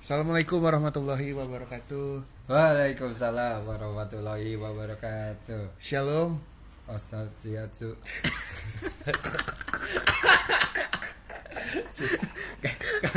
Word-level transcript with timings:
Assalamualaikum 0.00 0.64
warahmatullahi 0.64 1.36
wabarakatuh. 1.36 2.24
Waalaikumsalam 2.48 3.68
warahmatullahi 3.68 4.56
wabarakatuh. 4.56 5.76
Shalom. 5.76 6.40
Ostaziatsu. 6.88 7.92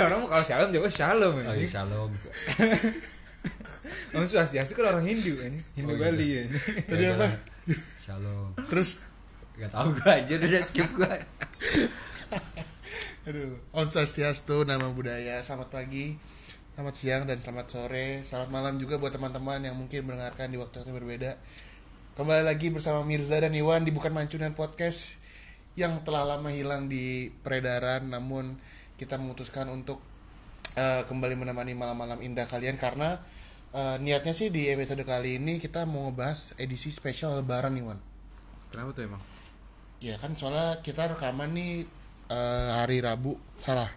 orang 0.04 0.28
kalau 0.28 0.44
shalom 0.44 0.70
jawab 0.76 0.92
shalom 0.92 1.34
Oh 1.40 1.56
iya, 1.56 1.68
shalom. 1.72 2.12
Om 4.14 4.28
Swastiastu 4.28 4.76
kan 4.76 4.94
orang 4.94 5.08
Hindu 5.08 5.40
ini, 5.40 5.64
Hindu 5.80 5.96
Oh, 5.96 5.98
iya. 5.98 6.04
Bali 6.04 6.28
ini. 6.52 6.60
Tadi 6.84 7.04
apa? 7.10 7.28
Shalom. 7.98 8.60
Terus 8.68 9.08
Gak 9.56 9.70
tau 9.72 9.88
gue 9.94 10.10
aja 10.10 10.34
udah 10.36 10.66
skip 10.68 10.90
gue. 11.00 11.16
aduh, 13.32 13.56
Om 13.72 13.88
Swastiastu, 13.88 14.68
nama 14.68 14.90
budaya. 14.92 15.40
Selamat 15.40 15.72
pagi, 15.72 16.18
selamat 16.74 16.96
siang 16.98 17.24
dan 17.30 17.38
selamat 17.38 17.68
sore. 17.70 18.26
Selamat 18.26 18.50
malam 18.50 18.82
juga 18.82 18.98
buat 18.98 19.14
teman-teman 19.14 19.62
yang 19.62 19.78
mungkin 19.78 20.10
mendengarkan 20.10 20.50
di 20.50 20.58
waktu 20.58 20.82
yang 20.82 20.98
berbeda. 20.98 21.38
Kembali 22.18 22.42
lagi 22.42 22.74
bersama 22.74 23.06
Mirza 23.06 23.38
dan 23.38 23.54
Iwan 23.54 23.86
di 23.86 23.94
Bukan 23.94 24.10
Mancunan 24.10 24.58
Podcast 24.58 25.22
yang 25.78 26.02
telah 26.02 26.26
lama 26.26 26.50
hilang 26.50 26.90
di 26.90 27.30
peredaran 27.30 28.10
namun 28.10 28.58
kita 28.98 29.22
memutuskan 29.22 29.70
untuk 29.70 30.02
eh, 30.74 31.06
kembali 31.06 31.38
menemani 31.38 31.78
malam-malam 31.78 32.18
indah 32.26 32.50
kalian 32.50 32.82
karena 32.82 33.22
eh, 33.74 34.02
niatnya 34.02 34.34
sih 34.34 34.50
di 34.50 34.66
episode 34.74 35.06
kali 35.06 35.38
ini 35.38 35.62
kita 35.62 35.86
mau 35.86 36.10
ngebahas 36.10 36.58
edisi 36.58 36.90
spesial 36.90 37.38
lebaran 37.38 37.78
Iwan. 37.78 38.02
Kenapa 38.74 38.98
tuh 38.98 39.06
emang? 39.06 39.22
Ya 40.02 40.18
kan 40.18 40.34
soalnya 40.34 40.82
kita 40.82 41.06
rekaman 41.06 41.54
nih 41.54 41.86
eh, 42.34 42.70
hari 42.82 42.98
Rabu, 42.98 43.38
salah. 43.62 43.94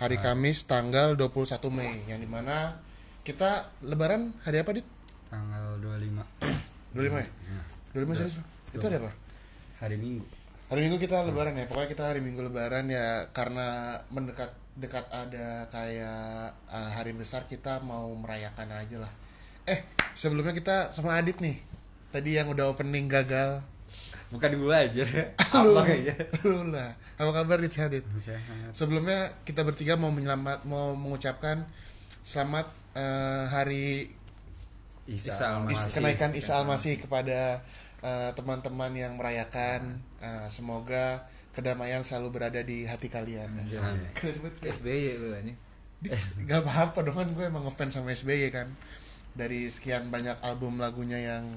Hari 0.00 0.16
Kamis 0.16 0.64
tanggal 0.64 1.12
21 1.12 1.60
Mei 1.68 2.08
yang 2.08 2.16
di 2.16 2.24
mana 2.24 2.80
kita 3.20 3.68
lebaran 3.84 4.32
hari 4.48 4.64
apa 4.64 4.72
dit? 4.72 4.88
Tanggal 5.28 5.76
25 5.76 6.96
25 6.96 7.20
ya? 7.20 7.28
25 7.92 8.16
serius? 8.16 8.40
Itu 8.72 8.80
hari 8.80 8.96
apa? 8.96 9.12
hari 9.76 10.00
Minggu. 10.00 10.24
Hari 10.72 10.80
Minggu 10.88 10.96
kita 10.96 11.20
lebaran 11.28 11.52
ya. 11.52 11.68
Pokoknya 11.68 11.92
kita 11.92 12.08
hari 12.08 12.24
Minggu 12.24 12.40
lebaran 12.48 12.88
ya 12.88 13.28
karena 13.36 14.00
mendekat 14.08 14.56
dekat 14.72 15.04
ada 15.12 15.68
kayak 15.68 16.56
eh, 16.72 16.90
hari 16.96 17.12
besar 17.12 17.44
kita 17.44 17.84
mau 17.84 18.08
merayakan 18.16 18.72
aja 18.72 19.04
lah. 19.04 19.12
Eh, 19.68 19.84
sebelumnya 20.16 20.56
kita 20.56 20.96
sama 20.96 21.20
Adit 21.20 21.44
nih. 21.44 21.60
Tadi 22.08 22.40
yang 22.40 22.48
udah 22.48 22.72
opening 22.72 23.04
gagal. 23.04 23.60
Bukan 24.30 24.50
gue 24.54 24.70
aja. 24.72 25.02
Apa 25.50 25.80
kayaknya? 25.82 26.14
Lu 26.42 26.70
lah. 26.70 26.94
Apa 27.16 27.30
kabar 27.34 27.58
Dit 27.58 27.74
Adit? 27.76 28.06
Sehat. 28.14 28.70
Sebelumnya 28.70 29.34
kita 29.42 29.60
bertiga 29.60 29.94
mau 29.94 30.08
menyelamat 30.08 30.62
mau 30.64 30.94
mengucapkan 30.94 31.66
selamat 32.22 32.66
eh, 32.94 33.44
hari 33.48 33.86
Isa, 35.04 35.34
Isa 35.34 35.44
Al-Masih. 35.50 35.74
is- 35.82 35.90
kenaikan 35.92 36.30
Isa 36.32 36.52
Al-Masih 36.56 36.94
kepada 36.96 37.58
eh, 38.00 38.30
teman-teman 38.32 38.94
yang 38.94 39.18
merayakan. 39.18 39.98
Eh, 40.18 40.46
semoga 40.46 41.26
kedamaian 41.50 42.00
selalu 42.00 42.28
berada 42.32 42.62
di 42.62 42.86
hati 42.86 43.10
kalian. 43.10 43.50
Keren 44.14 44.38
banget. 44.38 44.70
SBY 44.72 45.18
lu 45.18 45.34
anjing. 45.34 45.58
Di- 45.98 46.14
Gak 46.46 46.62
apa-apa 46.62 47.02
dong 47.02 47.18
kan 47.18 47.28
gue 47.28 47.44
emang 47.44 47.66
ngefans 47.66 47.98
sama 47.98 48.14
SBY 48.14 48.54
kan. 48.54 48.70
Dari 49.30 49.66
sekian 49.66 50.06
banyak 50.06 50.38
album 50.40 50.78
lagunya 50.78 51.18
yang 51.18 51.50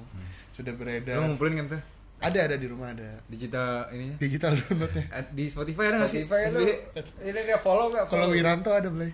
sudah 0.50 0.74
Lu 0.74 0.80
beredar. 0.80 1.22
ngumpulin 1.22 1.54
kan 1.56 1.78
tuh 1.78 1.82
Ada 2.24 2.40
ada 2.48 2.56
di 2.56 2.68
rumah 2.72 2.96
ada. 2.96 3.20
digital 3.28 3.92
ininya? 3.92 4.16
Digital 4.16 4.52
downloadnya. 4.56 5.06
Di 5.38 5.44
Spotify 5.52 5.84
ada 5.92 5.98
nggak 6.00 6.12
sih? 6.12 6.24
Spotify 6.24 6.42
lu 6.56 6.62
SBY? 6.64 7.28
ini 7.28 7.40
dia 7.44 7.58
follow 7.60 7.92
gak? 7.92 8.08
Kalau 8.08 8.32
Wiranto 8.32 8.72
ada 8.72 8.88
Blay. 8.88 9.12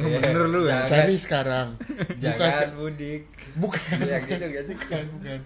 Ya, 0.00 0.18
bener 0.24 0.48
lu 0.48 0.64
ya. 0.64 0.88
Cari 0.88 1.16
sekarang. 1.20 1.76
Jangan 2.22 2.72
mudik. 2.80 3.28
bukan. 3.60 3.96
Ya 4.08 4.18
gitu 4.24 4.44
gak 4.48 4.64
sih? 4.64 4.74
bukan 4.82 5.04
bukan 5.20 5.40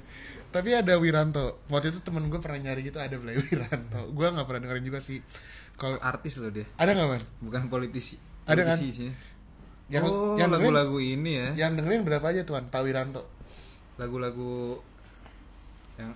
tapi 0.55 0.71
ada 0.71 0.95
Wiranto 1.03 1.67
waktu 1.67 1.91
itu 1.91 1.99
temen 1.99 2.31
gue 2.31 2.39
pernah 2.39 2.63
nyari 2.63 2.87
gitu 2.87 3.03
ada 3.03 3.19
Blay 3.19 3.35
Wiranto 3.35 4.07
gue 4.15 4.23
nggak 4.23 4.47
pernah 4.47 4.63
dengerin 4.63 4.87
juga 4.87 5.03
sih 5.03 5.19
kalau 5.75 5.99
Artis 5.99 6.39
loh 6.39 6.55
dia, 6.55 6.63
ada 6.79 6.95
nggak 6.95 7.09
man 7.11 7.23
bukan 7.43 7.67
politisi. 7.67 8.15
Ada 8.47 8.63
kan? 8.63 8.79
Politisi 8.79 8.95
sih. 8.95 9.11
yang 9.91 10.07
oh, 10.07 10.39
yang 10.39 10.49
lagu-lagu 10.55 10.97
ini 11.03 11.35
ya. 11.35 11.67
yang 11.67 11.75
dengerin 11.75 12.07
berapa 12.07 12.25
aja 12.31 12.47
tuan 12.47 12.71
Pak 12.73 12.81
Wiranto 12.87 13.27
Lagu-lagu 13.99 14.81
yang 15.99 16.15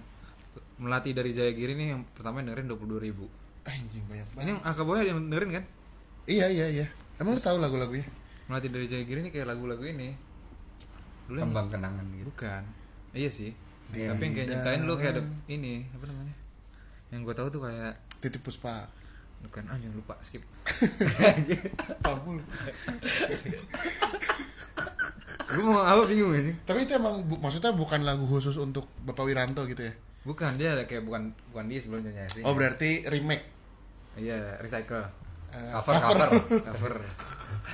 melatih 0.79 1.13
dari 1.13 1.31
Jaya 1.31 1.51
Giri 1.51 1.75
nih 1.75 1.89
yang 1.91 2.03
pertama 2.09 2.39
yang 2.39 2.51
dengerin 2.51 2.71
22 2.71 3.03
ribu. 3.03 3.27
anjing 3.65 4.01
banyak 4.07 4.25
Ini 4.25 4.33
banget 4.33 4.49
yang 4.49 4.61
Aka 4.65 4.83
Boy 4.83 5.03
yang 5.03 5.19
dengerin 5.23 5.51
kan? 5.53 5.65
iya 6.25 6.47
iya 6.47 6.67
iya 6.69 6.87
emang 7.17 7.35
lu 7.35 7.43
tahu 7.43 7.59
lagu-lagunya 7.59 8.07
Melatih 8.47 8.71
dari 8.71 8.87
Jaya 8.87 9.03
Giri 9.03 9.21
nih 9.21 9.29
kayak 9.31 9.45
lagu-lagu 9.47 9.83
ini. 9.83 10.17
Dulu 11.27 11.37
yang 11.37 11.53
Kembang 11.53 11.69
kenangan 11.69 12.05
gitu. 12.11 12.33
Bukan. 12.33 12.63
Iya 13.13 13.29
sih. 13.29 13.53
Di 13.89 14.05
Tapi 14.05 14.23
yang 14.23 14.35
kayak 14.35 14.49
nyiptain 14.49 14.81
lu 14.83 14.95
kayak 14.95 15.13
ada 15.15 15.23
ini 15.47 15.85
apa 15.91 16.05
namanya? 16.05 16.35
Yang 17.09 17.21
gue 17.23 17.35
tahu 17.35 17.49
tuh 17.51 17.61
kayak 17.63 17.93
titip 18.19 18.41
puspa 18.41 18.89
bukan 19.39 19.69
ah 19.69 19.77
jangan 19.77 19.97
lupa 19.97 20.15
skip. 20.21 20.41
Pabul. 22.01 22.41
gue 25.49 25.65
mau 25.65 25.81
apa 25.81 26.05
bingung 26.05 26.33
ini. 26.35 26.53
tapi 26.63 26.85
itu 26.85 26.93
emang 26.93 27.21
bu- 27.23 27.39
maksudnya 27.39 27.73
bukan 27.73 28.01
lagu 28.03 28.25
khusus 28.25 28.57
untuk 28.57 28.85
Bapak 29.01 29.25
Wiranto 29.25 29.65
gitu 29.65 29.81
ya 29.83 29.95
Bukan 30.29 30.55
dia 30.55 30.69
ada 30.71 30.85
kayak 30.85 31.03
bukan 31.03 31.33
bukan 31.49 31.65
dia 31.67 31.81
sebelumnya 31.81 32.13
nyanyi. 32.13 32.43
oh 32.43 32.53
berarti 32.53 32.91
remake 33.07 33.49
Iya 34.15 34.59
recycle. 34.59 35.01
Eh, 35.49 35.71
Cover 35.73 35.95
cover 35.97 36.29
Cover. 36.69 36.95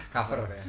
cover 0.09 0.41
ya. 0.47 0.63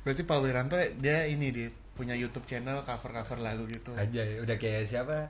berarti 0.00 0.22
Pak 0.22 0.38
Wiranto 0.38 0.78
dia 0.96 1.26
ini 1.26 1.50
dia 1.50 1.66
punya 1.92 2.14
YouTube 2.14 2.46
channel 2.46 2.80
cover-cover 2.80 3.36
lagu 3.36 3.66
gitu 3.66 3.90
Aja 3.92 4.22
ya. 4.22 4.38
Udah 4.38 4.54
kayak 4.54 4.86
siapa? 4.86 5.26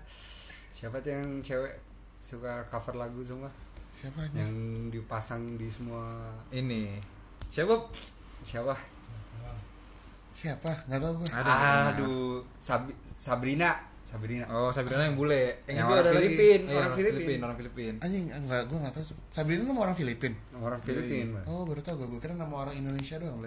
Siapa 0.70 1.00
tuh 1.00 1.14
yang 1.14 1.40
cewek 1.40 1.72
suka 2.18 2.60
cover 2.68 2.94
lagu 2.96 3.18
semua? 3.20 3.48
siapa 3.92 4.20
aja 4.20 4.36
Yang 4.38 4.54
dipasang 4.90 5.54
di 5.54 5.68
semua 5.68 6.04
Ini 6.50 6.96
siapa? 7.48 7.76
siapa? 8.42 8.74
siapa 10.32 10.70
nggak 10.86 10.96
tahu 10.98 11.12
gue 11.14 11.28
Ada. 11.30 11.52
Aduh, 11.92 12.40
Sab- 12.58 12.88
Sabrina, 13.14 13.76
Sabrina. 14.12 14.44
Oh 14.52 14.68
Sabrina 14.68 15.08
yang 15.08 15.16
bule. 15.16 15.64
Yang 15.64 15.76
itu 15.80 15.84
orang 15.88 15.96
ada 15.96 16.10
lagi. 16.12 16.20
Filipin, 16.20 16.60
Iya, 16.62 16.76
orang 16.76 16.92
Filipin. 16.94 17.38
Orang 17.40 17.56
Filipin. 17.56 17.94
anjing 17.98 18.24
enggak 18.28 18.62
gue 18.68 18.76
nggak 18.76 18.92
tahu 18.92 19.04
Sabrina 19.32 19.62
nama 19.64 19.80
orang 19.82 19.96
Filipin 19.96 20.32
Orang 20.52 20.80
Filipin, 20.84 21.26
oh 21.48 21.64
baru 21.64 21.80
tahu 21.80 21.94
gue 22.04 22.08
gue 22.12 22.20
kira 22.20 22.36
nama 22.36 22.54
orang 22.54 22.76
Indonesia 22.76 23.16
doang 23.16 23.40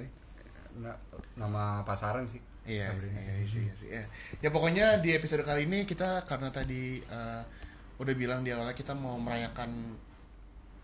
Na- 0.75 0.99
nama 1.37 1.85
pasaran 1.85 2.25
sih. 2.25 2.41
Iya, 2.65 2.89
Sabrina. 2.91 3.13
iya, 3.15 3.33
iya, 3.37 3.47
sih, 3.47 3.61
iya, 3.61 3.73
sih, 3.77 3.87
iya. 3.93 4.03
Ya 4.41 4.49
pokoknya 4.49 4.99
di 4.99 5.13
episode 5.13 5.45
kali 5.45 5.69
ini 5.69 5.85
kita 5.85 6.25
karena 6.25 6.49
tadi 6.49 6.97
eh, 6.99 7.41
udah 7.95 8.13
bilang 8.17 8.41
di 8.41 8.49
awalnya 8.49 8.73
kita 8.73 8.91
mau 8.91 9.15
merayakan 9.15 9.93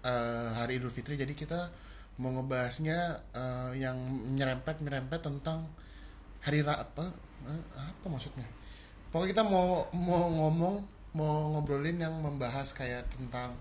eh, 0.06 0.50
hari 0.56 0.78
Idul 0.78 0.94
Fitri, 0.94 1.18
jadi 1.18 1.34
kita 1.34 1.74
mau 2.22 2.30
ngebahasnya 2.32 3.00
eh, 3.34 3.72
yang 3.82 3.98
nyerempet 4.32 4.78
nyerempet 4.80 5.20
tentang 5.20 5.66
hari 6.40 6.62
ra 6.62 6.78
apa 6.78 7.10
Eh, 7.42 7.58
apa 7.74 8.06
maksudnya? 8.06 8.46
Pokoknya 9.12 9.30
kita 9.36 9.44
mau 9.44 9.92
mau 9.92 10.32
ngomong 10.32 10.76
mau 11.12 11.52
ngobrolin 11.56 12.00
yang 12.00 12.16
membahas 12.24 12.72
kayak 12.72 13.04
tentang 13.12 13.52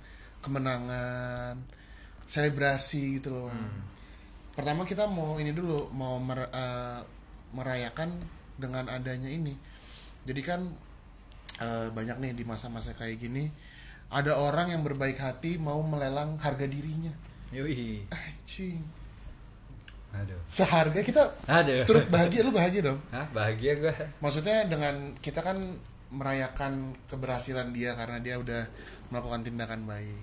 kemenangan, 0.41 1.59
selebrasi 2.31 3.19
gitu 3.19 3.35
loh. 3.35 3.51
Pertama 4.55 4.87
kita 4.87 5.11
mau 5.11 5.37
ini 5.43 5.51
dulu 5.51 5.91
mau 5.91 6.23
mer- 6.23 6.51
eh, 6.55 7.03
merayakan 7.51 8.15
dengan 8.55 8.87
adanya 8.87 9.27
ini. 9.27 9.59
Jadi 10.23 10.41
kan 10.47 10.71
eh, 11.59 11.91
banyak 11.91 12.17
nih 12.23 12.33
di 12.39 12.45
masa-masa 12.47 12.95
kayak 12.95 13.19
gini 13.19 13.51
ada 14.11 14.35
orang 14.39 14.75
yang 14.75 14.83
berbaik 14.83 15.19
hati 15.19 15.59
mau 15.59 15.83
melelang 15.83 16.39
harga 16.39 16.67
dirinya. 16.67 17.15
Yoi. 17.51 18.07
Anjing. 18.11 19.00
Aduh. 20.11 20.41
Seharga 20.47 21.01
kita 21.01 21.23
Aduh. 21.47 21.87
turut 21.87 22.07
bahagia 22.11 22.41
lu 22.43 22.51
bahagia 22.51 22.83
dong. 22.91 22.99
Hah, 23.15 23.27
bahagia 23.31 23.79
gua. 23.79 23.95
Maksudnya 24.19 24.67
dengan 24.67 25.15
kita 25.23 25.41
kan 25.41 25.57
merayakan 26.11 26.99
keberhasilan 27.07 27.71
dia 27.71 27.95
karena 27.95 28.19
dia 28.19 28.35
udah 28.37 28.67
melakukan 29.15 29.47
tindakan 29.47 29.87
baik. 29.87 30.21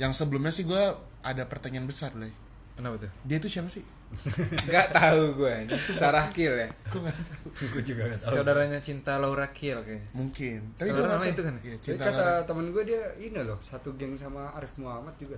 Yang 0.00 0.24
sebelumnya 0.24 0.52
sih 0.52 0.64
gue 0.64 0.84
ada 1.24 1.42
pertanyaan 1.44 1.84
besar 1.84 2.16
lah. 2.16 2.32
Kenapa 2.76 3.08
tuh? 3.08 3.12
Dia 3.24 3.36
itu 3.40 3.48
siapa 3.48 3.68
sih? 3.68 3.84
Gak 4.72 4.96
tahu 4.96 5.36
gue. 5.44 5.54
Sarah 5.96 6.30
Kill 6.30 6.54
ya. 6.54 6.70
Gue 6.94 7.02
nggak 7.02 7.18
tahu. 7.26 7.46
Gua 7.74 7.82
juga 7.82 8.02
gak 8.06 8.20
tahu. 8.22 8.34
Saudaranya 8.38 8.78
cinta 8.78 9.18
Laura 9.18 9.50
Kill 9.50 9.82
kayaknya. 9.82 10.14
Mungkin. 10.14 10.78
Tapi 10.78 10.88
gue 10.94 11.02
nama 11.02 11.26
itu 11.26 11.42
kan? 11.42 11.58
Tapi 11.58 11.82
cinta 11.82 12.06
kata 12.06 12.22
Laura. 12.22 12.46
temen 12.46 12.66
gue 12.70 12.82
dia 12.86 13.02
ini 13.18 13.34
loh 13.42 13.58
satu 13.58 13.98
geng 13.98 14.14
sama 14.14 14.54
Arif 14.54 14.78
Muhammad 14.78 15.18
juga. 15.18 15.34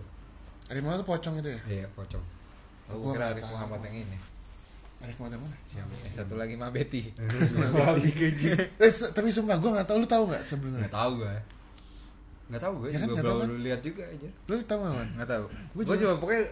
Dari 0.69 0.85
mana 0.85 1.01
tuh 1.01 1.09
pocong 1.09 1.41
itu 1.41 1.49
ya? 1.49 1.61
Iya 1.65 1.87
pocong. 1.97 2.21
Oh, 2.89 2.97
gue 2.99 3.13
kira 3.13 3.27
Arif. 3.31 3.45
Muhammad 3.45 3.81
yang 3.83 3.97
ini. 4.01 4.17
Arif 4.99 5.17
Muhammad 5.19 5.41
mana? 5.41 5.57
Yang 5.71 5.89
satu 6.15 6.35
lagi 6.35 6.53
Mbak 6.55 6.73
Betty. 6.73 7.03
Eh, 8.83 8.91
su- 8.91 9.13
tapi 9.13 9.29
sumpah 9.29 9.57
gue 9.57 9.71
nggak 9.71 9.87
tahu. 9.87 9.97
Lu 9.99 10.09
tahu 10.09 10.25
nggak 10.27 10.43
sebelumnya? 10.45 10.81
Nggak 10.83 10.95
tahu 10.95 11.11
gue. 11.19 11.35
Nggak 12.49 12.63
tahu 12.63 12.73
gue 12.75 12.89
Ya 12.89 12.99
kan, 12.99 13.09
baru 13.13 13.33
kan? 13.39 13.49
lihat 13.61 13.81
juga 13.83 14.03
aja. 14.05 14.29
Lu 14.43 14.55
tahu 14.61 14.79
nggak? 14.81 15.07
Nggak 15.15 15.29
tahu. 15.29 15.45
Gua 15.47 15.63
Gue 15.77 15.85
juga- 15.87 16.01
cuma 16.03 16.15
pokoknya 16.19 16.43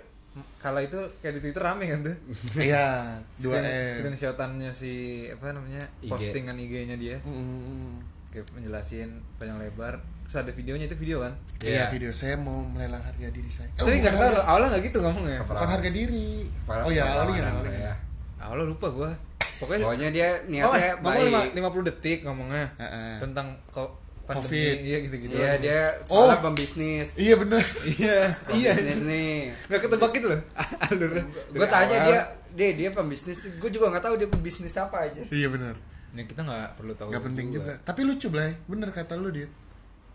kala 0.60 0.84
itu 0.84 1.00
kayak 1.16 1.32
di 1.32 1.40
Twitter 1.40 1.62
rame 1.64 1.84
kan 1.88 2.00
tuh. 2.04 2.16
iya 2.62 3.16
dua 3.40 3.56
Screenshotannya 3.56 4.70
si 4.70 4.92
apa 5.26 5.50
namanya? 5.50 5.80
IG. 5.98 6.10
Postingan 6.12 6.56
IG-nya 6.56 6.96
dia. 6.96 7.16
Mm, 7.24 7.96
Kayak 8.36 8.52
menjelasin 8.52 9.08
panjang 9.40 9.56
lebar. 9.56 9.96
Terus 10.22 10.36
ada 10.36 10.52
videonya 10.52 10.84
itu 10.84 10.96
video 11.00 11.24
kan. 11.24 11.32
Iya 11.58 11.72
Iya. 11.72 11.84
video 11.88 12.12
saya 12.12 12.36
mau 12.36 12.60
melelang 12.62 13.00
harga 13.00 13.32
diri 13.32 13.48
saya. 13.48 13.72
Tapi 13.72 13.96
nggak 13.96 14.12
tahu 14.12 14.44
awalnya 14.44 14.68
nggak 14.76 14.84
gitu 14.84 14.98
ngomongnya. 15.00 15.40
bukan 15.40 15.68
harga 15.72 15.88
diri. 15.88 16.44
Oh 16.68 16.92
ya 16.92 17.02
awalnya 17.08 17.32
saya. 17.32 17.48
awalnya. 17.48 17.92
Awalnya 18.36 18.66
lupa 18.68 18.86
gua. 18.92 19.10
Pokoknya 19.56 19.84
Pokoknya 19.88 20.08
dia 20.12 20.28
Oh, 20.36 20.50
niatnya 20.52 20.90
ngomong 21.00 21.24
lima, 21.24 21.40
baik. 21.40 21.80
50 21.80 21.88
detik 21.88 22.18
ngomongnya 22.28 22.64
Heeh. 22.76 23.24
tentang 23.24 23.56
kok 23.72 23.88
pandemi, 24.28 24.44
Covid. 24.52 24.76
iya 24.84 24.96
gitu-gitu. 25.00 25.32
Iya 25.32 25.52
dia 25.56 25.80
Oh. 26.12 26.28
pembisnis. 26.36 27.08
Iya 27.16 27.34
bener. 27.40 27.64
Iya, 27.88 28.18
iya. 28.52 28.72
Pembisnis 28.76 29.00
nih. 29.08 29.36
Nggak 29.72 29.80
ketebak 29.80 30.10
gitu 30.12 30.26
loh 30.28 30.40
alurnya. 30.84 31.24
Gue 31.48 31.68
tanya 31.72 31.96
dia, 32.04 32.20
dia 32.52 32.68
dia 32.76 32.88
pembisnis. 32.92 33.40
Gue 33.40 33.70
juga 33.72 33.88
nggak 33.88 34.04
tahu 34.04 34.20
dia 34.20 34.28
pembisnis 34.28 34.76
apa 34.76 35.08
aja. 35.08 35.24
Iya 35.32 35.48
bener. 35.48 35.72
Ya 36.12 36.22
kita 36.22 36.40
nggak 36.42 36.76
perlu 36.76 36.92
tahu. 36.92 37.08
Gak 37.08 37.24
penting 37.24 37.50
juga. 37.50 37.74
Tapi 37.80 38.00
lucu 38.02 38.28
Blay. 38.28 38.54
Bener 38.66 38.90
kata 38.90 39.16
lu 39.16 39.30
dia. 39.30 39.48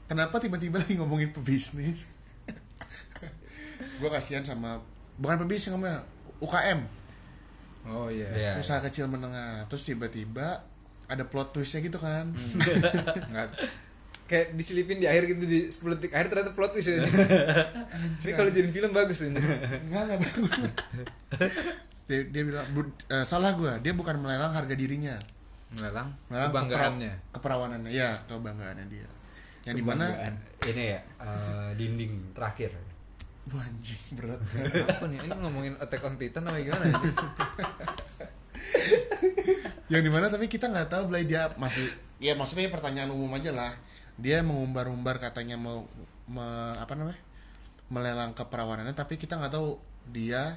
Kenapa 0.06 0.38
tiba-tiba 0.38 0.80
lagi 0.80 0.96
ngomongin 0.96 1.32
pebisnis? 1.32 2.08
gue 3.82 4.10
kasihan 4.10 4.42
sama 4.42 4.78
bukan 5.18 5.42
pebisnis 5.42 5.74
namanya 5.74 6.06
UKM 6.38 6.80
Oh 7.84 8.10
iya. 8.10 8.30
Iya. 8.30 8.52
usaha 8.58 8.78
kecil 8.80 9.06
menengah 9.06 9.66
terus 9.66 9.82
tiba-tiba 9.84 10.62
ada 11.06 11.24
plot 11.26 11.50
twistnya 11.52 11.82
gitu 11.82 11.98
kan 11.98 12.30
Nggak 13.28 13.58
kayak 14.26 14.56
diselipin 14.56 14.98
di 14.98 15.10
akhir 15.10 15.28
gitu 15.28 15.44
di 15.44 15.60
10 15.68 15.98
detik 15.98 16.14
akhir 16.14 16.32
ternyata 16.32 16.52
plot 16.54 16.72
twist 16.72 16.88
ya. 16.88 17.04
Ini 18.16 18.32
kalau 18.32 18.48
jadi 18.48 18.70
film 18.70 18.96
bagus 18.96 19.28
ini. 19.28 19.36
Enggak, 19.36 20.02
enggak 20.08 20.20
bagus. 20.24 20.52
dia, 22.08 22.20
dia 22.26 22.44
bilang 22.46 22.64
"Bu- 22.72 22.96
eh, 23.12 23.26
salah 23.28 23.52
gua, 23.52 23.76
dia 23.78 23.92
bukan 23.92 24.16
melelang 24.16 24.56
harga 24.56 24.72
dirinya. 24.72 25.20
Melelang 25.72 26.10
Melelang 26.28 26.52
kebanggaannya. 26.52 27.14
kepera- 27.30 27.34
keperawannannya. 27.34 27.92
Ya, 27.92 28.20
kebanggaannya 28.26 28.86
dia. 28.88 29.08
Yang 29.64 29.76
di 29.78 29.84
mana 29.84 30.06
Kebanggaan. 30.06 30.36
ini 30.68 30.84
ya 30.90 31.00
eh, 31.18 31.70
dinding 31.76 32.14
terakhir. 32.32 32.72
Anjing 33.48 34.04
berat. 34.14 34.40
Apa 34.92 35.06
nih? 35.08 35.18
Ini 35.22 35.34
ngomongin 35.34 35.74
Attack 35.78 36.04
on 36.04 36.16
Titan 36.16 36.46
apa 36.46 36.58
gimana 36.58 36.86
ya? 36.86 36.94
yang 39.92 40.02
di 40.02 40.12
mana 40.12 40.28
tapi 40.28 40.48
kita 40.48 40.68
nggak 40.68 40.88
tahu 40.88 41.04
Blay 41.08 41.28
dia 41.28 41.52
masih 41.58 41.84
ya 42.18 42.34
maksudnya 42.34 42.70
pertanyaan 42.70 43.12
umum 43.12 43.32
aja 43.34 43.52
lah. 43.52 43.74
Dia 44.16 44.40
mengumbar-umbar 44.42 45.18
katanya 45.18 45.56
mau 45.56 45.88
me- 46.26 46.78
apa 46.78 46.94
namanya? 46.94 47.20
melelang 47.92 48.32
keperawannannya 48.32 48.96
tapi 48.96 49.20
kita 49.20 49.36
nggak 49.36 49.52
tahu 49.52 49.76
dia 50.08 50.56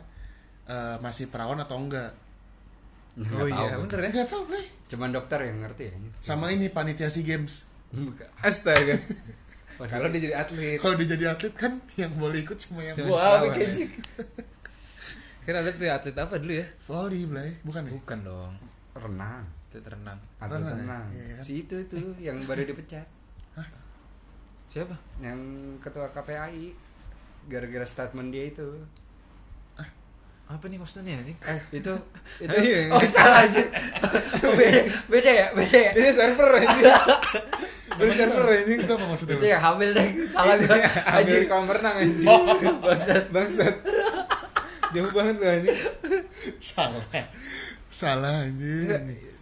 eh, 0.65 0.97
masih 0.99 1.27
perawan 1.27 1.59
atau 1.59 1.77
enggak. 1.77 2.15
Oh 3.15 3.23
Nggak 3.23 3.47
iya, 3.47 3.67
tahu. 3.71 3.81
bener 3.87 3.99
ya. 4.01 4.11
Nggak 4.11 4.29
tahu, 4.29 4.43
Blay. 4.47 4.67
Cuman 4.85 5.11
dokter 5.11 5.39
yang 5.41 5.59
ngerti 5.61 5.85
ya. 5.87 5.95
Sama 6.19 6.51
ini 6.51 6.67
panitia 6.67 7.07
SEA 7.07 7.23
Games. 7.25 7.63
Astaga. 8.41 8.99
Kalau 9.91 10.07
dia 10.07 10.21
jadi 10.23 10.35
atlet. 10.37 10.79
Kalau 10.79 10.95
dia 10.95 11.09
jadi 11.09 11.25
atlet 11.31 11.55
kan 11.55 11.79
yang 11.95 12.15
boleh 12.15 12.43
ikut 12.43 12.59
cuma 12.61 12.83
yang 12.83 12.95
Wah, 13.07 13.43
Lawan. 13.43 13.55
bikin 13.55 13.91
Kira 15.45 15.61
atlet 15.61 15.75
tuh 15.75 15.87
atlet 15.87 16.15
apa 16.17 16.35
dulu 16.39 16.53
ya? 16.55 16.67
volley, 16.83 17.23
Blay. 17.25 17.51
Bukan 17.63 17.83
ya? 17.85 17.91
Bukan 17.93 18.19
dong. 18.23 18.55
renang. 18.95 19.43
Atlet 19.69 19.87
renang. 19.91 20.19
Atlet 20.39 20.57
Renang 20.57 20.71
ya? 20.71 20.79
renang. 20.79 21.05
Iya, 21.11 21.25
kan? 21.35 21.43
Si 21.43 21.53
itu 21.61 21.77
tuh 21.87 22.07
yang 22.19 22.39
baru 22.41 22.63
dipecat. 22.65 23.07
Siapa? 24.71 24.95
Yang 25.19 25.39
ketua 25.79 26.11
KPAI 26.11 26.75
gara-gara 27.47 27.87
statement 27.87 28.31
dia 28.31 28.51
itu. 28.51 28.67
Apa 30.45 30.65
nih 30.67 30.77
maksudnya 30.77 31.15
anjing? 31.15 31.37
Eh, 31.41 31.59
itu 31.73 31.93
itu 32.45 32.53
Iya. 32.55 32.93
oh 32.93 33.01
salah 33.03 33.45
aja. 33.45 33.63
beda, 34.45 34.81
beda 35.09 35.31
ya, 35.33 35.47
beda 35.53 35.79
ya. 35.81 35.91
Ini 35.95 36.11
server 36.11 36.49
anjing. 36.55 36.85
Beli 37.99 38.13
server 38.13 38.45
anjing. 38.47 38.79
Itu 38.81 38.93
apa 38.93 39.05
maksudnya? 39.07 39.35
Itu 39.35 39.47
yang 39.47 39.63
hamil 39.63 39.91
deh. 39.91 40.09
Salah 40.29 40.55
gue. 40.57 40.67
Ambil 40.69 41.33
Aja. 41.33 41.35
kolam 41.47 41.67
renang 41.71 41.97
anjing. 41.97 42.29
Bangsat. 42.85 43.25
Bangsat. 43.31 43.75
Jauh 44.91 45.11
banget 45.11 45.35
tuh 45.37 45.49
anjing. 45.49 45.79
Salah. 46.61 47.05
Salah 47.89 48.35
anjing. 48.45 48.89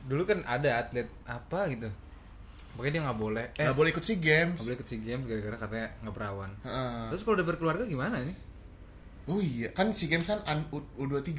Dulu 0.05 0.23
kan 0.23 0.39
ada 0.45 0.81
atlet 0.81 1.09
apa 1.25 1.67
gitu. 1.69 1.91
Pokoknya 2.73 2.93
dia 2.95 3.03
nggak 3.05 3.19
boleh. 3.19 3.45
Eh, 3.53 3.65
Nggak 3.65 3.77
boleh 3.77 3.91
ikut 3.91 4.01
SEA 4.01 4.17
Games. 4.17 4.55
nggak 4.55 4.65
boleh 4.65 4.77
ikut 4.77 4.89
SEA 4.89 5.01
Games 5.03 5.25
gara-gara 5.27 5.57
katanya 5.59 5.87
nggak 6.01 6.15
perawan. 6.15 6.51
Heeh. 6.63 7.05
Terus 7.11 7.23
kalau 7.23 7.35
udah 7.37 7.47
berkeluarga 7.47 7.85
gimana 7.85 8.17
nih? 8.17 8.37
Oh 9.25 9.39
iya, 9.39 9.71
kan 9.71 9.91
SEA 9.91 10.09
Games 10.09 10.27
kan 10.27 10.43
an- 10.45 10.67
U- 10.69 10.91
U23. 10.99 11.31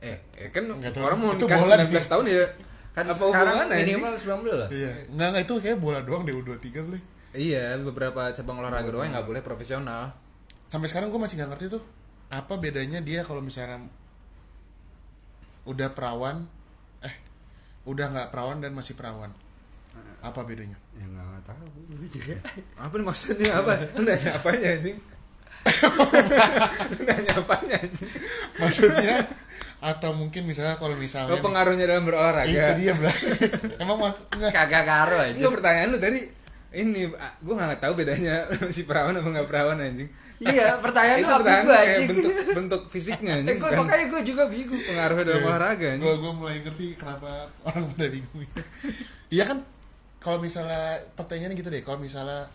Eh, 0.00 0.16
eh 0.36 0.48
kan 0.50 0.66
Nggak 0.66 0.92
tahu. 0.92 1.02
orang 1.02 1.18
mau 1.18 1.30
Itu 1.32 1.44
nikah 1.44 1.58
bola 1.58 1.74
19 1.78 1.86
di- 1.88 2.10
tahun 2.10 2.24
ya. 2.26 2.44
Kan 2.90 3.04
apa 3.06 3.14
sekarang 3.16 3.54
hubungannya 3.56 3.76
minimal 3.80 4.12
19. 4.12 4.68
Iya. 4.68 4.92
Enggak, 5.08 5.28
enggak 5.30 5.42
itu 5.42 5.54
kayak 5.60 5.78
bola 5.78 5.98
doang 6.00 6.22
deh 6.22 6.34
U23 6.34 6.66
boleh. 6.82 7.02
Iya, 7.30 7.78
beberapa 7.80 8.22
cabang 8.28 8.58
olahraga 8.58 8.90
doang 8.90 9.06
yang 9.06 9.14
nggak 9.14 9.28
boleh 9.28 9.40
profesional. 9.40 10.10
Sampai 10.66 10.86
sekarang 10.86 11.08
gue 11.08 11.16
masih 11.16 11.38
nggak 11.38 11.50
ngerti 11.50 11.66
tuh 11.70 11.82
apa 12.28 12.54
bedanya 12.56 12.98
dia 12.98 13.22
kalau 13.22 13.38
misalnya 13.38 13.86
udah 15.64 15.88
perawan 15.90 16.46
eh 17.00 17.14
udah 17.84 18.06
nggak 18.08 18.28
perawan 18.28 18.58
dan 18.58 18.72
masih 18.72 18.94
perawan. 18.94 19.30
Apa 20.20 20.42
bedanya? 20.42 20.76
Ya 20.92 21.06
enggak 21.06 21.42
tahu 21.46 21.66
juga. 22.04 22.34
Apa 22.76 22.94
maksudnya 22.98 23.50
apa? 23.56 23.72
Nanya 23.96 24.36
apanya 24.36 24.68
anjing? 24.74 24.98
Nanya 27.06 27.32
apanya? 27.36 27.78
Maksudnya 28.56 29.16
atau 29.80 30.12
mungkin 30.12 30.44
misalnya 30.44 30.76
kalau 30.76 30.92
misalnya 30.92 31.32
Apa 31.32 31.40
pengaruhnya 31.42 31.84
dalam 31.84 32.04
berolahraga? 32.04 32.44
itu 32.46 32.72
dia 32.78 32.92
Blay. 32.92 33.16
Emang 33.82 33.96
mas 33.98 34.16
enggak 34.30 34.52
Kagak 34.52 34.84
karo 34.84 35.16
aja. 35.16 35.32
Enggak 35.32 35.52
pertanyaan 35.54 35.88
lu 35.88 35.98
tadi 35.98 36.20
ini 36.70 37.02
gue 37.40 37.54
nggak 37.54 37.80
tahu 37.80 37.92
bedanya 37.94 38.44
si 38.74 38.84
perawan 38.84 39.14
apa 39.14 39.28
nggak 39.30 39.48
perawan 39.48 39.78
anjing. 39.78 40.10
Iya, 40.40 40.80
pertanyaan 40.80 41.18
itu 41.18 41.24
lu 41.24 41.28
apa 41.28 41.38
pertanyaan 41.38 41.64
gue 41.64 41.72
kayak 41.74 41.88
anjing. 41.90 42.08
bentuk 42.10 42.32
bentuk 42.54 42.82
fisiknya 42.88 43.32
Eh, 43.32 43.38
anjing. 43.40 43.56
gue 43.56 43.68
bukan 43.68 43.80
makanya 43.82 44.06
gue 44.06 44.22
juga 44.22 44.42
bingung. 44.46 44.82
pengaruhnya 44.82 45.24
dalam 45.26 45.42
olahraga 45.44 45.76
gue 45.80 45.92
anjing. 45.96 46.16
gue 46.18 46.32
mulai 46.34 46.56
ngerti 46.60 46.86
kenapa 46.94 47.28
orang 47.62 47.82
pada 47.90 48.08
bingung 48.08 48.38
iya 49.28 49.44
kan 49.44 49.58
kalau 50.16 50.38
misalnya 50.38 50.84
pertanyaannya 51.10 51.56
gitu 51.56 51.68
deh 51.68 51.80
kalau 51.80 51.98
misalnya 51.98 52.48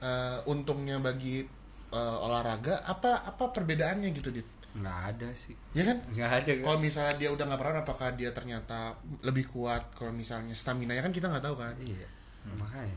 eh, 0.00 0.36
untungnya 0.46 0.96
bagi 0.98 1.44
eh, 1.90 2.16
olahraga 2.20 2.82
apa 2.82 3.24
apa 3.24 3.44
perbedaannya 3.50 4.10
gitu 4.12 4.30
dit 4.30 4.46
Enggak 4.70 4.98
ada 5.10 5.28
sih. 5.34 5.58
ya 5.72 5.82
kan 5.82 5.98
Enggak 6.06 6.30
ada. 6.30 6.50
kalau 6.62 6.78
misalnya 6.78 7.14
dia 7.16 7.28
udah 7.28 7.42
nggak 7.42 7.58
perawan 7.58 7.80
apakah 7.80 8.08
dia 8.14 8.30
ternyata 8.30 8.94
lebih 9.20 9.46
kuat 9.46 9.82
kalau 9.92 10.10
misalnya 10.10 10.54
stamina 10.54 10.94
ya 10.94 11.02
kan 11.02 11.10
kita 11.10 11.26
nggak 11.26 11.42
tahu 11.42 11.56
kan 11.56 11.74
Iya. 11.76 12.06
Makanya. 12.54 12.94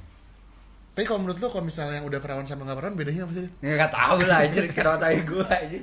tapi 0.94 1.04
kalau 1.04 1.20
menurut 1.20 1.38
lo 1.38 1.50
kalau 1.50 1.66
misalnya 1.66 1.98
yang 1.98 2.06
udah 2.06 2.22
perawan 2.22 2.46
sama 2.46 2.64
nggak 2.64 2.78
perawan 2.78 2.94
bedanya 2.94 3.26
apa 3.26 3.34
sih 3.34 3.44
Dit? 3.44 3.54
Enggak 3.60 3.90
tahu 3.90 4.18
lah 4.22 4.38
anjir 4.40 4.66
karo 4.70 4.94
tai 4.96 5.18
gue 5.20 5.46
aja. 5.50 5.80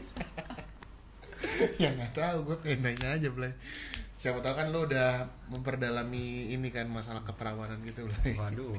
ya 1.82 1.88
nggak 1.90 2.12
tahu 2.12 2.38
gue 2.46 2.56
pengen 2.62 2.80
nanya 2.84 3.08
aja 3.16 3.28
Blay 3.28 3.50
siapa 4.20 4.44
tahu 4.44 4.52
kan 4.52 4.68
lo 4.68 4.84
udah 4.84 5.24
memperdalami 5.48 6.52
ini 6.52 6.68
kan 6.68 6.84
masalah 6.92 7.24
keperawanan 7.24 7.80
gitu 7.88 8.04
Blay 8.04 8.36
Waduh. 8.36 8.76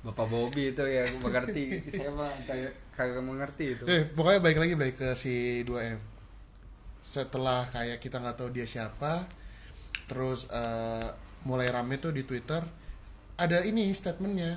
Bapak 0.00 0.24
Bobby 0.26 0.72
itu 0.72 0.80
yang 0.80 1.12
mengerti. 1.20 1.76
Saya 1.92 2.08
mah 2.08 2.32
kayak 2.48 2.72
kagak 2.96 3.20
mengerti 3.20 3.76
itu. 3.76 3.84
Eh, 3.84 4.08
pokoknya 4.08 4.40
balik 4.40 4.58
lagi 4.64 4.74
balik 4.80 4.96
ke 4.96 5.08
si 5.12 5.60
2M. 5.62 6.00
Setelah 7.04 7.68
kayak 7.68 8.00
kita 8.00 8.16
nggak 8.16 8.40
tahu 8.40 8.48
dia 8.48 8.64
siapa, 8.64 9.28
terus 10.08 10.48
eh, 10.48 11.08
mulai 11.44 11.68
rame 11.68 12.00
tuh 12.00 12.16
di 12.16 12.24
Twitter, 12.24 12.64
ada 13.36 13.60
ini 13.62 13.92
statementnya. 13.92 14.56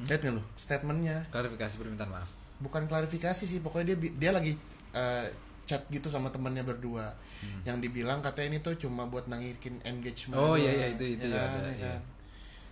Lihat 0.00 0.20
nggak 0.24 0.32
lu? 0.32 0.42
Statementnya 0.56 1.28
Klarifikasi 1.28 1.74
permintaan 1.76 2.08
maaf. 2.08 2.30
bukan 2.56 2.86
klarifikasi 2.86 3.42
sih, 3.42 3.60
pokoknya 3.60 3.98
dia 3.98 4.10
dia 4.16 4.30
lagi 4.32 4.56
eh, 4.96 5.26
chat 5.62 5.86
gitu 5.88 6.06
sama 6.06 6.28
temannya 6.28 6.62
berdua, 6.62 7.14
yang 7.62 7.78
dibilang 7.78 8.18
katanya 8.18 8.54
ini 8.54 8.58
tuh 8.60 8.74
cuma 8.76 9.06
buat 9.06 9.26
nangikin 9.26 9.78
engagement. 9.82 10.36
Oh, 10.36 10.54
iya, 10.54 10.70
iya, 10.74 10.86
itu- 10.90 11.16
itu 11.16 11.26
ya 11.26 11.34
ya 11.34 11.42
kan, 11.42 11.50
ada, 11.58 11.70
ya 11.70 11.74
iya. 11.74 11.92
kan. 11.96 12.02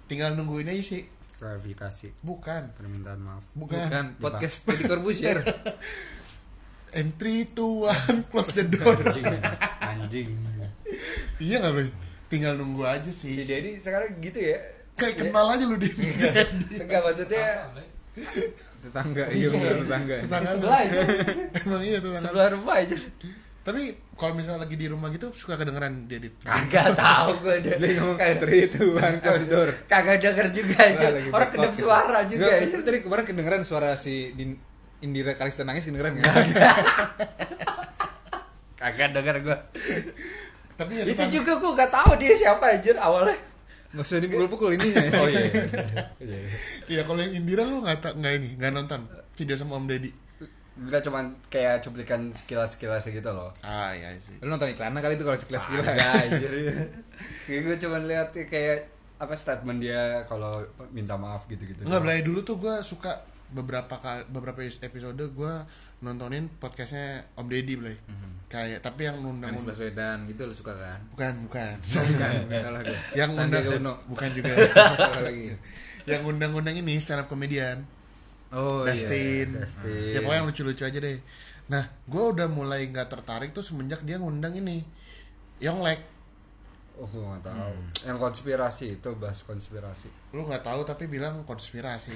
Tinggal 0.07 0.31
nungguin 0.35 0.67
aja 0.67 0.83
sih. 0.83 1.03
Klarifikasi. 1.39 2.21
Bukan, 2.21 2.63
Permintaan 2.77 3.21
maaf. 3.23 3.57
bukan. 3.57 3.81
Bukan 3.87 4.07
podcast 4.19 4.67
Deddy 4.67 4.85
Corbuzier. 4.85 5.39
Entry 6.91 7.47
to 7.47 7.87
one, 7.87 8.27
close 8.29 8.51
the 8.51 8.67
door. 8.67 8.99
Anjing. 8.99 9.23
Anjing. 9.79 10.31
Iya 11.39 11.63
nggak 11.63 11.73
bro? 11.73 11.85
Tinggal 12.27 12.53
nunggu 12.59 12.83
aja 12.83 13.07
Si 13.09 13.31
sih. 13.31 13.47
Dedi 13.47 13.79
sekarang 13.79 14.19
gitu 14.19 14.43
ya. 14.43 14.59
Kayak 14.99 15.23
kenal 15.23 15.47
aja 15.49 15.65
lu 15.65 15.79
dia. 15.79 15.95
Enggak 16.75 17.01
maksudnya 17.07 17.71
tetangga, 18.81 19.25
iya 19.31 19.47
benar 19.51 19.77
tetangga. 19.85 20.15
di 20.17 20.23
Tetangga 20.25 20.51
sebelah 20.57 20.79
aja. 20.83 21.01
Emang 21.65 21.83
iya 21.85 21.99
tuh. 22.01 22.11
Sebelah 22.17 22.49
rumah 22.55 22.77
aja. 22.81 22.97
Tapi 23.61 23.83
kalau 24.17 24.33
misalnya 24.33 24.65
lagi 24.65 24.77
di 24.77 24.89
rumah 24.89 25.13
gitu 25.13 25.37
suka 25.37 25.55
kedengeran 25.55 26.09
dia 26.09 26.17
dit. 26.17 26.33
Kagak 26.41 26.97
tahu 26.97 27.45
gue 27.45 27.55
deh. 27.61 27.77
Dia 27.77 27.91
ngomong 28.01 28.17
to 28.73 28.97
one 28.97 29.17
close 29.21 29.45
the 29.45 29.49
door. 29.49 29.71
Kagak 29.85 30.17
denger 30.19 30.47
juga 30.49 30.77
aja. 30.81 31.07
Orang 31.29 31.51
kedap 31.53 31.71
podcast. 31.71 31.85
suara 31.85 32.19
juga 32.25 32.49
aja. 32.49 32.77
Tadi 32.81 32.99
kemarin 33.05 33.25
kedengeran 33.29 33.63
suara 33.63 33.91
si 33.95 34.33
Din- 34.33 34.61
Indira 35.01 35.37
Kalista 35.37 35.65
nangis 35.65 35.85
kedengeran 35.85 36.17
nggak? 36.17 36.35
Kagak 38.81 39.13
denger 39.13 39.37
gue. 39.45 39.57
Tapi 40.81 40.93
ya 40.97 41.05
Itu 41.05 41.25
juga 41.29 41.53
gue 41.61 41.73
gak 41.77 41.93
tahu 41.93 42.17
dia 42.17 42.33
siapa 42.33 42.65
anjir 42.73 42.97
awalnya. 42.97 43.37
Nggak 43.91 44.07
usah 44.07 44.23
dipukul-pukul 44.23 44.79
ininya. 44.79 45.03
Oh 45.19 45.29
iya. 45.33 45.51
iya. 46.23 46.39
Iya 46.87 47.03
kalau 47.03 47.19
yang 47.19 47.35
Indira 47.35 47.67
lu 47.67 47.83
nggak 47.83 47.99
tak 47.99 48.13
nggak 48.19 48.33
ini 48.39 48.49
nggak 48.55 48.73
nonton 48.75 49.01
video 49.35 49.55
sama 49.59 49.79
Om 49.83 49.87
Deddy. 49.91 50.11
Enggak 50.81 51.03
cuman 51.05 51.37
kayak 51.51 51.83
cuplikan 51.83 52.31
sekilas-sekilas 52.31 53.05
gitu 53.11 53.31
loh. 53.35 53.51
Ah 53.61 53.91
iya 53.93 54.15
sih. 54.23 54.39
Lu 54.39 54.49
nonton 54.49 54.71
iklannya 54.71 55.03
kali 55.03 55.19
itu 55.19 55.25
kalau 55.27 55.39
sekilas 55.39 55.65
gila. 55.67 55.83
Enggak 55.83 56.13
anjir. 56.23 56.53
Kayak 57.45 57.61
gue 57.67 57.77
cuman 57.85 58.03
lihat 58.07 58.29
kayak 58.33 58.79
apa 59.21 59.35
statement 59.37 59.85
dia 59.85 60.25
kalau 60.25 60.65
minta 60.95 61.19
maaf 61.19 61.45
gitu-gitu. 61.51 61.85
Enggak 61.85 62.01
belai 62.01 62.23
dulu 62.23 62.41
tuh 62.47 62.57
gue 62.57 62.75
suka 62.87 63.27
beberapa 63.51 63.95
kali 63.99 64.23
beberapa 64.31 64.63
episode 64.63 65.19
gue 65.19 65.55
nontonin 66.01 66.47
podcastnya 66.63 67.27
Om 67.37 67.47
Deddy 67.51 67.75
belai. 67.77 67.97
Kayak 68.51 68.83
tapi 68.83 69.07
yang 69.07 69.23
undang 69.23 69.55
Anies 69.55 69.63
Baswedan 69.63 70.27
gitu 70.27 70.43
lu 70.51 70.55
suka 70.55 70.75
kan? 70.75 70.99
bukan 71.15 71.47
bukan. 71.47 71.75
Salah 71.87 72.83
gue. 72.83 72.99
yang 73.15 73.31
undang 73.35 73.65
bukan 74.11 74.29
juga. 74.35 74.53
Lagi. 75.27 75.55
yang 76.09 76.25
undang-undang 76.27 76.75
ini 76.75 76.99
stand 76.99 77.23
up 77.23 77.31
comedian. 77.31 77.87
Oh 78.51 78.83
Dustin. 78.83 79.55
iya. 79.55 79.63
Dustin. 79.63 80.11
Ya 80.11 80.19
pokoknya 80.27 80.39
yang 80.43 80.49
lucu-lucu 80.51 80.83
aja 80.83 80.99
deh. 80.99 81.19
Nah, 81.71 81.87
gue 81.87 82.25
udah 82.35 82.51
mulai 82.51 82.91
nggak 82.91 83.07
tertarik 83.07 83.55
tuh 83.55 83.63
semenjak 83.63 84.03
dia 84.03 84.19
ngundang 84.19 84.59
ini. 84.59 84.83
Yonglek. 85.63 86.03
Oh, 87.01 87.09
gue 87.09 87.25
gak 87.25 87.49
tahu. 87.49 87.73
Yang 88.05 88.19
konspirasi 88.21 89.01
itu 89.01 89.09
bahas 89.17 89.41
konspirasi. 89.41 90.13
Lu 90.37 90.45
nggak 90.45 90.61
tahu 90.61 90.85
tapi 90.85 91.09
bilang 91.09 91.49
konspirasi. 91.49 92.13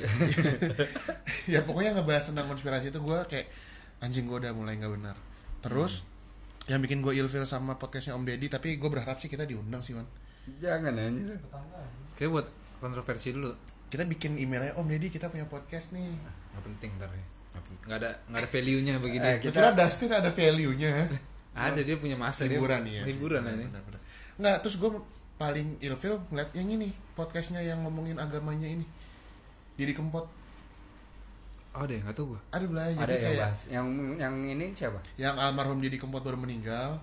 ya 1.53 1.65
pokoknya 1.65 1.97
ngebahas 1.97 2.29
tentang 2.29 2.45
konspirasi 2.47 2.93
itu 2.93 3.01
gue 3.01 3.19
kayak 3.25 3.49
anjing 4.05 4.29
gue 4.29 4.37
udah 4.45 4.53
mulai 4.53 4.77
nggak 4.77 4.93
benar. 4.93 5.17
Terus 5.65 6.05
yang 6.69 6.85
bikin 6.85 7.01
gue 7.01 7.17
ilfil 7.17 7.49
sama 7.49 7.81
podcastnya 7.81 8.13
Om 8.13 8.29
Deddy 8.29 8.53
tapi 8.53 8.77
gue 8.77 8.91
berharap 8.93 9.17
sih 9.17 9.33
kita 9.33 9.49
diundang 9.49 9.81
sih 9.81 9.97
man. 9.97 10.05
Jangan 10.61 10.93
anjir. 11.01 11.33
Kayak 12.21 12.31
buat 12.37 12.47
kontroversi 12.85 13.33
dulu. 13.33 13.57
Kita 13.89 14.05
bikin 14.05 14.37
emailnya 14.37 14.77
Om 14.77 14.85
Deddy 14.85 15.09
kita 15.09 15.33
punya 15.33 15.49
podcast 15.49 15.97
nih. 15.97 16.13
Nggak 16.13 16.63
penting 16.69 16.91
ntar 17.01 17.09
ya. 17.09 17.25
Nggak 17.89 17.99
ada 18.05 18.11
nggak 18.29 18.41
ada 18.45 18.49
value-nya 18.53 18.95
begini. 19.05 19.25
Eh, 19.25 19.37
Kita 19.41 19.73
Kita- 19.73 19.77
Dustin 19.81 20.13
ada 20.13 20.29
value-nya. 20.29 20.93
ada 21.55 21.81
dia 21.81 21.97
punya 21.97 22.21
masa 22.21 22.45
Hiburan 22.45 22.85
dia. 22.85 23.01
ya. 23.01 23.05
Hiburan 23.09 23.41
aja. 23.49 23.65
Nggak, 24.37 24.57
terus 24.61 24.77
gue 24.77 24.91
paling 25.35 25.79
ilfil 25.79 26.15
ngeliat 26.29 26.51
yang 26.53 26.69
ini 26.69 26.89
podcastnya 27.13 27.61
yang 27.61 27.83
ngomongin 27.83 28.17
agamanya 28.17 28.67
ini. 28.67 28.87
Jadi 29.75 29.93
kempot. 29.93 30.27
Oh 31.75 31.83
deh 31.83 31.99
nggak 31.99 32.15
tahu 32.15 32.35
gua. 32.35 32.41
Ada 32.51 32.65
belah 32.65 32.87
Ada 32.87 32.95
jadi 32.97 33.13
yang 33.13 33.23
kayak 33.25 33.39
bahas. 33.41 33.61
Yang 33.67 33.87
yang 34.15 34.35
ini 34.45 34.67
siapa? 34.73 34.99
yang 35.17 35.35
almarhum 35.35 35.79
jadi 35.79 35.99
kempot 35.99 36.23
baru 36.23 36.39
meninggal. 36.39 37.03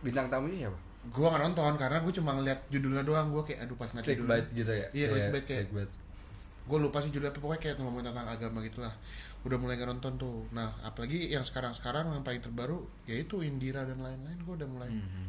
Bintang 0.00 0.26
tamunya 0.26 0.66
siapa? 0.66 0.78
Gue 1.06 1.26
nggak 1.26 1.42
nonton 1.44 1.72
karena 1.76 1.98
gue 2.00 2.12
cuma 2.12 2.30
ngeliat 2.34 2.58
judulnya 2.68 3.02
doang. 3.02 3.30
Gue 3.30 3.42
kayak 3.44 3.62
aduh 3.62 3.76
pas 3.76 3.86
ngeliat 3.88 4.06
judulnya. 4.08 4.42
Gitu 4.50 4.72
ya? 4.72 4.86
Iya, 4.90 5.06
clickbait 5.08 5.44
kayak- 5.44 5.66
clickbait. 5.70 5.90
gue 6.64 6.78
lupa 6.80 6.96
sih 6.96 7.12
judulnya 7.12 7.28
apa, 7.28 7.44
pokoknya 7.44 7.60
kayak 7.60 7.76
ngomongin 7.76 8.08
tentang 8.08 8.24
agama 8.24 8.64
gitulah 8.64 8.88
udah 9.44 9.58
mulai 9.60 9.76
gak 9.76 9.84
nonton 9.84 10.16
tuh 10.16 10.48
nah 10.48 10.72
apalagi 10.80 11.28
yang 11.28 11.44
sekarang 11.44 11.76
sekarang 11.76 12.08
yang 12.08 12.24
paling 12.24 12.40
terbaru 12.40 12.80
yaitu 13.04 13.44
Indira 13.44 13.84
dan 13.84 14.00
lain-lain 14.00 14.40
gue 14.40 14.54
udah 14.56 14.64
mulai 14.64 14.88
Hmm. 14.88 15.28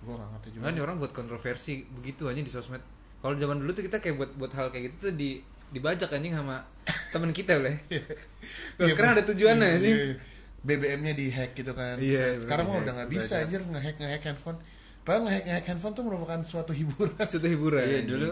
Gue 0.00 0.14
gak 0.14 0.30
ngerti 0.32 0.48
juga 0.56 0.72
nih 0.72 0.80
orang 0.80 0.96
buat 0.96 1.12
kontroversi 1.12 1.84
begitu 1.90 2.24
aja 2.26 2.40
di 2.40 2.48
sosmed. 2.48 2.80
Kalau 3.20 3.36
zaman 3.36 3.60
dulu 3.60 3.70
tuh 3.70 3.84
kita 3.84 4.00
kayak 4.00 4.16
buat 4.16 4.30
buat 4.34 4.52
hal 4.54 4.72
kayak 4.72 4.92
gitu 4.92 4.96
tuh 5.06 5.14
di 5.14 5.30
dibajak 5.70 6.08
anjing 6.10 6.32
sama 6.32 6.64
temen 7.10 7.30
kita 7.30 7.60
boleh. 7.60 7.76
Terus 8.80 8.80
Iya, 8.80 8.92
sekarang 8.96 9.10
ada 9.14 9.24
tujuannya 9.24 9.66
iya, 9.66 9.76
anjing. 9.76 9.96
iya, 9.96 10.06
iya. 10.08 10.16
BBM-nya 10.60 11.12
di 11.16 11.26
hack 11.32 11.56
gitu 11.56 11.72
kan 11.72 11.96
Iya, 11.96 12.36
sekarang 12.36 12.68
mah 12.68 12.76
di-hack, 12.76 12.84
udah 12.84 12.92
nggak 13.00 13.10
bisa 13.12 13.34
anjir 13.40 13.60
ngehack 13.64 13.96
ngehack 13.96 14.22
handphone 14.28 14.58
padahal 15.00 15.24
ngehack 15.24 15.44
ngehack 15.48 15.66
handphone 15.72 15.94
tuh 15.96 16.04
merupakan 16.04 16.40
suatu 16.44 16.72
hiburan 16.76 17.16
Suatu 17.24 17.48
hiburan. 17.48 17.80
Iya 17.80 18.00
dulu 18.04 18.28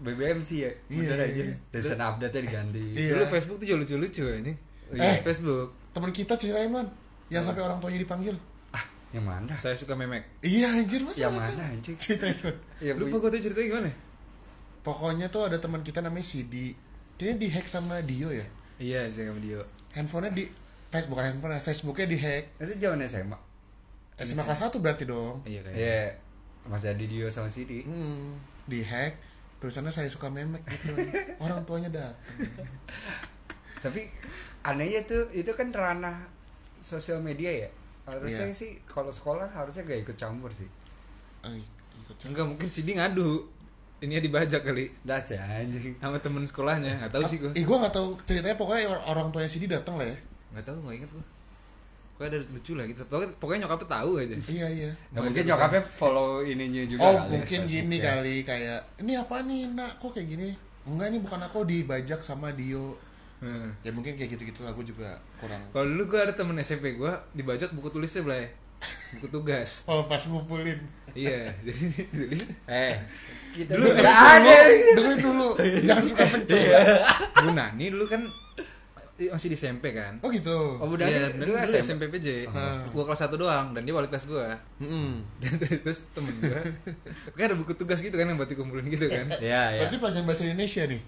BBM 0.00 0.38
sih 0.42 0.66
ya. 0.66 0.72
Iya, 0.88 1.14
Bener 1.14 1.18
aja. 1.26 1.42
iya. 1.46 1.54
Dan 1.70 1.80
sana 1.84 2.04
update-nya 2.10 2.42
diganti. 2.42 2.82
Iya. 2.98 3.10
Dulu 3.14 3.24
Facebook 3.28 3.56
tuh 3.58 3.76
lucu-lucu 3.76 4.22
anjing. 4.26 4.56
Eh. 4.90 5.18
Facebook. 5.22 5.68
teman 5.90 6.10
kita 6.10 6.34
ceritain 6.34 6.70
man 6.70 6.86
yang 7.30 7.42
sampai 7.42 7.62
orang 7.62 7.78
tuanya 7.78 7.98
dipanggil 7.98 8.34
yang 9.10 9.22
mana? 9.22 9.54
Saya 9.56 9.74
suka 9.74 9.92
memek. 9.92 10.22
iya 10.40 10.70
anjir 10.70 11.02
masa 11.02 11.18
Yang 11.20 11.34
mana 11.34 11.62
anjing? 11.66 11.96
ceritain 11.96 12.36
man 12.40 12.54
Ya, 12.78 12.94
Lupa 12.94 13.18
gua 13.18 13.28
tuh 13.28 13.38
ceritanya 13.38 13.66
gimana? 13.68 13.90
pokoknya 14.80 15.26
tuh 15.28 15.44
ada 15.44 15.58
teman 15.58 15.80
kita 15.80 15.98
namanya 15.98 16.22
Sidi 16.22 16.72
dia 17.14 17.34
dihack 17.34 17.66
sama 17.66 18.00
Dio 18.00 18.30
ya 18.30 18.46
Iya, 18.78 19.04
saya 19.06 19.28
sama 19.28 19.38
dia. 19.38 19.60
handphonenya 19.92 20.32
di 20.32 20.44
Facebook 20.88 21.12
bukan 21.12 21.24
handphone 21.28 21.52
Facebooknya 21.58 22.06
dihack 22.06 22.44
Itu 22.56 22.72
zaman 22.78 23.04
SMA. 23.04 23.38
SMA 24.16 24.40
kelas 24.40 24.62
1 24.64 24.78
berarti 24.78 25.04
dong 25.04 25.42
Iya 25.44 25.60
kayak. 25.60 25.76
Iya. 25.76 26.02
Masih 26.64 26.88
ada 26.88 27.02
Dio 27.02 27.26
sama 27.28 27.46
Sidi. 27.46 27.84
hmm, 27.84 28.38
dihack 28.66 29.18
tulisannya 29.58 29.90
saya 29.90 30.06
suka 30.06 30.30
memek 30.30 30.64
gitu 30.64 30.96
orang 31.44 31.60
tuanya 31.64 31.90
datang 31.90 32.16
Tapi 33.80 34.08
anehnya 34.62 35.00
tuh 35.02 35.28
itu 35.30 35.48
kan 35.50 35.68
ranah 35.68 36.28
sosial 36.80 37.18
media 37.18 37.48
ya. 37.50 37.68
Harusnya 38.02 38.46
Iya. 38.46 38.54
sih 38.54 38.70
kalau 38.82 39.08
sekolah 39.08 39.46
harusnya 39.46 39.82
gak 39.82 40.00
ikut 40.02 40.16
campur 40.16 40.50
sih. 40.50 40.66
Ay, 41.40 41.60
ikut 41.98 42.16
Enggak 42.22 42.46
mungkin 42.46 42.66
Sidi 42.66 42.94
ngadu. 42.94 43.46
Ini 44.00 44.16
ya 44.16 44.22
dibajak 44.22 44.64
kali 44.64 44.88
Das 45.02 45.28
ya 45.28 45.40
anjing. 45.40 45.92
sama 45.96 46.16
temen 46.16 46.40
sekolahnya. 46.42 46.96
Enggak 46.96 47.12
tahu 47.12 47.24
sih 47.26 47.36
gua. 47.36 47.52
Ih, 47.52 47.62
gue 47.62 47.76
gak 47.78 47.92
tahu 47.92 48.08
ceritanya 48.24 48.56
pokoknya 48.56 48.88
or- 48.88 49.04
orang 49.06 49.28
tuanya 49.28 49.44
Sidi 49.46 49.66
datang 49.66 49.96
lah 49.96 50.04
ya. 50.04 50.16
Enggak 50.50 50.64
tahu, 50.66 50.76
enggak 50.80 50.96
inget 50.96 51.10
gua. 51.10 51.24
Pokoknya 52.10 52.30
ada 52.30 52.38
lucu 52.46 52.72
lah 52.74 52.84
gitu. 52.84 53.00
Pokoknya, 53.04 53.28
pokoknya 53.36 53.60
nyokapnya 53.64 53.88
tahu 53.90 54.10
aja. 54.16 54.36
Iya 54.42 54.66
iya. 54.70 54.90
Nah, 55.10 55.20
mungkin 55.22 55.44
nyokapnya 55.46 55.82
follow 55.82 56.30
ininya 56.42 56.82
juga 56.86 57.00
Oh 57.02 57.14
kali, 57.14 57.28
mungkin 57.30 57.60
gini 57.64 57.96
Facebooknya. 57.96 58.12
kali 58.16 58.34
kayak 58.42 58.80
ini 58.98 59.12
apa 59.14 59.36
nih 59.42 59.62
nak 59.70 59.90
kok 59.96 60.10
kayak 60.10 60.28
gini? 60.28 60.48
Enggak 60.82 61.06
ini 61.06 61.18
bukan 61.20 61.40
aku 61.42 61.58
dibajak 61.62 62.20
sama 62.20 62.48
Dio. 62.50 62.96
Heeh. 63.40 63.68
Ya 63.80 63.90
mungkin 63.90 64.14
kayak 64.14 64.30
gitu-gitu 64.30 64.60
lah 64.60 64.70
gue 64.70 64.84
juga 64.84 65.16
kurang. 65.36 65.60
Kalau 65.70 65.86
dulu 65.86 66.02
gua 66.06 66.20
ada 66.22 66.34
temen 66.34 66.56
SMP 66.58 66.92
gua 66.92 67.24
dibajak 67.32 67.72
buku 67.72 67.88
tulisnya 67.88 68.20
belai. 68.20 68.52
Buku 69.16 69.28
tugas. 69.28 69.82
Oh 69.88 70.04
pas 70.04 70.20
ngumpulin. 70.22 70.76
iya, 71.10 71.50
jadi 71.66 71.84
ditulis. 71.90 72.40
Eh, 72.64 72.94
kita 73.50 73.74
Dulu 73.74 73.90
ada. 73.90 74.54
dulu, 74.94 75.10
dulu. 75.26 75.48
Jangan 75.82 76.04
suka 76.04 76.24
mencoba. 76.24 76.78
Bu 77.34 77.48
Nani 77.50 77.86
dulu 77.88 78.06
kan 78.06 78.22
masih 79.20 79.52
di 79.52 79.56
SMP 79.58 79.92
kan. 79.92 80.16
Oh 80.20 80.30
gitu. 80.30 80.78
Oh, 80.78 80.86
Bu 80.86 80.96
Nani 80.96 81.10
Iya, 81.10 81.34
dulu 81.34 81.52
dulu 81.52 81.56
SMP. 81.60 81.80
SMP 81.82 82.02
PJ. 82.14 82.28
Ah. 82.48 82.84
Gua 82.88 83.04
kelas 83.04 83.20
1 83.22 83.34
doang 83.34 83.66
dan 83.72 83.82
dia 83.82 83.92
wali 83.92 84.06
kelas 84.06 84.24
gua. 84.24 84.54
Mm-mm. 84.78 85.20
Dan 85.42 85.52
terus 85.60 86.06
temen 86.12 86.32
gua 86.38 86.60
kan 87.34 87.44
ada 87.46 87.56
buku 87.56 87.72
tugas 87.74 87.98
gitu 87.98 88.14
kan 88.14 88.24
yang 88.24 88.36
buat 88.36 88.48
dikumpulin 88.48 88.86
gitu 88.86 89.08
kan. 89.08 89.26
Iya, 89.40 89.76
iya. 89.76 89.80
Berarti 89.82 89.96
pelajaran 89.96 90.24
bahasa 90.24 90.42
Indonesia 90.46 90.84
nih. 90.86 91.00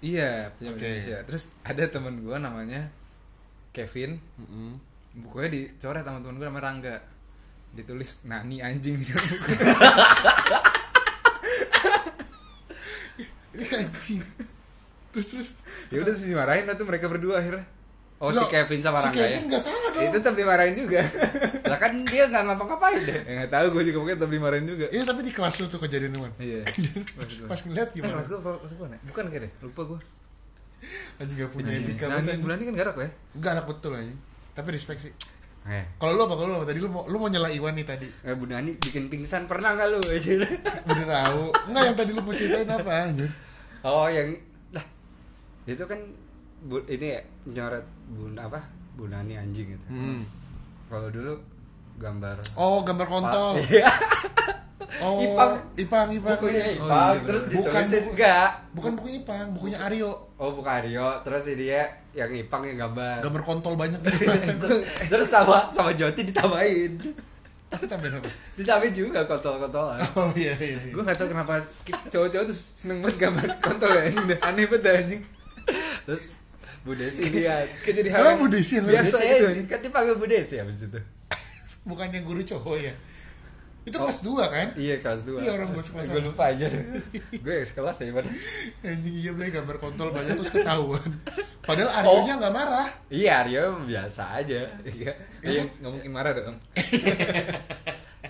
Iya, 0.00 0.48
punya 0.56 0.70
Oke. 0.72 0.80
Indonesia. 0.80 1.20
Terus 1.28 1.52
ada 1.60 1.84
temen 1.84 2.24
gua 2.24 2.40
namanya 2.40 2.88
Kevin. 3.76 4.16
Mm-mm. 4.40 4.80
Bukunya 5.20 5.48
dicoret 5.52 6.04
sama 6.04 6.24
temen 6.24 6.40
gua 6.40 6.48
namanya 6.48 6.64
Rangga. 6.72 6.96
Ditulis 7.76 8.24
Nani 8.24 8.64
anjing 8.64 8.96
di 8.96 9.06
buku. 9.12 9.52
Ini 13.54 13.64
anjing. 13.76 14.20
Terus 15.10 15.26
terus. 15.26 15.50
ya 15.92 16.00
udah 16.00 16.12
terus 16.14 16.26
dimarahin 16.26 16.64
lah 16.64 16.74
tuh 16.80 16.86
mereka 16.88 17.06
berdua 17.10 17.44
akhirnya. 17.44 17.66
Oh, 18.20 18.28
si 18.32 18.40
Loh, 18.40 18.48
Kevin 18.52 18.80
sama 18.80 19.00
si 19.00 19.12
Rangga 19.12 19.20
ya. 19.20 19.28
Kevin 19.36 19.44
nggak 19.52 19.62
salah 19.64 19.90
dong. 19.92 20.02
Itu 20.08 20.16
tetap 20.16 20.34
dimarahin 20.36 20.74
juga. 20.76 21.00
Lah 21.70 21.78
kan 21.78 21.92
dia 22.02 22.24
nggak 22.26 22.42
ngapa-ngapain 22.44 22.98
deh. 23.00 23.18
ya 23.22 23.32
nggak 23.38 23.50
tahu 23.50 23.66
gue 23.70 23.82
juga 23.86 23.96
pokoknya 23.98 24.16
tetap 24.18 24.32
dimarahin 24.32 24.66
juga. 24.66 24.86
Iya 24.90 25.02
tapi 25.06 25.20
di 25.22 25.32
kelas 25.32 25.54
lu 25.56 25.66
tuh 25.66 25.80
kejadian 25.80 26.12
man. 26.14 26.32
Iya. 26.36 26.60
pas, 27.18 27.30
pas 27.46 27.60
ngeliat 27.62 27.88
Eh, 27.88 27.94
gimana? 27.96 28.12
kelas 28.14 28.26
gue 28.28 28.38
kelas 28.38 28.72
gue 28.72 28.86
bukan 29.06 29.24
kayak 29.26 29.42
deh 29.46 29.52
lupa 29.62 29.82
gue 29.86 30.00
Anjing 31.20 31.36
gak 31.36 31.52
punya 31.52 31.70
etika 31.76 32.08
nah 32.08 32.24
bulan 32.40 32.56
ini 32.56 32.66
kan 32.72 32.76
garak 32.80 32.94
lah 32.96 33.04
ya 33.04 33.12
Enggak 33.36 33.50
anak 33.52 33.66
betul 33.68 33.92
anjing. 33.92 34.18
Tapi 34.50 34.68
respect 34.72 35.00
sih. 35.00 35.12
Eh, 35.60 35.84
Kalau 36.00 36.16
lu 36.16 36.22
apa 36.24 36.34
kalau 36.34 36.48
lu 36.48 36.56
apa 36.56 36.66
tadi 36.66 36.80
lu 36.80 36.88
mau 36.88 37.04
lu 37.04 37.20
mau 37.20 37.28
nyela 37.28 37.52
Iwan 37.52 37.76
nih 37.76 37.84
tadi. 37.84 38.08
eh 38.08 38.32
Bu 38.32 38.48
Nani 38.48 38.80
bikin 38.80 39.12
pingsan 39.12 39.44
pernah 39.44 39.76
nggak 39.76 39.88
lu? 39.92 40.00
Udah 40.88 41.06
tahu. 41.06 41.42
Enggak 41.68 41.82
yang 41.84 41.96
tadi 42.00 42.10
lu 42.16 42.20
mau 42.24 42.32
ceritain 42.32 42.64
apa 42.66 42.92
anjir? 43.04 43.28
oh, 43.80 44.08
yang 44.08 44.32
lah 44.72 44.84
itu 45.64 45.84
kan 45.84 46.00
bu, 46.64 46.80
ini 46.88 47.06
ya 47.12 47.20
nyoret 47.44 47.84
bun 48.10 48.32
apa 48.34 48.64
Bu 48.96 49.04
Nani 49.04 49.36
anjing 49.36 49.76
gitu. 49.76 49.84
Hmm. 49.92 50.24
Kalau 50.88 51.12
dulu 51.12 51.36
gambar 52.00 52.36
Oh, 52.56 52.80
gambar 52.80 53.06
kontol. 53.06 53.60
Iya. 53.62 53.86
Oh, 55.00 55.16
Ipang. 55.16 55.52
Ipang, 55.78 56.08
Ipang. 56.10 56.34
bukunya 56.36 56.66
Oh, 56.76 56.76
Ipang 56.82 57.14
iya, 57.14 57.24
terus. 57.24 57.42
Bukan 57.48 57.84
enggak 57.86 58.48
Bukan 58.74 58.92
buku 58.98 59.08
Ipang, 59.16 59.46
bukunya 59.54 59.78
Aryo. 59.80 60.12
oh 60.34 60.50
bukan 60.50 60.80
Rio 60.82 61.20
terus 61.20 61.44
ini 61.48 61.68
ya 61.68 61.84
yang 62.12 62.32
Ipang 62.32 62.64
yang 62.64 62.88
gambar 62.88 63.20
Gambar 63.22 63.42
kontol 63.44 63.76
banyak 63.76 64.00
gitu. 64.00 64.56
terus, 64.58 64.82
terus 65.12 65.28
sama 65.28 65.68
sama 65.70 65.92
Joti 65.92 66.24
ditambahin 66.26 66.96
Tapi 67.68 67.84
tambahin 67.86 68.18
apa? 68.18 68.28
ditambahin 68.56 68.92
juga 68.92 69.20
kontol-kontolan 69.24 70.00
Oh 70.18 70.32
iya 70.34 70.56
iya. 70.56 70.80
iya. 70.80 70.90
gue 70.90 71.02
nggak 71.02 71.16
tahu 71.16 71.28
kenapa 71.28 71.60
cowok-cowok 72.08 72.44
tuh 72.48 72.56
seneng 72.56 72.98
banget 73.00 73.16
gambar 73.20 73.44
kontol 73.60 73.88
ya 73.90 74.00
anjing 74.02 74.26
dah 74.26 74.38
aneh 74.42 74.64
banget 74.66 74.82
dah 74.82 74.92
anjing 74.96 75.22
terus 76.02 76.22
Bu 76.80 76.96
Desi 76.96 77.22
lihat. 77.26 77.68
Kayak 77.84 77.94
jadi 77.94 78.08
hal 78.10 78.20
Emang 78.20 78.28
yang 78.30 78.40
Bu 78.40 78.48
Desi 78.48 78.72
yang 78.74 78.86
biasa 78.88 79.16
sih, 79.20 79.64
kan 79.68 79.80
dipanggil 79.80 80.16
Bu 80.16 80.24
Desi 80.24 80.56
habis 80.56 80.80
itu. 80.80 80.96
Bukannya 81.90 82.22
guru 82.22 82.40
cowok 82.40 82.78
ya? 82.78 82.94
Itu 83.80 83.96
Oh. 83.96 84.04
kelas 84.06 84.20
2 84.22 84.44
kan? 84.44 84.68
Iya 84.76 85.00
kelas 85.00 85.24
2 85.24 85.40
Iya, 85.40 85.50
orang 85.56 85.72
bos 85.72 85.88
kelas 85.88 86.12
Gue 86.12 86.20
lupa 86.20 86.52
aja 86.52 86.68
Gue 87.32 87.64
sekelas 87.64 87.96
ya 87.96 88.12
pada 88.12 88.28
anjing 88.84 89.14
iya 89.16 89.32
beli 89.32 89.48
gambar 89.48 89.76
kontol 89.80 90.12
banyak 90.12 90.36
terus 90.36 90.52
ketahuan. 90.52 91.00
Padahal 91.64 91.88
Aryo-nya 92.04 92.34
nggak 92.38 92.54
marah. 92.54 92.88
Iya 93.08 93.40
Aryo 93.40 93.80
biasa 93.88 94.36
aja. 94.36 94.68
Iya, 94.84 95.12
iya 95.42 95.60
nggak 95.80 95.92
mungkin 95.96 96.12
marah 96.12 96.36
dong. 96.36 96.60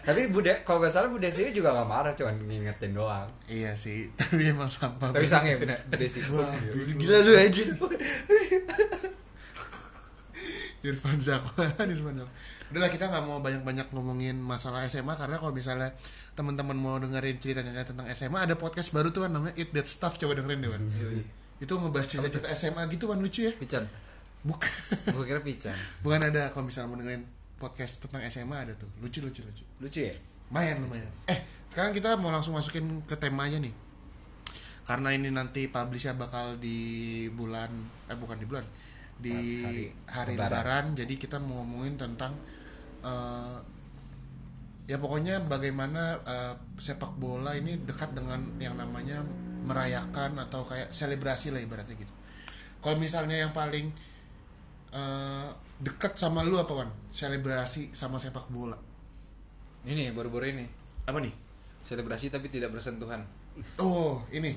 Tapi 0.00 0.30
Bude, 0.32 0.62
kalau 0.64 0.80
gak 0.80 0.94
salah 0.96 1.12
Bu 1.12 1.20
Desi 1.20 1.52
juga 1.52 1.76
gak 1.76 1.84
marah 1.84 2.14
Cuman 2.16 2.32
ngingetin 2.40 2.96
doang. 2.96 3.26
Iya 3.50 3.74
sih 3.76 4.08
tapi 4.18 4.48
emang 4.48 4.70
sampah. 4.70 5.10
Tapi 5.12 5.26
sange 5.28 5.58
bener, 5.60 5.76
bener 5.90 6.08
sih. 6.08 6.22
Gila 6.94 7.18
lu 7.26 7.32
aja 7.36 7.62
Irfan 10.80 11.20
Zakwan 11.20 11.68
Irfan 11.76 12.14
Zakwan 12.16 12.32
udahlah 12.70 12.86
kita 12.88 13.04
nggak 13.04 13.24
mau 13.24 13.38
banyak-banyak 13.38 13.86
ngomongin 13.90 14.36
masalah 14.36 14.82
SMA 14.84 15.12
karena 15.12 15.36
kalau 15.36 15.50
misalnya 15.50 15.90
teman-teman 16.32 16.74
mau 16.74 16.96
dengerin 16.96 17.36
ceritanya 17.36 17.82
tentang 17.82 18.06
SMA 18.10 18.38
ada 18.40 18.54
podcast 18.54 18.90
baru 18.90 19.10
tuh 19.10 19.26
kan 19.26 19.30
namanya 19.30 19.54
Eat 19.54 19.70
That 19.70 19.86
Stuff 19.86 20.16
coba 20.16 20.34
dengerin 20.34 20.60
deh 20.60 20.70
Yoi. 20.70 21.22
itu 21.58 21.72
ngebahas 21.72 22.06
cerita-cerita 22.06 22.48
SMA 22.52 22.86
gitu 22.88 23.06
Wan 23.06 23.18
lucu 23.18 23.42
ya 23.42 23.52
Pican. 23.52 23.84
bukan 24.40 24.70
Gue 25.10 25.24
kira 25.26 25.40
pican. 25.40 25.74
bukan 26.00 26.20
ada 26.24 26.48
kalau 26.48 26.64
misalnya 26.64 26.88
mau 26.88 26.96
dengerin 26.96 27.26
podcast 27.56 28.00
tentang 28.00 28.22
SMA 28.24 28.56
ada 28.56 28.72
tuh 28.72 28.88
lucu 28.98 29.18
lucu 29.18 29.42
lucu 29.42 29.64
Lucu 29.76 30.00
ya? 30.00 30.14
lumayan 30.48 30.80
lumayan 30.80 31.10
eh 31.26 31.38
sekarang 31.68 31.90
kita 31.90 32.14
mau 32.16 32.30
langsung 32.30 32.54
masukin 32.54 33.02
ke 33.04 33.14
temanya 33.14 33.58
nih 33.58 33.74
karena 34.82 35.12
ini 35.12 35.28
nanti 35.28 35.66
publishnya 35.66 36.14
bakal 36.14 36.56
di 36.56 36.78
bulan 37.30 37.70
eh 38.06 38.16
bukan 38.16 38.34
di 38.34 38.46
bulan 38.46 38.64
di 39.14 39.36
Pas 39.60 39.68
hari 39.68 39.84
hari, 40.08 40.32
Lebaran. 40.34 40.48
lebaran. 40.48 40.84
jadi 40.96 41.14
kita 41.14 41.36
mau 41.36 41.60
ngomongin 41.60 41.94
tentang 41.94 42.32
eh, 43.02 43.56
ya 44.86 44.96
pokoknya 44.96 45.44
bagaimana 45.44 46.18
eh, 46.20 46.54
sepak 46.76 47.16
bola 47.16 47.54
ini 47.54 47.78
dekat 47.80 48.12
dengan 48.12 48.42
yang 48.56 48.74
namanya 48.74 49.22
merayakan 49.60 50.34
atau 50.40 50.64
kayak 50.64 50.90
selebrasi 50.90 51.50
lah 51.50 51.60
ibaratnya 51.60 51.94
gitu 51.94 52.12
kalau 52.80 52.96
misalnya 52.96 53.36
yang 53.38 53.52
paling 53.52 53.92
eh, 54.90 55.48
dekat 55.78 56.12
sama 56.14 56.42
lu 56.42 56.56
apa 56.56 56.72
Wan? 56.74 56.90
selebrasi 57.10 57.92
sama 57.92 58.16
sepak 58.16 58.46
bola 58.48 58.76
Ini 59.80 60.12
baru-baru 60.12 60.52
ini. 60.52 60.66
apa 61.06 61.18
nih 61.18 61.32
Selebrasi 61.80 62.28
tapi 62.28 62.46
tidak 62.46 62.68
bersentuhan. 62.70 63.24
oh 63.78 64.20
ini 64.30 64.52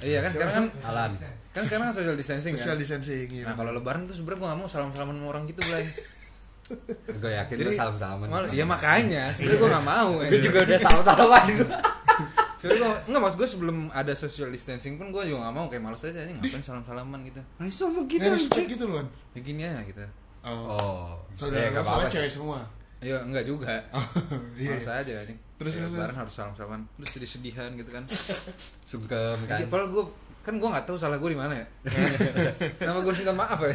Iya 0.00 0.18
kan 0.20 0.30
sekarang 0.32 0.54
kan 0.54 0.66
Alan 0.82 1.12
kan 1.52 1.62
sekarang 1.62 1.86
kan 1.88 1.94
social 1.94 2.16
distancing 2.16 2.56
social 2.56 2.74
kan. 2.74 2.80
distancing 2.80 3.28
iya. 3.30 3.44
Nah 3.46 3.54
kalau 3.54 3.70
lebaran 3.70 4.08
tuh 4.08 4.16
sebenarnya 4.16 4.40
gue 4.40 4.48
gak 4.48 4.58
mau 4.58 4.66
salam-salaman 4.66 5.14
sama 5.14 5.26
orang 5.28 5.44
gitu 5.44 5.60
Blay 5.60 5.84
Gue 7.12 7.30
yakin 7.30 7.54
lu 7.58 7.70
salam-salaman 7.70 8.26
Mal- 8.26 8.50
ya 8.50 8.64
makanya 8.64 9.28
sebenarnya 9.30 9.58
gue 9.58 9.70
gak 9.70 9.86
mau 9.86 10.10
Gue 10.20 10.40
juga 10.40 10.58
udah 10.62 10.78
salam-salaman 10.78 11.44
Sebenarnya 12.56 12.80
gue 12.80 13.10
nggak 13.10 13.22
maksud 13.22 13.38
gue 13.38 13.48
sebelum 13.50 13.76
ada 13.90 14.12
social 14.14 14.48
distancing 14.48 14.94
pun 14.94 15.10
gue 15.10 15.22
juga 15.26 15.50
gak 15.50 15.54
mau 15.54 15.66
kayak 15.66 15.82
males 15.82 15.98
aja 16.00 16.22
ini 16.22 16.38
ngapain 16.38 16.62
salam-salaman 16.62 17.20
gitu. 17.26 17.42
Nah 17.58 17.66
sama 17.68 18.06
gitu 18.06 18.22
respect 18.22 18.68
gitu 18.70 18.84
loh 18.86 19.02
Ya 19.34 19.40
gini 19.42 19.62
aja 19.62 19.82
gitu. 19.82 20.04
oh, 20.42 20.78
Oh 20.78 21.06
saudara 21.34 21.68
ya, 21.68 21.82
soalnya 21.82 22.06
cewek 22.08 22.30
semua 22.30 22.62
Ya 23.02 23.18
enggak 23.18 23.42
juga. 23.42 23.82
oh, 23.98 24.06
iya 24.54 24.78
Males 24.78 24.86
aja 24.86 25.12
anjing. 25.26 25.38
Terus, 25.58 25.74
terus, 25.74 25.90
lebaran 25.90 26.14
harus 26.14 26.34
salam-salaman. 26.34 26.80
Terus 26.96 27.10
sedih-sedihan 27.12 27.70
gitu 27.74 27.90
kan. 27.90 28.06
Sungkem 28.90 29.38
kan 29.50 29.58
Iya, 29.58 29.66
padahal 29.66 29.90
gue 29.90 30.04
kan 30.42 30.54
gue 30.54 30.66
nggak 30.66 30.82
tahu 30.82 30.94
salah 30.94 31.16
gue 31.16 31.30
di 31.30 31.38
mana 31.38 31.54
ya. 31.54 31.66
Nama 32.82 32.98
gue 32.98 33.12
minta 33.12 33.30
maaf 33.32 33.58
ya. 33.58 33.70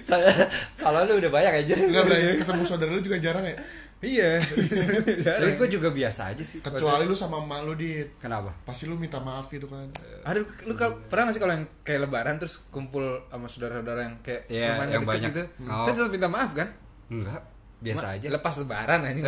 Saya 0.00 0.28
Salah 0.72 1.02
lu 1.02 1.16
udah 1.16 1.28
banyak 1.28 1.64
aja 1.64 1.74
Enggak 1.74 2.04
berarti 2.04 2.36
ketemu 2.38 2.62
saudara 2.62 2.90
lu 2.90 3.00
juga 3.00 3.16
jarang 3.16 3.42
ya 3.42 3.56
iya. 4.00 4.40
Tapi 5.40 5.56
gue 5.56 5.68
juga 5.70 5.88
biasa 5.90 6.32
aja 6.32 6.40
sih 6.40 6.60
kecuali 6.60 7.04
lu 7.04 7.12
sama 7.12 7.36
emak 7.38 7.60
lu 7.62 7.72
dit 7.74 8.08
Kenapa? 8.16 8.48
pasti 8.64 8.84
lu 8.84 8.96
minta 8.96 9.16
maaf 9.16 9.48
gitu 9.48 9.64
kan 9.64 9.84
Aduh, 10.24 10.44
lu 10.64 10.72
kal- 10.72 10.96
pernah 11.04 11.28
gak 11.28 11.36
sih 11.36 11.40
kalau 11.40 11.52
yang 11.52 11.64
kayak 11.80 12.04
lebaran 12.04 12.36
terus 12.36 12.64
kumpul 12.68 13.00
sama 13.26 13.44
saudara-saudara 13.44 14.00
yang 14.02 14.16
kayak 14.20 14.48
Iya, 14.48 14.76
rumahnya 14.76 14.94
yang 14.94 15.04
banyak. 15.04 15.30
gitu. 15.30 15.42
Oh. 15.64 15.84
Kita 15.84 15.96
tetap 15.98 16.12
minta 16.12 16.28
maaf 16.28 16.50
kan? 16.52 16.68
Enggak 17.08 17.40
Biasa 17.80 18.04
Ma- 18.04 18.12
aja 18.14 18.26
Lepas 18.28 18.54
lebaran 18.56 18.98
anjing. 19.02 19.24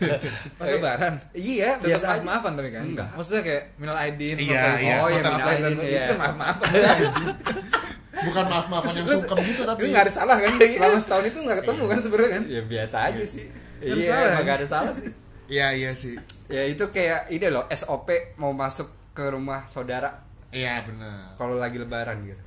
Pas 0.58 0.68
lebaran. 0.68 1.12
Iya 1.32 1.70
biasa 1.78 2.04
maaf 2.04 2.12
aja 2.12 2.24
maafan 2.24 2.52
tapi 2.54 2.70
kan. 2.70 2.84
Enggak. 2.84 3.08
Maksudnya 3.12 3.42
kayak 3.42 3.62
minal 3.76 3.96
aidin. 3.96 4.36
Iya, 4.36 4.62
iya. 4.76 4.94
Oh 5.00 5.08
iya 5.08 5.20
minal 5.20 5.32
maaf, 5.34 5.48
aidin. 5.50 5.76
iya. 5.80 6.00
Itu 6.02 6.14
kan 6.14 6.18
maaf 6.18 6.36
maafan 6.36 6.68
anjing. 6.92 7.28
bukan 8.16 8.44
maaf 8.46 8.66
maafan 8.66 8.92
yang 8.94 9.06
sungkem 9.10 9.38
gitu 9.44 9.62
tapi 9.62 9.80
nggak 9.86 10.04
ada 10.04 10.12
salah 10.14 10.36
kan? 10.36 10.48
Selama 10.50 10.96
setahun 10.98 11.24
itu 11.26 11.38
nggak 11.38 11.58
ketemu 11.60 11.82
kan 11.84 11.98
sebenarnya 11.98 12.30
kan? 12.32 12.42
Ya 12.46 12.62
biasa 12.62 12.96
aja 13.06 13.24
sih 13.24 13.46
Nggak 13.76 13.92
ada 13.92 14.00
Iya 14.00 14.16
emang 14.16 14.32
kan? 14.32 14.42
gak 14.42 14.56
ada 14.56 14.66
salah 14.66 14.92
sih 14.92 15.10
iya 15.46 15.66
iya 15.70 15.90
sih 15.92 16.16
Ya 16.48 16.62
itu 16.64 16.84
kayak 16.88 17.28
ini 17.28 17.46
loh 17.46 17.68
SOP 17.68 18.08
mau 18.36 18.50
masuk 18.50 18.88
ke 19.12 19.24
rumah 19.26 19.64
saudara 19.64 20.16
iya 20.48 20.80
benar 20.80 21.36
kalau 21.36 21.54
lagi 21.54 21.76
lebaran 21.76 22.24
gitu 22.24 22.40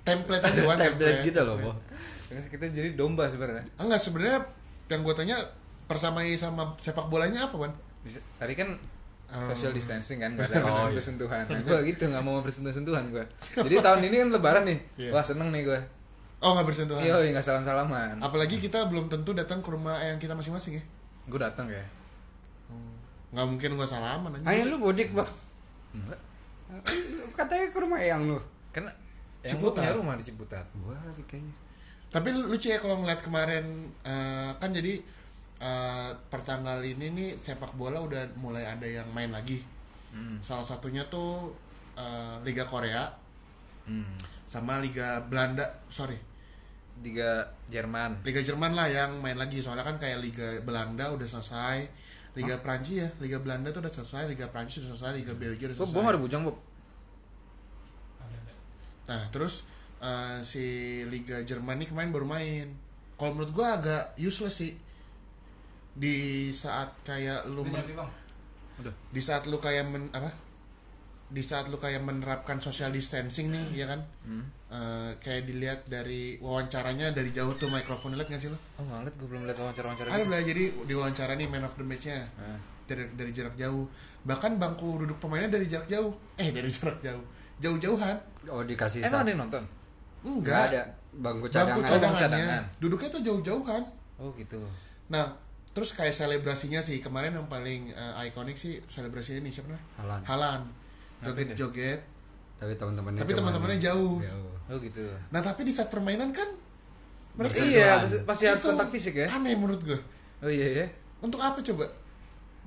template 0.00 0.40
aja 0.40 0.60
Template 0.86 1.18
gitu 1.22 1.40
loh. 1.42 1.74
Kita 2.28 2.64
jadi 2.66 2.92
domba 2.92 3.26
sebenarnya. 3.26 3.64
enggak 3.74 3.98
sebenarnya 3.98 4.38
yang 4.88 5.00
gue 5.00 5.14
tanya 5.14 5.36
persamai 5.84 6.32
sama 6.34 6.76
sepak 6.76 7.06
bolanya 7.06 7.46
apa 7.46 7.56
Bisa- 8.00 8.24
Tadi 8.36 8.54
kan 8.54 8.72
Oh. 9.28 9.44
social 9.44 9.76
distancing 9.76 10.16
kan 10.16 10.32
gak 10.32 10.48
ada 10.48 10.64
Oh, 10.64 10.88
iya. 10.88 10.96
bersentuh-sentuhan 10.96 11.44
nah, 11.44 11.60
gue 11.60 11.78
gitu 11.84 12.08
gak 12.08 12.24
mau 12.24 12.40
bersentuh-sentuhan 12.40 13.12
gue 13.12 13.20
jadi 13.68 13.76
tahun 13.84 14.00
ini 14.08 14.16
kan 14.24 14.28
lebaran 14.32 14.64
nih. 14.64 14.78
Iya. 14.96 15.10
wah 15.12 15.20
seneng 15.20 15.52
nih 15.52 15.68
gue 15.68 15.78
oh 16.38 16.56
nggak 16.56 16.64
bersentuhan? 16.64 17.02
Iya 17.02 17.34
gak 17.34 17.44
salam-salaman. 17.44 18.22
Apalagi 18.22 18.56
kita 18.56 18.88
belum 18.88 19.12
tentu 19.12 19.34
datang 19.34 19.60
ke 19.60 19.68
rumah 19.68 20.00
yang 20.00 20.16
kita 20.16 20.32
masing-masing 20.32 20.78
ya? 20.78 20.84
Gue 21.28 21.36
datang 21.36 21.68
ya. 21.68 21.82
Nggak 23.28 23.44
mungkin 23.44 23.70
gua 23.76 23.84
salaman 23.84 24.32
aja 24.32 24.46
Ayo 24.48 24.72
lu 24.72 24.80
mudik 24.80 25.12
bang. 25.12 25.28
Enggak. 25.92 26.20
Katanya 27.34 27.66
ke 27.68 27.78
rumah 27.78 27.98
eyang 27.98 28.22
lu. 28.24 28.38
Kan 28.72 28.86
yang 28.86 29.60
gue 29.60 29.66
Ciputat. 29.66 29.82
punya 29.82 29.92
rumah 29.92 30.14
di 30.14 30.24
Ciputat. 30.24 30.64
Wah 30.80 30.96
kayaknya 31.26 31.52
tapi 32.08 32.32
lucu 32.32 32.68
ya 32.68 32.78
kalau 32.78 32.98
ngeliat 32.98 33.20
kemarin 33.20 33.64
eh, 34.02 34.50
kan 34.56 34.70
jadi 34.70 34.96
eh, 35.58 36.10
pertanggal 36.28 36.80
ini 36.80 37.12
nih 37.12 37.28
sepak 37.36 37.74
bola 37.74 38.00
udah 38.00 38.24
mulai 38.36 38.64
ada 38.64 38.84
yang 38.84 39.08
main 39.12 39.28
lagi. 39.30 39.60
Hmm. 40.08 40.40
salah 40.40 40.64
satunya 40.64 41.04
tuh 41.06 41.52
eh, 41.94 42.34
Liga 42.42 42.64
Korea 42.64 43.04
Hmm. 43.84 44.04
sama 44.44 44.80
Liga 44.80 45.20
Belanda 45.24 45.64
sorry. 45.88 46.16
Liga 47.00 47.40
Jerman. 47.68 48.20
Liga 48.20 48.40
Jerman 48.40 48.76
lah 48.76 48.84
yang 48.84 49.20
main 49.20 49.36
lagi 49.36 49.60
soalnya 49.60 49.80
kan 49.80 49.96
kayak 49.96 50.20
Liga 50.20 50.60
Belanda 50.60 51.08
udah 51.08 51.24
selesai. 51.24 51.88
Liga 52.36 52.60
Prancis 52.60 53.00
ya 53.00 53.08
Liga 53.18 53.40
Belanda 53.40 53.72
tuh 53.72 53.80
udah 53.80 53.90
selesai 53.90 54.28
Liga 54.28 54.46
Prancis 54.46 54.84
udah 54.84 54.92
selesai 54.92 55.12
Liga 55.16 55.32
Belgia 55.32 55.72
udah 55.72 55.76
Bob, 55.80 55.88
selesai. 55.88 56.04
gue 56.04 56.12
ada 56.12 56.20
bujang 56.20 56.42
Bob. 56.44 56.56
Nah 59.08 59.22
terus 59.32 59.64
eh, 60.02 60.38
si 60.46 60.64
Liga 61.06 61.42
Jerman 61.42 61.82
ini 61.82 61.86
kemarin 61.90 62.10
baru 62.14 62.26
main. 62.26 62.68
Kalau 63.18 63.34
menurut 63.34 63.52
gua 63.54 63.78
agak 63.78 64.14
useless 64.18 64.62
sih. 64.62 64.72
Di 65.98 66.48
saat 66.54 66.94
kayak 67.02 67.50
lu 67.50 67.66
men- 67.66 67.82
udah. 68.78 68.94
Di 69.10 69.18
saat 69.18 69.50
lu 69.50 69.58
kayak 69.58 69.90
men, 69.90 70.06
apa? 70.14 70.30
Di 71.28 71.42
saat 71.42 71.66
lu 71.66 71.76
kayak 71.82 72.00
menerapkan 72.06 72.62
social 72.62 72.94
distancing 72.94 73.50
nih 73.50 73.82
ya 73.82 73.86
kan? 73.90 74.00
Hmm. 74.22 74.46
Eh, 74.68 75.10
kayak 75.18 75.48
dilihat 75.48 75.80
dari 75.88 76.36
wawancaranya 76.38 77.16
dari 77.16 77.32
jauh 77.32 77.56
tuh 77.56 77.72
mikrofon 77.72 78.12
lihat 78.20 78.28
nggak 78.28 78.36
sih 78.36 78.52
lo 78.52 78.60
oh 78.76 78.84
nggak 78.84 79.00
ngeliat 79.00 79.14
gue 79.16 79.28
belum 79.32 79.42
lihat 79.48 79.58
wawancara-wawancara 79.64 80.08
ada 80.12 80.20
gitu. 80.20 80.28
lah 80.28 80.40
jadi 80.44 80.64
di 80.84 80.92
wawancara 80.92 81.32
nih 81.40 81.48
man 81.48 81.64
of 81.64 81.72
the 81.80 81.84
match-nya. 81.88 82.20
Nah. 82.36 82.60
dari 82.84 83.04
dari 83.16 83.32
jarak 83.32 83.56
jauh. 83.56 83.88
Bahkan 84.28 84.60
bangku 84.60 85.00
duduk 85.00 85.16
pemainnya 85.20 85.56
dari 85.56 85.72
jarak 85.72 85.88
jauh. 85.88 86.12
Eh 86.36 86.52
dari 86.52 86.68
jarak 86.76 87.00
jauh. 87.00 87.24
Jauh-jauhan. 87.64 88.16
Oh 88.52 88.60
dikasih 88.60 89.08
emang 89.08 89.24
ada 89.24 89.30
yang 89.32 89.40
nonton 89.44 89.77
Nggak 90.28 90.44
enggak 90.44 90.60
ada. 90.68 90.82
Bangku 91.08 91.44
bangku 91.44 91.46
cadangan. 91.48 91.88
cadangannya. 91.88 92.20
Cadangan. 92.20 92.62
duduknya 92.78 93.08
tuh 93.08 93.22
jauh-jauhan. 93.24 93.82
Oh 94.20 94.30
gitu. 94.36 94.60
Nah 95.08 95.24
terus 95.72 95.90
kayak 95.92 96.12
selebrasinya 96.12 96.78
sih. 96.78 97.00
Kemarin 97.00 97.32
yang 97.32 97.46
paling 97.46 97.90
eh, 97.90 98.28
ikonik 98.28 98.54
sih 98.54 98.78
selebrasinya 98.86 99.40
ini 99.40 99.50
siapa 99.50 99.72
Halan. 99.96 100.20
Halan. 100.22 100.60
Joget-joget 101.18 102.00
Tapi 102.58 102.74
teman-temannya 102.74 103.22
Tapi 103.22 103.32
teman-temannya 103.34 103.78
jauh. 103.78 104.18
oh 104.68 104.78
gitu. 104.78 105.02
Nah 105.30 105.40
tapi 105.40 105.66
di 105.66 105.72
saat 105.72 105.88
permainan 105.88 106.30
kan 106.30 106.46
mereka 107.38 107.62
iya 107.62 108.02
pasti- 108.26 108.46
harus 108.50 108.62
Itu 108.62 108.68
kontak 108.70 108.90
fisik 108.90 109.14
ya? 109.14 109.26
Aneh 109.30 109.54
menurut 109.54 109.82
gue 109.82 109.98
oh 110.38 110.50
iya 110.50 110.82
ya 110.82 110.86
untuk 111.18 111.42
apa 111.42 111.58
coba? 111.58 111.86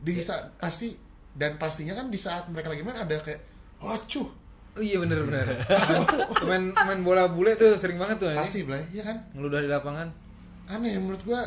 Di 0.01 0.19
saat 0.19 0.51
pasti 0.59 0.91
dan 1.31 1.55
pastinya 1.55 1.95
kan 1.95 2.11
di 2.11 2.19
saat 2.19 2.43
mereka 2.51 2.67
lagi 2.67 2.83
main 2.83 2.99
ada 2.99 3.15
kayak 3.23 3.39
oh 3.79 3.95
cuh 4.07 4.27
oh 4.71 4.81
iya 4.81 4.97
bener 4.99 5.19
bener 5.27 5.45
main 6.47 6.63
main 6.71 7.01
bola 7.01 7.27
bule 7.27 7.53
tuh 7.55 7.75
sering 7.75 7.99
banget 7.99 8.17
tuh 8.19 8.31
pasti 8.31 8.63
Blay 8.63 8.81
iya 8.91 9.03
kan 9.03 9.17
ngeludah 9.35 9.59
di 9.59 9.69
lapangan 9.69 10.07
aneh 10.67 10.95
menurut 10.95 11.21
gua 11.23 11.41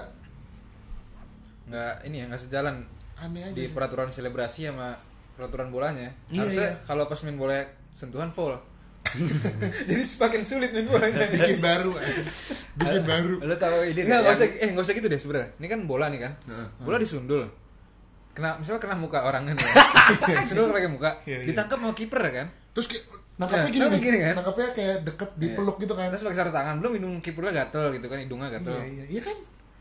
nggak 1.65 1.95
ini 2.05 2.17
ya 2.21 2.25
nggak 2.29 2.43
sejalan 2.43 2.85
aneh 3.17 3.41
aja 3.41 3.57
di 3.57 3.65
sih. 3.65 3.73
peraturan 3.73 4.13
selebrasi 4.13 4.69
sama 4.69 4.93
peraturan 5.35 5.73
bolanya 5.73 6.13
Iya, 6.29 6.45
harusnya 6.45 6.69
iya. 6.69 6.85
kalau 6.85 7.09
pas 7.09 7.21
main 7.25 7.35
bola 7.35 7.59
sentuhan 7.93 8.29
full 8.31 8.53
Jadi 9.89 10.01
semakin 10.01 10.43
sulit 10.49 10.73
main 10.73 10.89
bolanya. 10.89 11.29
bikin 11.37 11.61
baru 11.61 11.93
bikin 12.75 13.05
baru 13.05 13.35
Lo 13.45 13.53
tau 13.55 13.85
ini 13.85 14.01
Enggak, 14.01 14.09
nggak 14.09 14.21
enggak 14.25 14.33
usah 14.33 14.47
eh 14.49 14.69
enggak 14.73 14.85
usah 14.89 14.95
gitu 14.97 15.09
deh 15.13 15.21
sebenarnya. 15.21 15.49
Ini 15.61 15.67
kan 15.69 15.81
bola 15.85 16.07
nih 16.09 16.21
kan. 16.25 16.33
Bola 16.81 16.97
disundul. 16.97 17.45
Kena 18.33 18.57
misalnya 18.57 18.81
kena 18.81 18.97
muka 18.97 19.21
orang 19.23 19.45
kan. 19.45 19.57
ya. 19.61 20.41
Sundul 20.49 20.73
pakai 20.73 20.89
muka. 20.89 21.11
Iya, 21.29 21.37
iya. 21.45 21.47
Ditangkap 21.53 21.79
sama 21.79 21.93
kiper 21.93 22.21
kan. 22.25 22.49
Terus 22.75 22.87
kayak 22.87 23.05
nangkapnya 23.35 23.63
Nah, 23.63 23.71
gini, 23.71 23.81
nangkap 23.81 23.95
nih. 23.95 24.05
gini 24.05 24.19
kan? 24.21 24.35
nangkapnya 24.37 24.69
kayak 24.73 24.97
deket 25.05 25.31
dipeluk 25.37 25.77
gitu 25.79 25.93
kan 25.93 26.07
Terus 26.09 26.23
pakai 26.23 26.37
sarung 26.37 26.53
tangan 26.53 26.75
belum 26.77 26.93
hidung 26.95 27.15
kipernya 27.19 27.53
gatel 27.57 27.85
gitu 27.93 28.07
kan, 28.07 28.19
hidungnya 28.19 28.49
gatel. 28.51 28.75
iya 28.77 28.87
iya 28.93 29.05
iya 29.09 29.23
kan 29.23 29.37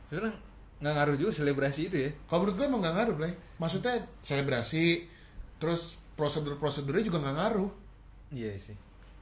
Sebenarnya 0.06 0.34
nggak 0.76 0.94
ngaruh 0.94 1.16
juga 1.16 1.32
selebrasi 1.34 1.82
itu 1.86 1.98
ya. 1.98 2.10
kalau 2.26 2.40
menurut 2.42 2.56
gue 2.56 2.66
emang 2.66 2.82
gak 2.82 2.94
ngaruh 2.94 3.16
Blay 3.16 3.32
maksudnya 3.56 3.94
selebrasi 4.20 5.08
terus 5.56 5.82
prosedur 6.14 6.56
prosedurnya 6.56 7.04
juga 7.04 7.22
gak 7.22 7.36
ngaruh 7.36 7.72
Iya 8.30 8.52
sih. 8.58 8.76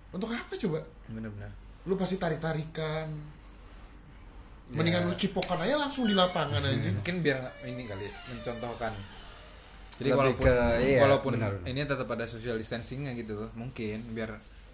untuk 0.10 0.27
apa 0.27 0.51
coba 0.57 0.79
Benar-benar. 1.05 1.51
lu 1.84 1.93
pasti 1.95 2.15
tarik 2.15 2.39
tarikan 2.39 3.07
mendingan 4.69 5.03
Ya. 5.03 5.07
lu 5.07 5.15
cipokan 5.15 5.60
aja 5.60 5.75
langsung 5.77 6.03
di 6.03 6.13
lapangan 6.13 6.63
aja 6.65 6.89
Mungkin 6.89 7.15
biar 7.19 7.38
nggak- 7.38 7.57
ini 7.67 7.84
kali 7.84 8.07
mencontohkan. 8.25 8.93
Jadi 10.01 10.09
Lebih 10.09 10.17
walaupun 10.17 10.43
ke- 10.43 10.77
iya, 10.83 10.99
walaupun 10.99 11.31
benar. 11.35 11.53
ini 11.63 11.79
tetap 11.83 12.07
ada 12.07 12.25
social 12.25 12.57
distancingnya 12.57 13.13
gitu, 13.13 13.53
mungkin 13.53 14.01
biar 14.11 14.33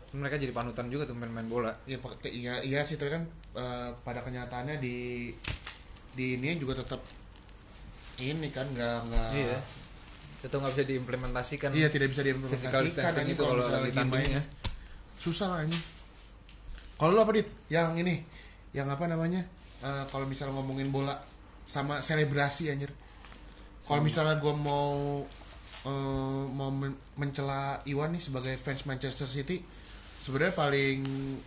mereka 0.09 0.35
jadi 0.35 0.49
panutan 0.49 0.87
juga 0.87 1.03
tuh 1.03 1.13
main-main 1.13 1.43
bola. 1.45 1.75
ya 1.83 1.99
pakai 1.99 2.31
iya 2.31 2.63
iya 2.63 2.79
sih 2.79 2.95
tapi 2.95 3.11
kan 3.11 3.27
eh, 3.53 3.89
pada 4.01 4.21
kenyataannya 4.21 4.79
di 4.79 5.29
di 6.13 6.27
ini 6.33 6.55
juga 6.55 6.79
tetap 6.79 7.03
ini 8.17 8.47
kan 8.47 8.65
nggak 8.65 8.97
nggak 9.05 9.29
Iya. 9.35 9.59
Itu 10.39 10.55
nggak 10.55 10.71
bisa 10.71 10.85
diimplementasikan. 10.85 11.69
iya 11.71 11.87
tidak 11.87 12.07
bisa 12.09 12.23
diimplementasikan 12.23 12.81
distancing 12.81 13.25
ini 13.25 13.33
itu 13.33 13.43
kalau 13.43 13.59
misalnya 13.59 13.81
lagi 13.83 13.93
main 13.93 14.07
tandingnya. 14.07 14.41
susah 15.17 15.47
lah 15.49 15.61
ini 15.61 15.77
kalau 16.95 17.11
lu 17.11 17.19
apa 17.19 17.31
dit 17.31 17.47
yang 17.67 17.93
ini 17.93 18.23
yang 18.71 18.87
apa 18.87 19.05
namanya 19.05 19.43
Eh, 19.77 20.03
kalau 20.07 20.25
misalnya 20.25 20.55
ngomongin 20.55 20.89
bola 20.89 21.13
sama 21.63 21.99
selebrasi 21.99 22.71
anjir 22.71 22.89
kalau 23.87 24.01
misalnya 24.01 24.35
gue 24.37 24.53
mau 24.53 25.23
eh, 25.81 26.43
mau 26.49 26.69
men- 26.69 26.99
mencela 27.15 27.79
Iwan 27.83 28.11
nih 28.11 28.21
sebagai 28.21 28.53
fans 28.55 28.83
Manchester 28.83 29.25
City 29.25 29.63
sebenarnya 30.17 30.53
paling 30.53 30.99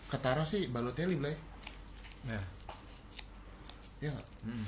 ketara 0.08 0.42
sih 0.42 0.66
Balotelli 0.66 1.14
Blay 1.14 1.36
Ya. 2.20 2.40
ya 3.98 4.10
nggak 4.10 4.28
Hmm. 4.40 4.64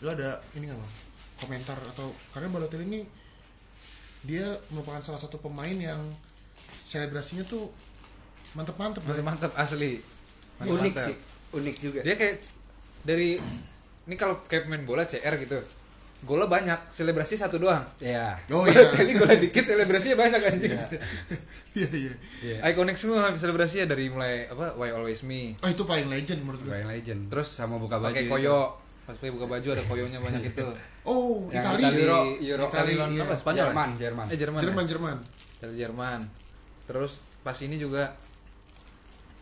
lu 0.00 0.08
ada 0.08 0.38
ini 0.52 0.66
nggak 0.66 0.78
bang 0.78 0.92
komentar 1.36 1.78
atau 1.90 2.06
karena 2.30 2.48
Balotelli 2.48 2.86
ini 2.88 3.00
dia 4.22 4.42
merupakan 4.68 4.98
salah 4.98 5.18
satu 5.18 5.36
pemain 5.36 5.74
yang 5.74 5.98
selebrasinya 6.84 7.42
tuh 7.44 7.68
mantep-mantep 8.54 9.02
mantap 9.20 9.52
asli. 9.54 9.98
Mantap, 10.56 10.74
unik 10.76 10.94
sih 10.96 11.16
unik 11.52 11.76
juga 11.76 12.00
Dia 12.00 12.14
kayak 12.14 12.40
dari 13.02 13.36
ini 14.00 14.14
kalau 14.14 14.46
kayak 14.46 14.64
main 14.64 14.82
bola 14.82 15.02
CR 15.02 15.34
gitu. 15.36 15.58
Golnya 16.24 16.48
banyak, 16.48 16.78
selebrasi 16.88 17.36
satu 17.36 17.56
doang. 17.56 17.84
ya 18.00 18.32
oh 18.48 18.64
iya 18.68 18.80
Jadi 18.90 19.12
golnya 19.12 19.38
dikit 19.38 19.60
selebrasinya 19.62 20.16
banyak 20.18 20.40
anjing. 20.42 20.72
iya 20.72 21.88
iya 22.02 22.12
Iya. 22.40 22.56
Ikonik 22.66 22.96
semua 22.96 23.28
selebrasinya 23.34 23.86
dari 23.86 24.08
mulai 24.08 24.48
apa 24.48 24.72
Why 24.74 24.90
Always 24.90 25.20
Me. 25.22 25.52
oh 25.54 25.68
itu 25.68 25.84
paling 25.84 26.08
legend 26.08 26.40
menurut 26.40 26.60
gue 26.60 26.72
Bayang 26.72 26.88
Legend 26.88 27.20
Terus 27.28 27.48
sama 27.48 27.76
buka 27.76 27.96
baju 27.96 28.10
pakai 28.10 28.24
koyo. 28.26 28.80
Pas 29.04 29.12
pakai 29.14 29.30
buka 29.30 29.44
baju 29.44 29.68
ada 29.70 29.84
koyonya 29.84 30.18
banyak 30.18 30.42
itu. 30.56 30.66
oh 31.04 31.44
Yang 31.52 31.60
Itali 31.60 31.82
Itali, 31.84 32.00
Euro, 32.00 32.18
Euro, 32.40 32.64
Itali, 32.64 32.72
Itali, 32.72 32.92
lawan 32.96 33.12
iya. 33.12 33.22
apa? 33.22 33.34
Spanyol. 33.36 33.66
Jerman 33.68 33.88
Jerman 33.94 34.24
Eh 34.26 34.36
Jerman. 34.36 34.60
Jerman 34.64 34.84
ya? 34.84 34.88
Jerman 34.88 35.16
Dari 35.60 35.74
Jerman. 35.76 36.20
Terus 36.84 37.12
pas 37.40 37.56
ini 37.60 37.76
juga 37.76 38.16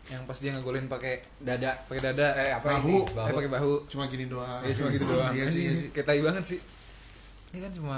yang 0.05 0.23
pas 0.23 0.35
dia 0.35 0.51
ngegolin 0.51 0.85
pakai 0.85 1.13
dada 1.37 1.71
pakai 1.81 2.01
dada 2.03 2.27
eh 2.35 2.51
apa 2.51 2.75
Bahu. 2.75 3.07
ini? 3.07 3.23
eh 3.23 3.33
pakai 3.33 3.51
bahu 3.51 3.73
cuma 3.85 4.03
gini 4.05 4.25
doang 4.25 4.59
ya 4.61 4.73
cuma 4.73 4.89
gitu 4.89 5.05
doang 5.05 5.31
iya 5.37 5.45
sih 5.45 5.61
iya 5.61 5.71
sih. 5.73 5.87
kayak 5.89 6.05
tai 6.05 6.19
banget 6.19 6.43
sih 6.45 6.59
ini 7.49 7.59
kan 7.59 7.71
cuma 7.71 7.97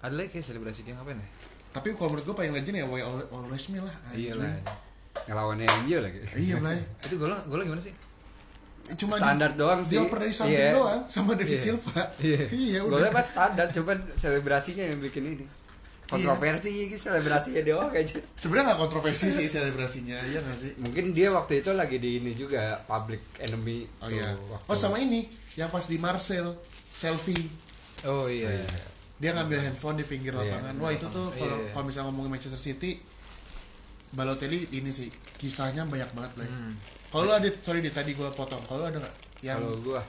ada 0.00 0.14
lagi 0.14 0.30
kayak 0.30 0.44
selebrasi 0.44 0.80
dia 0.82 0.94
ngapain 0.94 1.16
ya 1.16 1.28
tapi 1.70 1.94
kalau 1.94 2.10
menurut 2.10 2.24
gue 2.24 2.36
paling 2.36 2.52
legend 2.52 2.76
ya 2.76 2.84
Why 2.84 3.00
Al- 3.00 3.28
Always 3.28 3.64
Me 3.68 3.78
lah 3.78 3.94
iya 4.10 4.32
anjing. 4.32 4.38
lah 4.38 4.54
ngelawannya 5.24 5.66
MU 5.84 5.98
lagi 5.98 6.18
iya 6.36 6.54
Blay 6.56 6.78
itu 7.04 7.14
golnya 7.16 7.38
golnya 7.44 7.66
gimana 7.66 7.82
sih 7.82 7.94
cuma 8.90 9.14
Standar 9.14 9.54
doang 9.54 9.78
sih. 9.80 9.94
dioper 9.94 10.18
dari 10.18 10.30
samping 10.32 10.56
Iya. 10.56 10.74
doang 10.74 11.00
sama 11.06 11.30
David 11.32 11.52
Iya. 11.52 11.62
Silva 11.62 12.02
Iya. 12.18 12.42
iya 12.64 12.78
Golnya 12.82 13.06
udah 13.06 13.12
pas 13.12 13.22
standar, 13.24 13.66
cuman 13.68 13.98
selebrasinya 14.14 14.82
yang 14.84 14.98
bikin 14.98 15.22
ini. 15.28 15.44
Kontroversi 16.10 16.68
gitu 16.84 16.96
selebrasinya 17.00 17.62
doang 17.62 17.88
aja. 17.88 18.18
sebenarnya 18.32 18.66
nggak 18.68 18.80
kontroversi 18.80 19.30
sih 19.30 19.46
selebrasinya 19.46 20.18
iya 20.24 20.38
nggak 20.38 20.58
sih 20.58 20.72
Mungkin 20.78 21.04
dia 21.10 21.30
waktu 21.30 21.58
itu 21.58 21.70
lagi 21.72 21.96
di 21.96 22.18
ini 22.18 22.32
juga 22.32 22.60
public 22.82 23.22
enemy. 23.38 23.86
oh 23.96 24.04
tuh, 24.04 24.12
iya 24.12 24.34
waktu- 24.44 24.66
oh 24.66 24.76
sama 24.76 24.98
ini 24.98 25.24
yang 25.54 25.68
pas 25.68 25.82
di 25.82 25.96
Marcel 25.96 26.50
selfie 26.90 27.46
oh 28.04 28.26
iya, 28.26 28.50
Iya. 28.50 28.66
dia 29.16 29.30
ngambil 29.32 29.58
handphone 29.62 29.96
di 29.96 30.04
pinggir 30.04 30.32
Iya. 30.32 30.42
lapangan 30.50 30.74
wah 30.76 30.90
itu 30.90 31.06
tuh 31.06 31.26
kalau 31.30 31.56
Iya. 31.58 31.70
kalau 31.70 31.84
misalnya 31.84 32.06
ngomongin 32.08 32.30
Manchester 32.32 32.58
City 32.60 32.98
Balotelli 34.10 34.66
ini 34.72 34.90
sih 34.90 35.06
kisahnya 35.36 35.86
banyak 35.86 36.10
banget 36.10 36.32
lah 36.36 36.48
Hmm. 36.48 36.74
kalau 37.08 37.30
ada 37.30 37.46
sorry 37.56 37.78
di 37.78 37.88
tadi 37.88 38.12
gua 38.12 38.28
potong 38.30 38.58
kalau 38.64 38.82
ada 38.84 38.98
nggak 38.98 39.14
yang 39.40 39.62
Kalau 39.62 39.78
gua 39.80 40.02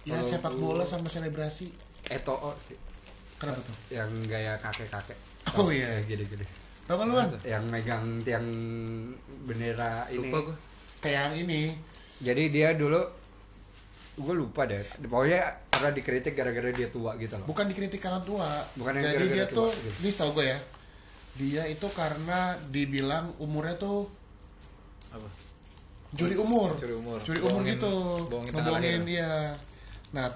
ya 0.00 0.14
kalau 0.14 0.30
sepak 0.30 0.52
gua- 0.52 0.62
bola 0.72 0.84
sama 0.84 1.06
selebrasi 1.06 1.66
Eto'o 2.08 2.54
sih 2.56 2.78
kenapa 3.40 3.60
tuh 3.60 3.76
yang 3.90 4.06
gaya 4.24 4.54
kakek-kakek. 4.56 5.16
Oh, 5.56 5.68
iya. 5.68 5.88
Gede-gede. 6.02 6.44
kan 6.86 7.02
lu 7.02 7.14
kan 7.14 7.30
Yang 7.42 7.64
megang 7.66 8.04
tiang 8.20 8.46
bendera 9.42 10.04
ini. 10.08 10.26
lupa 10.26 10.38
gue 10.44 10.56
kayak 11.00 11.16
yang 11.24 11.34
ini 11.40 11.62
Jadi 12.20 12.42
dia 12.50 12.74
dulu 12.74 13.00
gue 14.16 14.34
lupa 14.36 14.62
deh. 14.64 14.84
Pokoknya 15.00 15.40
pernah 15.70 15.90
dikritik 15.90 16.34
gara-gara 16.34 16.68
dia 16.68 16.88
tua 16.88 17.16
gitu 17.16 17.32
loh. 17.34 17.46
bukan 17.46 17.64
dikritik 17.64 17.96
karena 17.98 18.20
tua 18.20 18.44
Bukan 18.74 18.92
yang 18.92 19.04
jadi 19.06 19.16
gara-gara 19.16 19.32
dia 19.34 19.46
tua, 19.48 19.56
tuh 19.56 19.68
gitu. 19.72 19.96
ini 19.98 20.10
tau 20.12 20.30
gue 20.30 20.44
ya 20.44 20.58
dia 21.32 21.62
itu 21.64 21.86
karena 21.90 22.38
dibilang 22.68 23.32
umurnya 23.38 23.78
tuh 23.78 24.04
apa 25.08 25.24
curi 26.12 26.36
umur 26.36 26.74
Curi 26.76 26.92
umur. 26.92 27.16
curi 27.18 27.38
umur 27.38 27.48
Bohongin- 27.56 27.78
gitu 27.78 27.92
bohongin 28.28 28.52
lahir. 28.52 29.00
dia 29.06 29.30
nah 30.10 30.26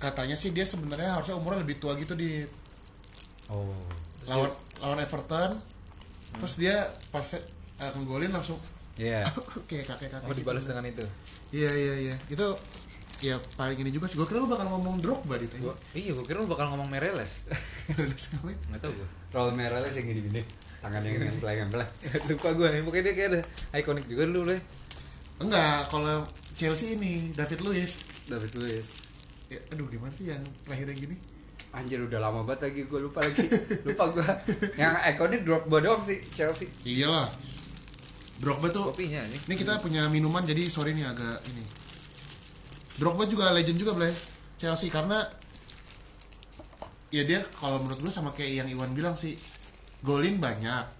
katanya 0.00 0.34
sih 0.34 0.50
dia 0.50 0.64
sebenarnya 0.64 1.20
harusnya 1.20 1.36
umurnya 1.36 1.62
lebih 1.62 1.76
tua 1.78 1.94
gitu 2.00 2.16
di 2.16 2.42
Oh. 3.50 3.66
lawan 4.30 4.50
lawan 4.80 4.98
Everton. 5.02 5.58
Terus 6.40 6.54
dia 6.56 6.86
pas 7.10 7.26
uh, 7.82 7.90
ngegolin 7.98 8.30
langsung 8.30 8.56
Iya. 9.00 9.26
oke 9.60 9.76
kakek 9.80 10.08
kakek 10.12 10.28
oh 10.28 10.34
dibalas 10.34 10.64
dengan 10.64 10.86
itu? 10.86 11.04
Iya 11.50 11.70
iya 11.72 11.94
iya. 12.10 12.14
Itu 12.30 12.54
ya 13.20 13.36
paling 13.58 13.76
ini 13.80 13.90
juga 13.90 14.06
sih. 14.06 14.16
Gue 14.16 14.24
kira 14.30 14.40
lu 14.40 14.48
bakal 14.48 14.70
ngomong 14.70 15.02
Drogba 15.02 15.36
di 15.36 15.50
gua, 15.60 15.74
iya 15.92 16.14
gue 16.14 16.24
kira 16.24 16.40
lu 16.40 16.48
bakal 16.48 16.72
ngomong 16.72 16.88
Mereles 16.88 17.44
ngapain? 17.90 18.56
Nggak 18.70 18.80
tahu 18.80 18.92
gue 18.96 19.08
Roll 19.34 19.50
merahnya 19.52 19.90
yang 19.90 20.06
gini-gini. 20.08 20.42
Tangan 20.80 21.00
yang 21.04 21.26
nempel-nempel. 21.26 21.80
lupa 22.32 22.48
gue 22.56 22.68
pokoknya 22.86 23.02
dia 23.04 23.14
kayak 23.18 23.28
ada 23.34 23.40
ikonik 23.76 24.06
juga 24.08 24.24
dulu 24.30 24.54
deh 24.54 24.60
enggak 25.40 25.88
kalau 25.88 26.24
Chelsea 26.54 26.94
ini 26.94 27.32
David 27.34 27.60
Luiz. 27.64 28.04
David 28.28 28.52
Luiz. 28.60 29.09
Ya, 29.50 29.58
aduh 29.74 29.86
gimana 29.90 30.12
sih 30.14 30.30
yang 30.30 30.40
lahirnya 30.64 30.94
gini 30.94 31.16
Anjir 31.70 32.02
udah 32.02 32.18
lama 32.18 32.42
banget 32.42 32.66
lagi 32.66 32.80
gue 32.88 32.98
lupa 32.98 33.22
lagi. 33.22 33.46
lupa 33.86 34.10
gue. 34.10 34.26
Yang 34.74 34.94
ikonik 35.14 35.40
Drogba 35.46 35.78
doang 35.78 36.02
sih 36.02 36.18
Chelsea. 36.34 36.66
iyalah 36.82 37.30
Drogba 38.42 38.72
tuh 38.74 38.90
kopinya 38.90 39.22
nih 39.30 39.38
Ini 39.46 39.54
kita 39.54 39.78
punya 39.78 40.10
minuman 40.10 40.42
jadi 40.42 40.66
sorry 40.66 40.98
nih 40.98 41.06
agak 41.06 41.38
ini. 41.46 41.62
Drogba 42.98 43.22
juga 43.30 43.54
legend 43.54 43.78
juga 43.78 43.94
Blay. 43.94 44.10
Chelsea 44.58 44.90
karena 44.90 45.22
ya 47.14 47.22
dia 47.22 47.38
kalau 47.54 47.78
menurut 47.86 48.02
gue 48.02 48.12
sama 48.12 48.34
kayak 48.34 48.66
yang 48.66 48.68
Iwan 48.70 48.90
bilang 48.90 49.14
sih 49.14 49.38
golin 50.02 50.42
banyak 50.42 50.98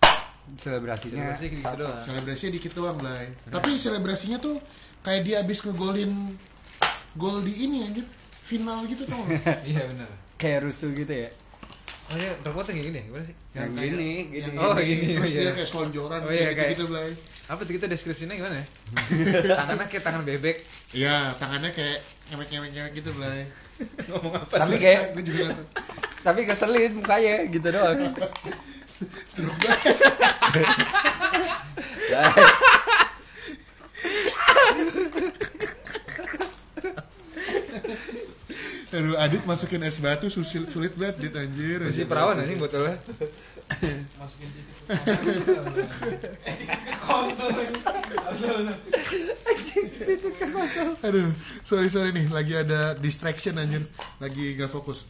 Selebrasinya 0.55 1.35
selebrasi 1.35 1.45
gitu 1.51 1.63
satu. 1.63 1.79
doang 1.87 1.99
selebrasinya 2.03 2.53
dikit 2.59 2.73
doang 2.75 2.97
Blay 2.99 3.27
tapi 3.47 3.79
selebrasinya 3.79 4.39
tuh 4.43 4.59
kayak 5.03 5.23
dia 5.23 5.37
abis 5.43 5.63
ngegolin 5.63 6.11
gol 7.15 7.39
di 7.43 7.55
ini 7.67 7.87
anjir 7.87 8.07
final 8.51 8.79
gitu 8.85 9.03
tau. 9.07 9.23
Iya 9.71 9.83
benar 9.87 10.11
Kayak 10.35 10.59
rusuh 10.67 10.91
gitu 10.91 11.15
ya. 11.15 11.31
oh 12.11 12.17
iya 12.17 12.31
Drogba 12.43 12.61
tuh 12.61 12.73
kayak 12.75 12.85
gini 12.91 12.99
gimana 13.07 13.23
sih? 13.23 13.35
Yang 13.53 13.71
kayak- 13.71 13.87
gini, 13.87 14.09
gini. 14.27 14.43
yang 14.43 14.55
Oh, 14.59 14.75
gini, 14.75 15.07
terus 15.15 15.23
oh, 15.23 15.31
dia 15.31 15.41
iya. 15.41 15.51
kayak 15.55 15.69
selonjoran 15.69 16.19
Oh, 16.21 16.29
iya, 16.29 16.43
gitu, 16.43 16.57
kayak- 16.59 16.71
gitu 16.75 16.85
Blay. 16.87 17.09
Apa 17.47 17.61
tuh 17.61 17.73
kita 17.75 17.85
deskripsinya 17.87 18.35
gimana 18.35 18.55
ya? 18.59 18.65
Tangannya 19.59 19.87
kayak 19.87 20.03
tangan 20.03 20.23
bebek. 20.25 20.57
Iya 20.91 21.31
tangannya 21.37 21.71
kayak 21.71 21.99
ngemek-ngemek 22.29 22.93
gitu 22.93 23.11
Blay. 23.13 23.41
Ngomong 24.07 24.33
apa 24.37 24.55
Tapi 24.59 24.75
kayak 24.77 25.03
gue 25.15 25.23
juga 25.25 25.55
tapi 26.21 26.45
keselin 26.45 26.93
mukanya 26.93 27.49
gitu 27.49 27.69
doang. 27.71 27.97
Drogba 29.33 29.73
Aduh, 38.91 39.15
Adit 39.23 39.47
masukin 39.47 39.87
es 39.87 40.03
batu 40.03 40.27
susil, 40.27 40.67
sulit 40.67 40.91
banget, 40.99 41.17
Dit, 41.23 41.35
anjir. 41.39 41.79
masih 41.87 42.11
perawan 42.11 42.35
anjing 42.35 42.59
botolnya 42.59 42.99
masukin 44.19 44.51
titik 44.51 44.67
Aduh, 51.07 51.31
sorry 51.63 51.87
sorry 51.87 52.11
nih, 52.11 52.27
lagi 52.35 52.59
ada 52.59 52.99
distraction 52.99 53.63
anjir, 53.63 53.87
lagi 54.19 54.59
gak 54.59 54.67
fokus. 54.67 55.07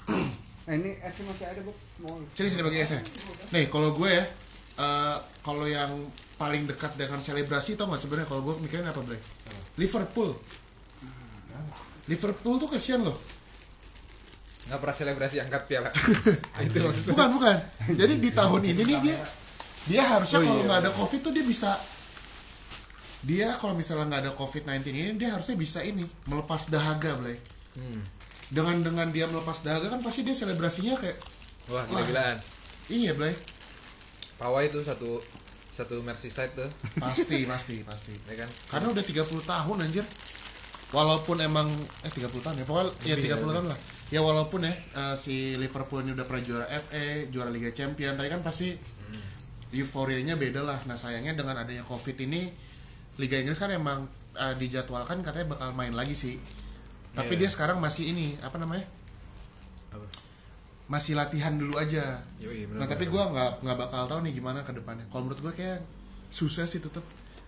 Nah, 0.69 0.77
ini 0.77 1.01
esnya 1.01 1.25
masih 1.25 1.47
ada, 1.49 1.61
Bu. 1.65 1.73
Mau. 2.05 2.21
Sini 2.37 2.49
sini 2.53 2.63
bagi 2.63 2.85
esnya. 2.85 3.01
Nih, 3.51 3.73
kalau 3.73 3.97
gue 3.97 4.11
ya, 4.13 4.25
eh, 4.77 5.17
kalau 5.41 5.65
yang 5.65 6.05
paling 6.37 6.69
dekat 6.69 7.01
dengan 7.01 7.19
selebrasi 7.25 7.81
tau 7.81 7.89
gak 7.89 8.05
sebenarnya 8.05 8.29
kalau 8.29 8.45
gue 8.45 8.55
mikirin 8.61 8.85
apa 8.85 9.01
Blay? 9.01 9.19
Liverpool. 9.81 10.37
Liverpool 12.07 12.55
tuh 12.61 12.69
kasihan 12.69 13.01
loh. 13.03 13.17
Nggak 14.71 14.79
pernah 14.79 14.97
selebrasi 14.97 15.37
angkat 15.41 15.63
piala 15.67 15.91
itu 16.65 16.79
maksudnya 16.79 17.11
Bukan 17.11 17.29
bukan. 17.35 17.57
Jadi 17.91 18.15
di 18.17 18.31
tahun 18.31 18.63
ini 18.65 18.83
nih 18.85 18.99
dia 19.03 19.17
dia 19.83 20.03
harusnya 20.07 20.39
Oh, 20.39 20.45
kalau 20.45 20.57
iya. 20.57 20.65
nggak 20.65 20.81
ada 20.81 20.91
covid 20.93 21.21
tuh 21.21 21.33
dia 21.33 21.43
bisa 21.43 21.71
dia 23.21 23.53
kalau 23.53 23.75
misalnya 23.75 24.07
nggak 24.09 24.23
ada 24.23 24.33
covid 24.33 24.63
19 24.63 24.81
ini 24.89 25.13
dia 25.15 25.29
harusnya 25.31 25.53
bisa 25.55 25.83
ini 25.83 26.07
melepas 26.25 26.69
dahaga 26.69 27.13
Blay. 27.17 27.37
hmm. 27.75 28.01
Dengan 28.49 28.81
dengan 28.81 29.07
dia 29.09 29.27
melepas 29.27 29.61
dahaga 29.61 29.87
kan 29.89 30.01
pasti 30.01 30.23
dia 30.23 30.33
selebrasinya 30.33 30.97
kayak 30.97 31.19
wah 31.67 31.85
gila-gilaan 31.85 32.39
iya 32.89 33.13
Blay. 33.13 33.35
pawai 34.37 34.67
itu 34.67 34.81
satu 34.81 35.21
satu 35.71 36.01
Merseyside 36.01 36.53
tuh 36.55 36.71
Pasti 36.97 37.45
pasti 37.45 37.77
pasti. 37.83 38.13
ya 38.27 38.39
kan 38.39 38.49
Karena 38.69 38.87
udah 38.91 39.01
30 39.01 39.17
tahun 39.45 39.77
anjir. 39.81 40.05
Walaupun 40.91 41.39
emang 41.39 41.71
eh 42.03 42.11
30 42.11 42.27
tahun 42.37 42.57
ya, 42.57 42.65
pokoknya 42.65 42.91
ya 43.01 43.15
Lebih, 43.15 43.31
30 43.31 43.39
lebih. 43.39 43.55
tahun 43.55 43.67
lah. 43.69 43.79
Ya 44.11 44.21
walaupun 44.21 44.67
ya 44.67 44.75
eh, 44.75 45.15
si 45.15 45.55
Liverpool 45.55 46.03
ini 46.03 46.19
udah 46.19 46.27
pernah 46.27 46.43
juara 46.43 46.67
FA, 46.67 47.31
juara 47.31 47.51
Liga 47.51 47.71
Champion, 47.71 48.19
tapi 48.19 48.27
kan 48.27 48.43
pasti 48.43 48.75
euforianya 49.71 50.35
beda 50.35 50.67
lah. 50.67 50.79
Nah, 50.91 50.99
sayangnya 50.99 51.39
dengan 51.39 51.55
adanya 51.55 51.87
Covid 51.87 52.19
ini 52.19 52.51
Liga 53.23 53.39
Inggris 53.39 53.55
kan 53.55 53.71
emang 53.71 54.11
eh, 54.35 54.55
dijadwalkan 54.59 55.23
katanya 55.23 55.55
bakal 55.55 55.71
main 55.75 55.95
lagi 55.95 56.15
sih. 56.15 56.43
Tapi 57.15 57.39
Iya. 57.39 57.47
dia 57.47 57.49
sekarang 57.51 57.79
masih 57.79 58.11
ini, 58.11 58.39
apa 58.43 58.59
namanya? 58.59 58.87
apa 59.91 60.07
Masih 60.91 61.15
latihan 61.15 61.55
dulu 61.55 61.79
aja. 61.79 62.19
Yoi, 62.43 62.67
bener, 62.67 62.83
Nah, 62.83 62.87
tapi 62.91 63.07
gua 63.07 63.31
nggak 63.31 63.63
nggak 63.63 63.79
bakal 63.79 64.11
tahu 64.11 64.27
nih 64.27 64.35
gimana 64.35 64.63
ke 64.67 64.75
depannya. 64.75 65.07
Kalau 65.11 65.23
menurut 65.27 65.39
gua 65.43 65.55
kayak 65.55 65.83
susah 66.31 66.67
sih 66.67 66.83
tetep. 66.83 67.03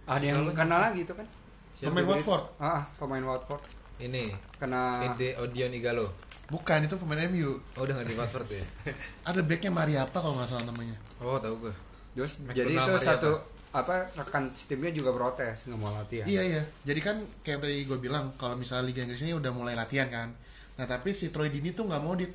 Ada 0.07 0.35
yang 0.35 0.51
kena 0.55 0.79
lagi 0.79 1.03
itu 1.03 1.15
kan? 1.15 1.27
Siapa 1.75 1.91
Pemain? 1.91 2.07
Watford. 2.07 2.45
Ah, 2.63 2.67
ah, 2.67 2.83
pemain 2.99 3.23
Watford 3.27 3.63
ini 4.03 4.35
kena 4.59 5.07
Ede 5.07 5.39
Odion 5.39 5.71
Igalo 5.71 6.11
Bukan, 6.47 6.85
itu 6.85 7.01
pemain 7.01 7.25
MU. 7.33 7.57
oh 7.73 7.81
udah 7.81 7.97
nggak 7.97 8.09
di 8.09 8.17
Watford 8.19 8.49
ya 8.51 8.65
Ada 9.29 9.41
backnya 9.41 9.71
Mariapa 9.71 10.13
kalau 10.13 10.37
nggak 10.37 10.49
salah 10.49 10.67
namanya. 10.67 10.97
oh 11.19 11.39
tahu 11.39 11.65
gue 11.65 11.75
Terus 12.13 12.45
jadi 12.51 12.77
itu 12.77 12.93
Maria 12.93 13.01
satu 13.01 13.31
apa 13.73 14.05
rekan 14.13 14.53
timnya 14.53 14.93
juga 14.93 15.17
protes 15.17 15.65
nggak 15.65 15.81
mau 15.81 15.97
latihan. 15.97 16.29
Iya 16.29 16.43
iya. 16.45 16.63
Jadi 16.85 17.01
kan 17.01 17.17
kayak 17.41 17.65
tadi 17.65 17.89
gue 17.89 17.97
bilang 17.97 18.37
kalau 18.37 18.53
misalnya 18.53 18.85
Liga 18.85 19.01
Inggris 19.01 19.25
ini 19.25 19.33
udah 19.33 19.49
mulai 19.49 19.73
latihan 19.73 20.13
kan. 20.13 20.29
Nah 20.77 20.85
tapi 20.85 21.17
si 21.17 21.33
Troy 21.33 21.49
Dini 21.49 21.73
tuh 21.73 21.89
nggak 21.89 22.03
mau 22.05 22.13
di 22.13 22.29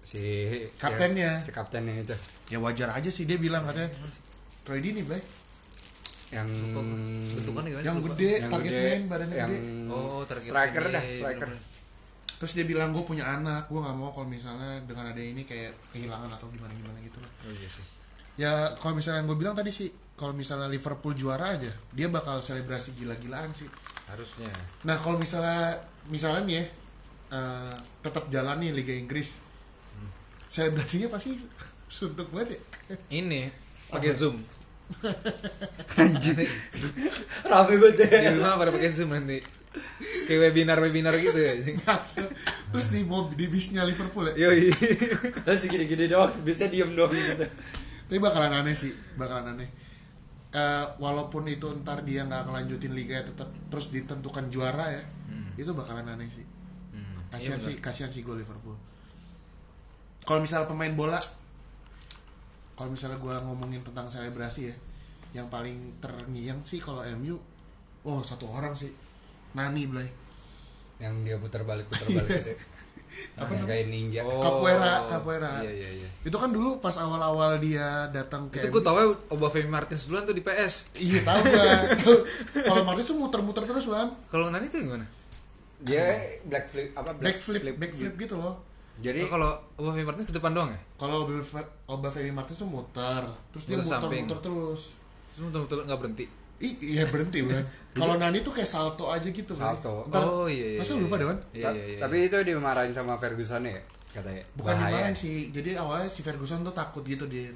Si 0.00 0.20
Kaptennya. 0.76 1.38
ya, 1.38 1.44
si 1.44 1.48
kaptennya 1.48 1.94
itu 1.96 2.12
ya 2.50 2.58
wajar 2.58 2.92
aja 2.92 3.08
sih 3.08 3.24
dia 3.24 3.38
bilang 3.38 3.64
katanya 3.64 3.88
Troy 4.60 4.84
Dini 4.84 5.00
Blay 5.00 5.22
yang 6.30 6.46
bentukannya 7.34 7.70
gimana 7.74 7.86
yang 7.86 7.98
gede 8.06 8.32
yang 8.38 8.50
target 8.54 8.70
gede, 8.70 8.86
man 8.86 9.02
badannya 9.10 9.36
yang 9.36 9.50
gede. 9.50 9.90
oh 9.90 10.20
target 10.22 10.50
striker 10.50 10.84
dah 10.94 11.04
striker. 11.04 11.48
Terus 12.40 12.52
dia 12.56 12.64
bilang 12.64 12.88
gue 12.96 13.04
punya 13.04 13.36
anak, 13.36 13.68
gue 13.68 13.76
nggak 13.76 13.96
mau 14.00 14.08
kalau 14.16 14.24
misalnya 14.24 14.80
dengan 14.88 15.12
ada 15.12 15.20
ini 15.20 15.44
kayak 15.44 15.76
kehilangan 15.92 16.32
atau 16.32 16.48
gimana 16.48 16.72
gimana 16.72 16.96
gitu 17.04 17.20
lah. 17.20 17.30
oh 17.44 17.52
iya 17.52 17.68
sih 17.68 17.84
Ya 18.40 18.52
kalau 18.80 18.96
misalnya 18.96 19.20
yang 19.20 19.28
gue 19.28 19.38
bilang 19.42 19.52
tadi 19.52 19.68
sih 19.68 19.92
kalau 20.16 20.32
misalnya 20.32 20.70
Liverpool 20.70 21.12
juara 21.12 21.60
aja 21.60 21.68
dia 21.92 22.06
bakal 22.08 22.40
selebrasi 22.40 22.96
gila-gilaan 22.96 23.52
sih. 23.52 23.68
harusnya 24.08 24.48
Nah 24.88 24.96
kalau 24.96 25.20
misalnya 25.20 25.76
misalnya 26.08 26.46
nih 26.48 26.54
ya 26.56 26.64
eh, 27.36 27.74
tetap 28.00 28.24
jalan 28.32 28.56
nih 28.62 28.70
Liga 28.72 28.94
Inggris, 28.96 29.36
selebrasinya 30.48 31.12
pasti 31.12 31.36
suntuk 31.90 32.30
banget 32.30 32.56
ya. 32.88 32.96
ini 33.12 33.50
pakai 33.90 34.14
zoom 34.14 34.38
Anjing. 36.00 36.38
Rame 37.42 37.74
banget 37.78 37.96
di 38.10 38.16
ya. 38.26 38.30
rumah 38.34 38.58
pada 38.58 38.70
pakai 38.70 38.90
zoom 38.90 39.12
nanti 39.12 39.38
kayak 40.26 40.50
webinar 40.50 40.82
webinar 40.82 41.14
gitu 41.14 41.38
ya 41.38 41.54
Terus 42.74 42.86
di 42.90 43.06
mobil 43.06 43.38
di 43.38 43.46
bisnya 43.46 43.86
Liverpool 43.86 44.26
ya. 44.34 44.50
yoi 44.50 44.70
Terus 45.46 45.62
gini-gini 45.66 46.10
doang, 46.10 46.30
biasanya 46.42 46.70
diem 46.74 46.90
doang 46.94 47.14
gitu. 47.14 47.46
Tapi 48.10 48.18
bakalan 48.18 48.50
aneh 48.50 48.74
sih, 48.74 48.90
bakalan 49.14 49.54
aneh. 49.54 49.70
Eh, 50.50 50.86
walaupun 50.98 51.46
itu 51.46 51.70
ntar 51.82 52.02
dia 52.02 52.26
nggak 52.26 52.50
ngelanjutin 52.50 52.90
liga 52.90 53.22
ya 53.22 53.24
tetap 53.24 53.46
terus 53.70 53.94
ditentukan 53.94 54.50
juara 54.50 54.90
ya, 54.90 55.02
Hmm. 55.30 55.54
itu 55.54 55.70
bakalan 55.70 56.02
aneh 56.10 56.26
sih. 56.26 56.42
Hmm, 56.90 57.22
Kasihan 57.30 57.58
iya 57.62 57.66
sih, 57.70 57.76
kasihan 57.78 58.10
sih 58.10 58.26
gue 58.26 58.34
Liverpool. 58.34 58.74
Kalau 60.26 60.42
misalnya 60.42 60.66
pemain 60.66 60.90
bola, 60.90 61.22
kalau 62.80 62.96
misalnya 62.96 63.20
gue 63.20 63.34
ngomongin 63.44 63.84
tentang 63.84 64.08
selebrasi 64.08 64.72
ya, 64.72 64.76
yang 65.36 65.52
paling 65.52 66.00
terngiang 66.00 66.64
sih 66.64 66.80
kalau 66.80 67.04
MU, 67.20 67.36
oh 68.08 68.24
satu 68.24 68.48
orang 68.48 68.72
sih, 68.72 68.88
Nani 69.52 69.84
Blay. 69.84 70.08
Yang 70.96 71.14
dia 71.28 71.36
putar 71.36 71.68
balik 71.68 71.92
putar 71.92 72.08
balik 72.08 72.32
gitu. 72.40 72.52
Apa 73.42 73.50
Yang 73.52 73.66
kayak 73.66 73.86
ninja. 73.90 74.20
Oh, 74.22 74.38
Capoeira, 74.38 75.02
capoeira. 75.10 75.66
iya 75.66 75.72
iya 75.74 75.90
iya 75.98 76.08
Itu 76.22 76.38
kan 76.38 76.54
dulu 76.54 76.78
pas 76.78 76.94
awal-awal 76.94 77.58
dia 77.58 78.06
datang 78.14 78.46
ke 78.54 78.62
itu 78.62 78.70
gue 78.70 78.82
tau 78.86 78.94
ya 78.94 79.10
Obafemi 79.34 79.66
Martins 79.66 80.06
duluan 80.06 80.22
tuh 80.22 80.30
di 80.30 80.46
PS 80.46 80.94
Iya 80.94 81.26
tahu. 81.26 81.42
Tahu. 82.06 82.14
Kalau 82.70 82.82
Martis 82.86 83.10
tuh 83.10 83.18
muter-muter 83.18 83.66
terus 83.66 83.90
bang. 83.90 84.14
kalau 84.30 84.46
Nani 84.54 84.70
tuh 84.70 84.78
gimana 84.86 85.10
Dia 85.82 86.22
black 86.46 86.70
flip 86.70 86.94
apa 86.94 87.10
Backflip, 87.18 87.62
backflip 87.82 88.14
gitu 88.14 88.38
loh. 88.38 88.62
Jadi 89.00 89.20
Oh, 89.22 89.30
kalau 89.30 89.50
Obafemi 89.74 90.04
Martins 90.04 90.26
ke 90.26 90.34
depan 90.34 90.52
doang 90.52 90.68
ya 90.68 90.80
Kalau 90.94 91.24
Obafemi 91.86 92.30
Martis 92.30 92.56
tuh 92.56 92.66
muter, 92.66 93.24
terus 93.50 93.64
dia 93.64 93.74
Muter 93.74 93.88
samping. 93.88 94.24
muter-muter 94.24 94.38
terus. 94.42 94.82
terus 95.30 95.44
betul-betul 95.46 95.78
nggak 95.84 95.98
berhenti 95.98 96.26
Ih, 96.60 96.74
iya 96.92 97.08
berhenti 97.08 97.40
bang. 97.48 97.64
Kalau 97.90 98.14
Nani 98.14 98.38
tuh 98.40 98.52
kayak 98.52 98.68
salto 98.68 99.08
aja 99.08 99.24
gitu. 99.24 99.48
Bang. 99.50 99.72
Salto. 99.72 100.04
Ntar- 100.06 100.20
oh 100.22 100.44
iya 100.44 100.76
iya 100.76 100.78
Masa 100.78 100.92
iya, 100.92 100.94
lu 100.94 101.02
lupa 101.02 101.16
iya. 101.16 101.22
Dewan? 101.24 101.36
iya 101.50 101.64
Ta- 101.64 101.72
iya 101.72 101.84
iya 101.86 101.98
Tapi 101.98 102.16
itu 102.20 102.36
dimarahin 102.44 102.92
sama 102.92 103.16
Ferguson 103.16 103.64
ya 103.64 103.80
katanya. 104.06 104.44
Bukan 104.52 104.68
Bahaya. 104.70 104.92
dimarahin 104.92 105.16
sih. 105.16 105.48
Jadi 105.48 105.70
awalnya 105.74 106.04
si 106.06 106.20
Ferguson 106.20 106.60
tuh 106.60 106.70
takut 106.70 107.00
gitu 107.02 107.24
dia. 107.24 107.48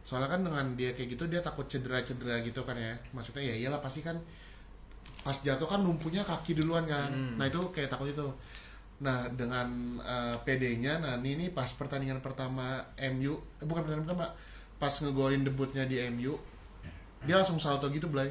Soalnya 0.00 0.28
kan 0.28 0.44
dengan 0.44 0.76
dia 0.76 0.92
kayak 0.92 1.08
gitu 1.10 1.24
dia 1.24 1.40
takut 1.40 1.64
cedera-cedera 1.64 2.36
gitu 2.40 2.60
kan 2.60 2.76
ya. 2.76 2.92
Maksudnya 3.10 3.40
ya 3.42 3.54
iyalah 3.56 3.80
pasti 3.80 4.00
kan 4.00 4.20
pas 5.20 5.36
jatuh 5.36 5.64
kan 5.64 5.80
lumpuhnya 5.80 6.20
kaki 6.20 6.52
duluan 6.52 6.84
kan. 6.84 7.08
Hmm. 7.08 7.34
Nah 7.34 7.46
itu 7.46 7.60
kayak 7.70 7.88
takut 7.88 8.04
itu. 8.06 8.26
Nah 9.00 9.28
dengan 9.32 9.68
eh, 9.98 10.36
PD-nya 10.44 11.00
Nani 11.00 11.30
ini 11.34 11.46
pas 11.48 11.68
pertandingan 11.72 12.20
pertama 12.20 12.84
MU, 13.16 13.32
eh, 13.58 13.64
bukan 13.64 13.84
pertandingan 13.84 14.06
pertama, 14.06 14.26
pas 14.76 14.92
ngegolin 14.92 15.40
debutnya 15.40 15.84
di 15.84 15.96
MU, 16.12 16.36
dia 17.24 17.40
langsung 17.40 17.56
salto 17.56 17.88
gitu 17.88 18.08
Blay. 18.08 18.28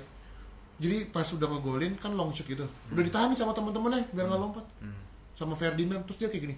Jadi 0.79 1.09
pas 1.09 1.25
udah 1.25 1.49
ngegolin 1.49 1.97
kan 1.97 2.13
long 2.13 2.31
shoot 2.31 2.47
gitu, 2.47 2.63
udah 2.93 3.03
ditahan 3.03 3.33
sama 3.35 3.51
temen-temennya 3.51 4.07
biar 4.13 4.25
nggak 4.29 4.39
lompat, 4.39 4.65
Hmm. 4.79 4.95
sama 5.35 5.51
Ferdinand 5.51 6.05
terus 6.07 6.17
dia 6.17 6.29
kayak 6.31 6.43
gini, 6.47 6.55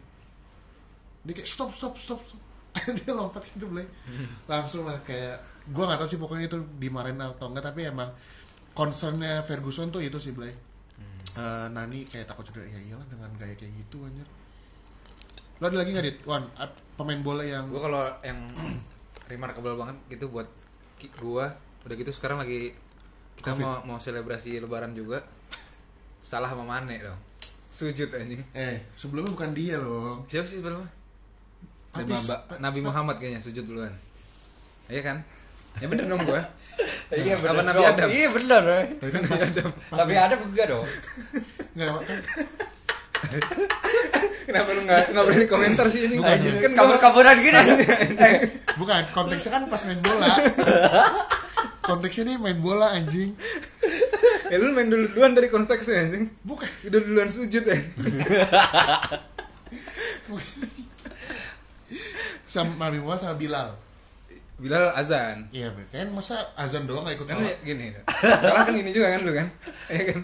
dia 1.25 1.33
kayak 1.33 1.49
stop 1.49 1.73
stop 1.73 1.97
stop, 1.97 2.21
stop. 2.21 2.39
dia 3.01 3.11
lompat 3.11 3.43
gitu 3.51 3.67
Blay, 3.67 3.83
langsung 4.45 4.85
lah 4.85 4.95
kayak 5.01 5.41
gua 5.73 5.89
nggak 5.89 5.99
tahu 6.03 6.09
sih 6.11 6.19
pokoknya 6.19 6.45
itu 6.47 6.59
dimarahin 6.77 7.19
atau 7.19 7.51
enggak 7.51 7.67
tapi 7.67 7.83
emang 7.83 8.07
concernnya 8.71 9.41
Ferguson 9.41 9.89
tuh 9.89 9.99
itu 9.99 10.15
sih 10.21 10.31
Blay. 10.31 10.53
Eh, 11.31 11.67
Nani 11.71 12.03
kayak 12.03 12.27
takut 12.27 12.43
cedera 12.43 12.67
ya 12.67 12.79
iyalah 12.91 13.07
dengan 13.07 13.31
gaya 13.39 13.55
kayak 13.55 13.71
gitu 13.71 14.03
anjir. 14.03 14.27
Lo 15.63 15.71
ada 15.71 15.77
lagi 15.79 15.95
nggak 15.95 16.05
dit? 16.05 16.17
Wan 16.27 16.43
pemain 16.99 17.21
bola 17.23 17.43
yang 17.47 17.71
gue 17.71 17.79
kalau 17.79 18.03
yang 18.19 18.39
remarkable 19.31 19.79
banget 19.79 19.95
gitu 20.11 20.27
buat 20.27 20.47
gua 21.17 21.55
udah 21.81 21.95
gitu 21.97 22.11
sekarang 22.13 22.37
lagi 22.43 22.75
kita 23.39 23.57
Covid. 23.57 23.63
mau 23.63 23.95
mau 23.95 23.97
selebrasi 23.97 24.59
lebaran 24.59 24.91
juga. 24.91 25.23
Salah 26.21 26.51
sama 26.51 26.67
Mane 26.67 26.99
dong. 26.99 27.17
Sujud 27.71 28.11
anjing. 28.11 28.43
Eh 28.51 28.83
sebelumnya 28.99 29.31
bukan 29.31 29.55
dia 29.55 29.79
loh. 29.79 30.27
Siapa 30.27 30.45
sih 30.45 30.59
sebelumnya? 30.59 30.91
Nabi, 31.91 32.13
Nabi 32.59 32.79
Muhammad 32.83 33.15
kayaknya 33.19 33.39
sujud 33.39 33.63
duluan. 33.67 33.91
Iya 34.91 35.01
kan? 35.01 35.17
Ya 35.79 35.87
bener 35.87 36.11
dong 36.11 36.27
gua 36.27 36.43
Iya 37.11 37.35
Apa 37.35 37.43
benar. 37.53 37.63
Nabi 37.67 37.83
Adam? 37.85 38.07
Iya 38.09 38.27
benar. 38.31 38.63
eh. 38.71 38.85
tapi 38.95 39.11
kan 39.11 39.21
pas, 39.25 39.41
pas 39.91 39.97
Tapi 39.99 40.13
ada 40.15 40.35
enggak 40.37 40.67
dong? 40.67 40.85
nggak 41.71 41.87
kan 41.87 42.19
kenapa 44.47 44.69
lu 44.71 44.81
nggak 44.83 45.01
nggak 45.09 45.23
berani 45.23 45.45
komentar 45.45 45.85
sih 45.87 46.01
ini 46.03 46.15
Bukan, 46.17 46.37
ya. 46.37 46.51
kan 46.57 46.71
Kabur 46.73 46.89
gua- 46.89 47.01
kaburan 47.01 47.35
gini. 47.37 47.59
Eh, 48.25 48.33
bukan 48.73 49.01
konteksnya 49.11 49.51
kan 49.51 49.63
pas 49.67 49.81
main 49.83 49.99
bola 49.99 50.31
konteksnya 51.81 52.23
nih 52.25 52.37
main 52.37 52.57
bola 52.57 52.91
anjing 52.91 53.31
ya 54.47 54.57
lu 54.57 54.71
main 54.71 54.87
dulu 54.87 55.05
duluan 55.07 55.31
dari 55.31 55.47
konteksnya 55.47 56.01
anjing 56.01 56.33
bukan 56.41 56.67
udah 56.83 56.99
duluan 56.99 57.29
sujud 57.29 57.61
ya 57.61 57.77
sama 62.43 62.75
Nabi 62.81 62.99
Muhammad 62.99 63.21
sama 63.21 63.35
Bilal 63.35 63.69
Bilal 64.61 64.93
azan. 64.93 65.49
Iya, 65.49 65.73
kan 65.89 66.05
masa 66.09 66.37
azan 66.53 66.85
doang 66.85 67.01
gak 67.01 67.17
ikut 67.17 67.25
Kan 67.25 67.41
sholat? 67.41 67.57
gini. 67.61 67.89
Salah 68.21 68.61
kan 68.61 68.73
ini 68.73 68.89
juga 68.89 69.09
kan 69.09 69.21
lu 69.21 69.33
kan? 69.33 69.47
Iya 69.89 70.01
kan? 70.07 70.19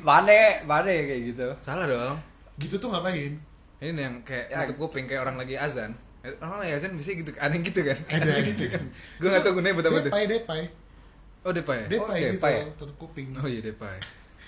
Mana 0.63 0.85
ya 0.85 1.03
kayak 1.03 1.21
gitu. 1.27 1.47
Salah 1.59 1.85
dong. 1.85 2.15
Gitu 2.55 2.77
tuh 2.77 2.87
ngapain? 2.87 3.33
Ini 3.77 3.93
yang 3.93 4.21
kayak 4.21 4.45
Ya. 4.47 4.61
nutup 4.63 4.77
kuping 4.79 5.05
kayak 5.05 5.21
orang 5.21 5.37
lagi 5.37 5.53
azan. 5.53 5.93
Eh, 6.21 6.33
Orang 6.37 6.61
lagi 6.61 6.73
azan 6.73 6.93
bisa 6.93 7.13
gitu, 7.13 7.29
aneh 7.35 7.61
gitu 7.61 7.81
kan? 7.81 7.97
Ada 8.07 8.29
Aneh 8.31 8.45
gitu 8.47 8.65
kan? 8.69 8.83
Gue 9.17 9.27
gak 9.27 9.41
tau 9.41 9.53
gunanya 9.53 9.73
buat 9.73 9.85
apa 9.85 9.97
tuh. 9.99 10.09
Depai, 10.09 10.23
depai. 10.27 10.61
Oh 11.41 11.51
Depai. 11.51 11.77
ya? 11.79 11.87
Depai 11.87 12.17
gitu, 12.19 12.33
depai. 12.35 12.53
tutup 12.77 12.95
kuping. 12.99 13.27
Oh 13.35 13.45
iya 13.45 13.61
Depai. 13.63 13.97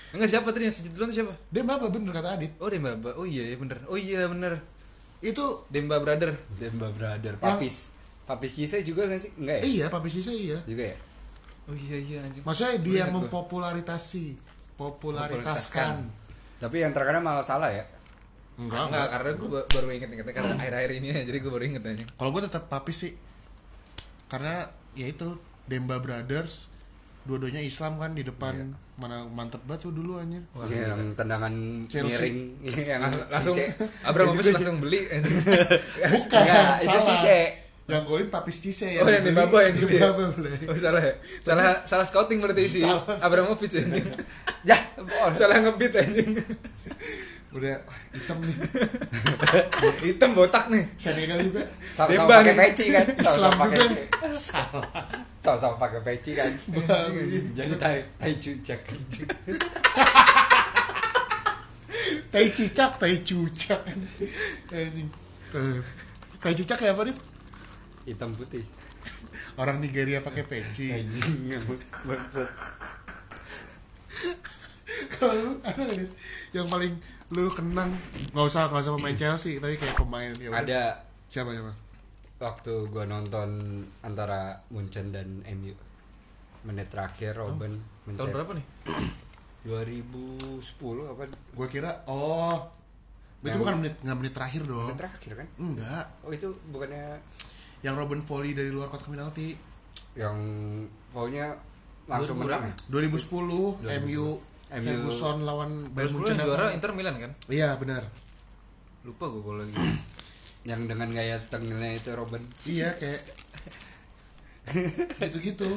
Enggak 0.10 0.26
siapa 0.28 0.50
tadi 0.50 0.66
yang 0.66 0.74
sujud 0.74 0.92
duluan 0.92 1.10
siapa? 1.12 1.34
Demba 1.48 1.78
bener 1.80 2.10
kata 2.12 2.30
Adit? 2.36 2.54
Oh 2.58 2.66
Demba. 2.68 2.94
Ba- 2.96 3.14
Oh 3.14 3.24
iya 3.24 3.46
iya 3.46 3.56
bener. 3.56 3.78
Oh 3.86 3.94
iya 3.94 4.26
bener. 4.26 4.58
Itu 5.20 5.66
Demba 5.68 5.98
brother. 5.98 6.34
Demba 6.52 6.90
Brother. 6.90 7.38
Papis. 7.38 7.94
Papis 8.30 8.54
Cise 8.54 8.86
juga 8.86 9.10
gak 9.10 9.18
sih? 9.18 9.34
Enggak 9.36 9.58
ya? 9.58 9.64
iya, 9.66 9.86
Papi 9.90 10.08
Sisa 10.08 10.30
iya. 10.30 10.62
Juga 10.64 10.86
ya? 10.86 10.98
Oh 11.66 11.74
iya 11.74 11.98
iya 11.98 12.18
anjing. 12.22 12.46
Maksudnya 12.46 12.78
dia 12.78 12.98
yang 13.02 13.12
mempopularitasi, 13.12 14.26
Popularitaskan. 14.76 15.42
popularitaskan. 15.42 15.96
Tapi 16.60 16.76
yang 16.78 16.94
terkadang 16.94 17.22
malah 17.22 17.42
salah 17.42 17.70
ya. 17.70 17.82
Enggak, 18.56 18.86
Enggak, 18.86 18.86
enggak. 18.86 19.08
karena 19.10 19.30
gue 19.34 19.50
baru 19.66 19.88
inget 19.90 20.10
ingetnya 20.12 20.34
karena 20.36 20.54
akhir-akhir 20.56 20.92
ini 20.94 21.08
ya, 21.10 21.22
jadi 21.26 21.38
gue 21.40 21.52
baru 21.52 21.64
inget 21.66 21.84
aja. 21.84 22.06
Kalau 22.12 22.30
gue 22.30 22.42
tetap 22.44 22.64
Papi 22.68 22.92
sih. 22.92 23.14
Karena 24.28 24.54
ya 24.94 25.06
itu 25.06 25.28
Demba 25.66 25.98
Brothers 25.98 26.70
dua-duanya 27.20 27.62
Islam 27.62 27.98
kan 27.98 28.12
di 28.12 28.22
depan 28.22 28.74
mana 28.96 29.22
mantep 29.24 29.62
banget 29.64 29.86
tuh 29.86 29.94
dulu 29.94 30.18
anjir. 30.18 30.42
Wah, 30.52 30.66
Iya, 30.66 30.92
yang 30.92 31.14
tendangan 31.14 31.54
Chelsea. 31.86 32.10
miring 32.10 32.38
yang 32.84 33.00
Lang- 33.00 33.26
langsung. 33.28 33.56
Abramovich 34.02 34.50
langsung 34.52 34.78
beli. 34.78 35.06
Bukan, 35.06 36.42
Enggak, 36.42 36.84
itu 36.84 36.98
salah. 37.00 37.69
Yang 37.90 38.04
golin 38.06 38.28
Papis 38.30 38.62
Cisse 38.62 38.88
ya. 38.94 39.02
Oh 39.02 39.10
yang 39.10 39.26
di 39.26 39.34
Baba 39.34 39.66
yang 39.66 39.76
ya. 39.82 40.14
Baba 40.14 40.30
boleh. 40.30 40.54
Oh 40.70 40.78
salah 40.78 41.02
ya. 41.02 41.14
Salah 41.42 41.82
salah 41.84 42.06
scouting 42.06 42.38
berarti 42.38 42.70
si 42.70 42.86
Salah. 42.86 43.18
Abramovich 43.20 43.74
anjing. 43.82 44.06
Ya, 44.62 44.78
bos. 44.96 45.34
Salah 45.34 45.58
ngebit 45.58 45.98
anjing. 45.98 46.38
Udah 47.50 47.82
wah, 47.82 47.98
hitam 48.14 48.38
nih. 48.46 48.56
Hitam 50.06 50.38
botak 50.38 50.70
nih. 50.70 50.86
Senegal 51.02 51.42
juga. 51.42 51.66
Sama-sama 51.98 52.46
pakai 52.46 52.54
peci 52.54 52.86
kan? 52.94 53.06
Islam 53.10 53.52
pakai 53.58 53.78
juga. 53.90 54.04
Salah. 54.38 54.86
Sama-sama 55.42 55.76
pakai 55.82 56.02
peci 56.06 56.38
kan? 56.38 56.52
Jadi 57.58 57.74
tai 57.82 58.06
tai 58.22 58.38
cucak. 58.38 58.80
Tai 62.30 62.46
cicak, 62.54 62.92
tai 63.02 63.18
cucak. 63.26 63.82
Anjing. 64.70 65.10
Eh, 65.50 65.82
Tai 66.40 66.54
cicak 66.54 66.78
kayak 66.78 66.94
apa 66.94 67.10
nih? 67.10 67.16
Hitam 68.10 68.34
putih. 68.34 68.66
Orang 69.62 69.78
Nigeria 69.80 70.26
pakai 70.26 70.44
peci. 70.50 70.90
Maksud. 70.90 72.50
Kalau 75.20 75.54
ada 75.62 75.84
yang 76.52 76.66
paling 76.66 76.98
lu 77.30 77.46
kenang 77.54 77.94
nggak 78.34 78.46
usah 78.50 78.66
nggak 78.74 78.82
usah 78.82 78.94
pemain 78.98 79.14
Chelsea 79.14 79.62
tapi 79.62 79.78
kayak 79.78 79.94
pemain 79.94 80.34
ya. 80.34 80.50
Ada 80.50 80.82
siapa 81.30 81.54
siapa? 81.54 81.74
waktu 82.40 82.88
gua 82.88 83.04
nonton 83.04 83.84
antara 84.00 84.64
Munchen 84.72 85.12
dan 85.12 85.44
MU 85.60 85.76
menit 86.64 86.88
terakhir 86.88 87.36
Robin 87.36 87.72
Tahun 87.72 88.08
mencet 88.08 88.32
berapa 88.32 88.52
nih? 88.56 88.66
2010 89.68 90.64
apa 91.04 91.22
Gue 91.56 91.68
kira 91.68 91.92
oh 92.08 92.56
itu 93.40 93.56
bukan 93.56 93.80
menit 93.80 93.96
nggak 94.04 94.18
menit 94.20 94.34
terakhir 94.36 94.62
dong. 94.68 94.88
menit 94.92 95.00
terakhir 95.00 95.32
kan 95.40 95.48
Enggak, 95.56 96.06
oh 96.28 96.32
itu 96.32 96.48
bukannya 96.76 97.20
yang 97.80 97.96
Robin 97.96 98.20
volley 98.20 98.52
dari 98.52 98.70
luar 98.70 98.88
kotak 98.88 99.08
penalti 99.08 99.56
yang 100.14 100.36
pokoknya 101.10 101.56
langsung 102.06 102.38
2000 102.38 102.44
menang 102.44 102.64
ya? 102.66 102.74
2010 102.92 104.04
MU 104.04 104.28
MU. 104.70 104.86
Ferguson 104.86 105.38
lawan 105.42 105.72
Bayern 105.90 106.14
Munchen 106.14 106.36
yang 106.36 106.46
juara? 106.46 106.70
Inter 106.70 106.92
Milan 106.94 107.16
kan? 107.18 107.32
Iya 107.48 107.74
benar. 107.76 108.04
Lupa 109.02 109.26
gue 109.26 109.42
kalau 109.42 109.60
lagi. 109.60 109.74
yang 110.70 110.86
dengan 110.86 111.08
gaya 111.10 111.40
tengahnya 111.48 111.96
itu 111.96 112.12
Robin 112.12 112.44
Iya 112.68 112.92
kayak 112.94 113.22
gitu-gitu. 115.24 115.70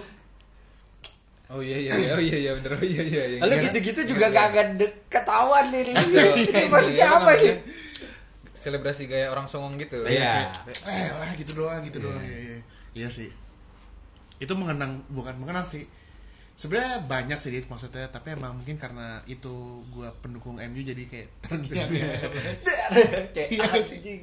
Oh 1.53 1.61
iya 1.61 1.77
iya 1.79 1.93
iya 1.93 2.13
oh 2.17 2.23
iya 2.23 2.37
iya 2.41 2.51
bener 2.57 2.73
oh 2.73 2.81
iya 2.81 3.03
iya. 3.05 3.23
iya. 3.29 3.39
lalu 3.45 3.55
Iya. 3.55 3.65
gitu-gitu 3.69 4.01
juga 4.17 4.33
gak 4.33 4.47
akan 4.51 4.69
de- 4.81 5.05
ketahuan 5.07 5.69
nih 5.69 5.85
Iya, 5.93 6.01
ini 6.33 6.43
iya, 6.49 6.65
maksudnya 6.65 7.05
iya, 7.05 7.19
apa 7.21 7.31
nih 7.37 7.53
Selebrasi 8.63 9.11
gaya 9.11 9.35
orang 9.35 9.51
songong 9.51 9.75
gitu. 9.83 10.07
Iya. 10.07 10.55
Kayak, 10.63 10.87
eh 10.87 11.11
lah 11.11 11.31
gitu 11.35 11.53
doang 11.59 11.83
gitu 11.83 11.99
doang. 11.99 12.23
Iya, 12.23 12.39
iya. 12.39 12.59
Iya 12.95 13.09
sih. 13.11 13.29
Itu 14.39 14.55
mengenang 14.55 15.03
bukan 15.11 15.35
mengenang 15.43 15.67
sih. 15.67 15.83
Sebenarnya 16.53 17.03
banyak 17.11 17.43
sih 17.43 17.51
Dit, 17.51 17.67
maksudnya, 17.67 18.07
tapi 18.13 18.39
emang 18.39 18.55
mungkin 18.55 18.79
karena 18.79 19.19
itu 19.27 19.83
gua 19.91 20.15
pendukung 20.23 20.63
MU 20.63 20.79
jadi 20.85 21.03
kayak 21.11 21.29
terngiang 21.43 21.91
ya. 21.91 22.07
kayak 23.35 23.49
Iya 23.51 23.71
sih. 23.83 23.99
anjing. 23.99 24.21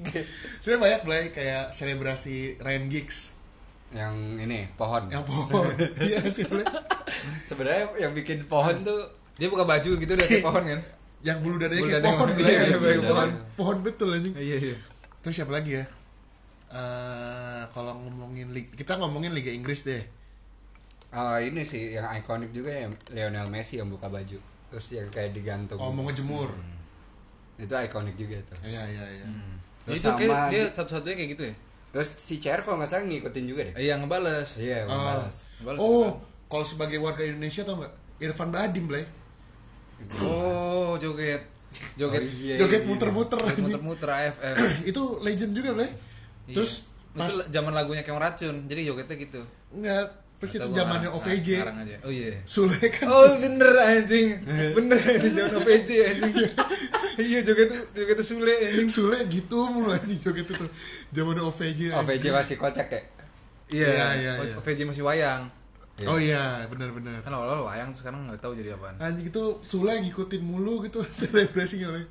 Sebenarnya 0.63 0.79
banyak 0.79 1.01
Blay 1.03 1.23
kayak 1.35 1.75
selebrasi 1.75 2.61
Ryan 2.63 2.87
Giggs 2.87 3.35
yang 3.89 4.37
ini 4.37 4.69
pohon 4.77 5.09
yang 5.09 5.25
pohon. 5.25 5.65
Iya 6.05 6.21
sih 6.29 6.45
sebenarnya 7.49 7.97
yang 7.97 8.13
bikin 8.13 8.45
pohon 8.45 8.85
tuh 8.85 9.17
Dia 9.39 9.47
buka 9.49 9.63
baju 9.65 9.97
gitu 9.97 10.11
udah 10.13 10.27
kayak 10.29 10.45
pohon 10.51 10.63
kan? 10.67 10.81
Yang 11.19 11.37
bulu 11.41 11.55
dadanya 11.57 11.79
Bulu 11.79 11.89
kayak 11.89 11.99
dadanya, 11.99 12.15
pohon 12.15 12.29
iya, 12.29 12.35
Blay. 12.37 12.49
iya, 12.49 12.59
kayak 12.59 12.79
pohon, 12.79 13.03
pohon. 13.03 13.29
pohon 13.55 13.77
betul 13.81 14.07
anjing. 14.09 14.33
Iya 14.33 14.57
iya. 14.57 14.77
Terus 15.19 15.33
siapa 15.35 15.51
lagi 15.51 15.71
ya? 15.73 15.85
Eh 16.69 17.63
kalau 17.69 17.97
ngomongin 17.97 18.47
lig- 18.49 18.71
kita 18.71 18.95
ngomongin 18.95 19.31
Liga 19.31 19.49
Inggris 19.49 19.83
deh. 19.83 20.03
Ah, 21.09 21.37
ini 21.37 21.59
sih 21.61 21.91
yang 21.91 22.05
ikonik 22.13 22.51
juga 22.51 22.69
ya 22.69 22.85
Lionel 23.09 23.49
Messi 23.49 23.75
yang 23.75 23.89
buka 23.89 24.05
baju 24.07 24.37
terus 24.69 24.85
yang 24.93 25.09
kayak 25.09 25.33
digantung 25.33 25.75
Oh, 25.75 25.89
mau 25.89 26.05
ngejemur. 26.05 26.53
itu 27.57 27.65
ikonik 27.67 28.13
juga 28.13 28.37
tuh 28.45 28.61
Iya, 28.61 28.85
iya, 28.85 29.05
iya. 29.11 29.25
Terus 29.81 29.99
itu 29.99 30.09
kayak 30.13 30.29
sama 30.29 30.47
dia 30.47 30.61
di- 30.61 30.69
satu-satunya 30.71 31.15
kayak 31.17 31.29
gitu 31.33 31.43
ya? 31.43 31.55
terus 31.89 32.09
si 32.13 32.37
Cher 32.37 32.61
kalau 32.61 32.77
nggak 32.77 32.85
salah 32.87 33.01
ngikutin 33.03 33.43
juga 33.43 33.61
deh 33.65 33.75
Iya 33.81 33.97
ngebales. 33.97 34.61
iya 34.61 34.85
Oh. 34.85 34.93
membalas 34.93 35.35
Ngebales 35.57 35.79
Oh, 35.81 36.07
kalau 36.45 36.61
sebagai 36.63 37.01
warga 37.01 37.25
Indonesia 37.25 37.65
tau 37.65 37.75
nggak? 37.75 37.93
Irfan 38.21 38.49
Badim, 38.49 38.85
Blay. 38.85 39.01
Oh, 40.21 40.95
joget. 40.97 41.41
Joget. 41.95 42.21
Oh, 42.21 42.29
iya, 42.41 42.55
Joget 42.57 42.81
iya. 42.83 42.89
muter-muter 42.89 43.39
anjing. 43.39 43.65
Muter-muter 43.69 44.09
AFF. 44.17 44.55
itu 44.83 45.01
legend 45.21 45.51
juga, 45.53 45.69
Blay. 45.75 45.89
Iya. 46.49 46.55
Terus 46.57 46.71
pas 47.13 47.29
itu 47.29 47.35
zaman 47.49 47.71
lagunya 47.73 48.01
kayak 48.01 48.17
racun. 48.17 48.55
Jadi 48.65 48.81
jogetnya 48.89 49.15
gitu. 49.17 49.41
enggak, 49.69 50.05
terus 50.41 50.51
itu 50.57 50.65
Atau 50.65 50.73
zamannya 50.73 51.09
OVJ. 51.13 51.49
Oh 52.01 52.09
iya. 52.09 52.41
Sule 52.41 52.73
kan 52.89 53.05
Oh 53.05 53.37
bener 53.37 53.69
anjing 53.69 54.33
Bener 54.81 54.97
anjing 54.97 55.33
Zaman 55.37 55.53
OPJ 55.61 55.89
anjing 56.09 56.33
Iya 57.29 57.39
joget 57.45 57.69
joget 57.93 58.17
Sule 58.25 58.49
anjing 58.49 58.89
Sule 58.89 59.17
gitu 59.29 59.59
mulu 59.69 59.93
anjing 59.93 60.17
joget 60.17 60.49
itu. 60.49 60.65
Zamannya 61.13 61.43
OVJ. 61.45 61.93
anjing. 61.93 62.01
OVJ 62.01 62.23
masih 62.33 62.55
kocak 62.57 62.87
ya 62.89 63.01
Iya 63.69 63.87
Iya, 63.93 64.07
iya, 64.17 64.31
iya. 64.41 64.55
OPJ 64.57 64.79
masih 64.89 65.03
wayang 65.05 65.45
Oh 66.05 66.15
iya, 66.15 66.63
benar-benar. 66.65 67.19
Kan 67.19 67.31
awal-awal 67.31 67.67
wayang 67.67 67.89
Terus 67.89 68.05
sekarang 68.05 68.23
gak 68.25 68.39
tahu 68.39 68.53
jadi 68.53 68.71
apaan 68.71 68.95
Anjing 68.97 69.27
itu 69.27 69.43
Sule 69.59 69.99
ngikutin 69.99 70.39
mulu 70.39 70.83
gitu 70.83 71.03
selebrasinya 71.19 71.91
oleh. 71.91 72.05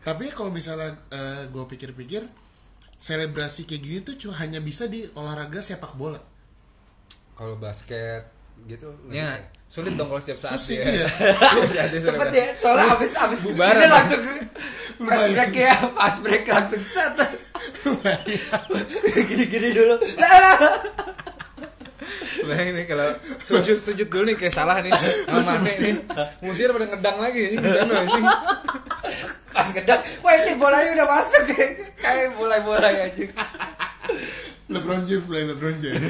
Tapi 0.00 0.28
kalau 0.28 0.48
misalnya 0.48 0.92
gue 1.48 1.64
pikir-pikir 1.66 2.20
selebrasi 2.94 3.64
kayak 3.64 3.80
gini 3.80 3.98
tuh 4.00 4.16
cuma 4.16 4.36
hanya 4.38 4.58
bisa 4.58 4.84
di 4.84 5.04
olahraga 5.12 5.60
sepak 5.60 5.92
bola. 5.94 6.20
kalau 7.32 7.56
basket 7.56 8.24
gitu 8.64 8.86
nggak 9.04 9.12
Ya 9.12 9.28
bisa. 9.34 9.48
sulit 9.68 9.92
dong 9.92 10.06
kalau 10.06 10.22
setiap 10.22 10.38
saat 10.40 10.56
Susah 10.56 10.86
dia 10.86 11.04
iya. 11.82 12.00
Cepet 12.00 12.28
ya 12.30 12.46
soalnya 12.54 12.86
abis 12.94 13.12
abis 13.12 13.40
Bubaran. 13.44 13.76
ini 13.76 13.86
langsung 13.90 14.22
fast 15.02 15.26
break 15.28 15.52
ya 15.52 15.74
fast 15.90 16.18
break 16.22 16.44
langsung 16.46 16.80
set 16.80 17.16
Iya. 18.24 18.56
gini-gini 19.28 19.68
dulu 19.74 19.96
Bayangin 22.44 22.74
nih 22.78 22.86
kalau 22.86 23.08
sujud 23.40 23.78
sujud 23.80 24.08
dulu 24.08 24.22
nih 24.28 24.36
kayak 24.36 24.54
salah 24.54 24.78
nih 24.84 24.92
sama 24.92 25.40
Mane 25.60 25.72
nih 25.80 25.94
musir 26.44 26.68
pada 26.70 26.86
ngedang 26.86 27.18
lagi 27.18 27.40
anjing 27.48 27.60
di 27.64 27.70
sana 27.72 27.92
anjing 28.04 28.24
pas 29.54 29.68
gedang 29.70 30.00
wah 30.20 30.32
ini 30.34 30.52
bolanya 30.58 30.90
udah 30.98 31.08
masuk 31.08 31.42
kayak 31.98 32.36
mulai 32.36 32.60
mulai 32.60 32.94
anjing 33.08 33.30
LeBron 34.68 35.04
James 35.04 35.24
play 35.28 35.44
LeBron 35.44 35.76
James. 35.80 36.08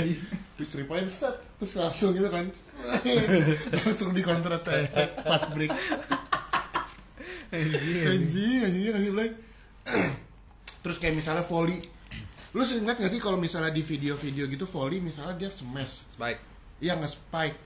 Terus 0.55 0.69
three 0.71 0.87
point 0.87 1.11
set 1.11 1.35
terus 1.59 1.75
langsung 1.75 2.15
gitu 2.15 2.31
kan. 2.31 2.47
langsung 3.75 4.15
di 4.15 4.23
counter 4.23 4.55
attack 4.63 5.19
fast 5.27 5.51
break. 5.51 5.71
Anjing, 7.51 8.59
anjing 8.63 8.95
anjing 8.95 9.15
play. 9.15 9.31
terus 10.85 10.97
kayak 11.03 11.19
misalnya 11.19 11.43
volley. 11.43 11.83
Lu 12.55 12.63
sering 12.63 12.87
ingat 12.87 13.03
gak 13.03 13.11
sih 13.11 13.19
kalau 13.19 13.35
misalnya 13.35 13.75
di 13.75 13.83
video-video 13.83 14.47
gitu 14.47 14.65
volley 14.65 15.03
misalnya 15.03 15.35
dia 15.35 15.51
smash. 15.51 16.07
baik 16.17 16.39
Iya 16.79 16.95
nge-spike. 16.99 17.59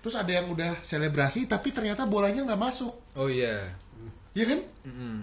Terus 0.00 0.14
ada 0.16 0.32
yang 0.32 0.46
udah 0.48 0.80
selebrasi 0.80 1.44
tapi 1.44 1.74
ternyata 1.74 2.06
bolanya 2.06 2.46
nggak 2.46 2.60
masuk. 2.60 2.94
oh 3.14 3.26
iya 3.26 3.66
Iya 4.30 4.54
kan? 4.54 4.60
Mm-mm. 4.86 5.14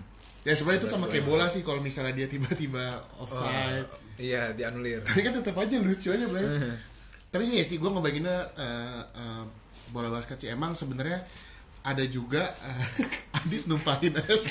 Ya 0.43 0.53
sebenarnya 0.55 0.83
itu 0.83 0.89
sama 0.91 1.07
kayak 1.07 1.23
bola 1.23 1.47
sih 1.47 1.63
kalau 1.63 1.79
misalnya 1.79 2.13
dia 2.13 2.27
tiba-tiba 2.27 2.99
offside. 3.17 3.87
iya 4.19 4.51
dianulir 4.51 4.99
Tapi 5.03 5.19
kan 5.23 5.33
tetap 5.35 5.55
aja 5.55 5.75
lucu 5.79 6.11
aja, 6.11 6.25
Bray. 6.27 6.45
tapi 7.31 7.43
ya 7.51 7.63
sih 7.63 7.75
gue 7.75 7.89
ngebaginnya 7.91 8.37
eh, 8.55 9.01
eh, 9.03 9.43
bola 9.91 10.07
basket 10.07 10.39
sih 10.39 10.49
emang 10.49 10.73
sebenarnya 10.73 11.19
ada 11.83 12.03
juga 12.07 12.47
eh, 12.63 12.83
Adit 13.37 13.67
numpahin 13.67 14.15
es 14.15 14.43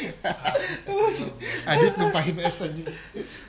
Adit 1.70 1.94
numpahin 1.96 2.38
es 2.40 2.58
aja 2.64 2.84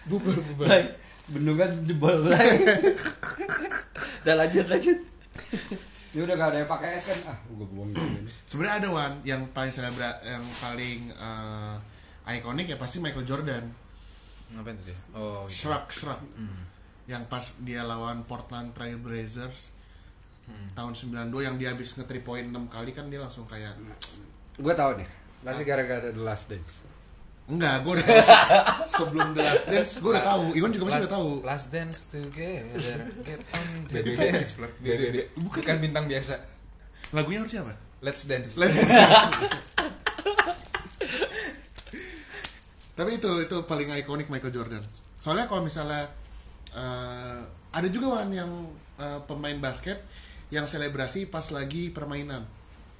bubar 0.05 0.37
bubar 0.37 0.67
Lai, 0.67 0.83
bendungan 1.31 1.71
jebol 1.87 2.27
lagi. 2.27 2.65
Udah 4.21 4.35
lanjut 4.35 4.65
lanjut. 4.67 4.99
Ini 6.11 6.27
udah 6.27 6.35
gak 6.35 6.49
ada 6.51 6.57
yang 6.59 6.71
pakai 6.71 6.89
es 6.99 7.07
kan? 7.07 7.19
Ah, 7.31 7.37
gue 7.47 7.67
buang 7.71 7.95
sebenarnya 8.43 8.75
ada 8.83 8.89
one 8.91 9.15
yang 9.23 9.41
paling 9.55 9.71
selebra 9.71 10.11
yang 10.27 10.43
paling 10.59 11.07
eh, 11.07 12.35
ikonik 12.35 12.67
ya 12.67 12.75
pasti 12.75 12.99
Michael 12.99 13.23
Jordan 13.23 13.63
Ngapain 14.51 14.75
tadi? 14.75 14.91
Oh, 15.15 15.47
gitu. 15.47 15.71
Shrug 15.71 15.87
Shrug 15.87 16.21
yang 17.07 17.23
pas 17.31 17.55
dia 17.63 17.87
lawan 17.87 18.27
Portland 18.27 18.75
Trail 18.75 18.99
Blazers 18.99 19.71
tahun 20.75 20.91
92 21.31 21.47
yang 21.47 21.55
dia 21.55 21.71
habis 21.71 21.95
nge 21.95 22.03
3 22.03 22.27
point 22.27 22.43
6 22.43 22.59
kali 22.67 22.91
kan 22.91 23.07
dia 23.07 23.23
langsung 23.23 23.47
kayak 23.47 23.71
Gue 24.59 24.75
tahu 24.75 24.99
nih. 24.99 25.07
Pasti 25.41 25.63
gara-gara 25.63 26.07
The 26.09 26.21
Last 26.21 26.47
Dance. 26.47 26.75
enggak 27.51 27.83
gue 27.83 27.93
udah 27.99 28.05
tahu 28.05 28.21
se- 28.23 28.45
sebelum 28.95 29.27
The 29.33 29.43
Last 29.43 29.65
Dance 29.67 29.91
gue 29.99 30.11
udah 30.13 30.23
tahu 30.23 30.43
Iwan 30.55 30.71
juga 30.71 30.83
pasti 30.87 30.99
udah 31.03 31.11
tahu 31.11 31.29
Last 31.43 31.67
dance 31.67 31.99
together, 32.07 32.97
get 33.25 33.41
on 33.51 33.67
the 33.89 33.99
dance 34.07 34.51
floor. 34.55 34.71
BBB. 34.79 35.15
Bukan 35.35 35.75
bintang 35.79 36.05
biasa. 36.05 36.39
lagunya 37.11 37.43
harusnya 37.43 37.65
apa? 37.65 37.73
Let's 37.99 38.23
dance. 38.23 38.55
Let's 38.55 38.79
Tapi 42.91 43.17
itu 43.17 43.31
itu 43.41 43.57
paling 43.65 43.87
ikonik 43.97 44.27
Michael 44.29 44.53
Jordan. 44.53 44.83
Soalnya 45.17 45.47
kalau 45.47 45.65
misalnya 45.65 46.07
eh, 46.71 47.41
ada 47.71 47.87
juga 47.89 48.15
Wan 48.15 48.29
yang 48.31 48.51
eh, 48.95 49.19
pemain 49.25 49.57
basket 49.57 49.97
yang 50.51 50.67
selebrasi 50.67 51.25
pas 51.25 51.49
lagi 51.49 51.89
permainan. 51.89 52.45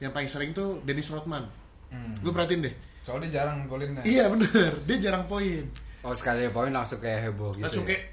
Yang 0.01 0.11
paling 0.11 0.29
sering 0.29 0.51
tuh 0.51 0.81
Dennis 0.81 1.11
Rodman. 1.11 1.45
Hmm. 1.91 2.15
Lu 2.23 2.31
perhatiin 2.31 2.63
deh. 2.65 2.73
Soalnya 3.03 3.27
dia 3.27 3.43
jarang 3.43 3.67
golin 3.67 3.97
ya. 3.99 4.03
Iya 4.07 4.23
bener, 4.31 4.71
dia 4.87 4.97
jarang 4.97 5.27
poin. 5.27 5.65
Oh 6.01 6.15
sekali 6.15 6.49
poin 6.49 6.73
langsung 6.73 6.97
kayak 6.97 7.29
heboh 7.29 7.53
gitu. 7.53 7.65
Langsung 7.67 7.85
ya? 7.85 7.93
kayak 7.93 8.03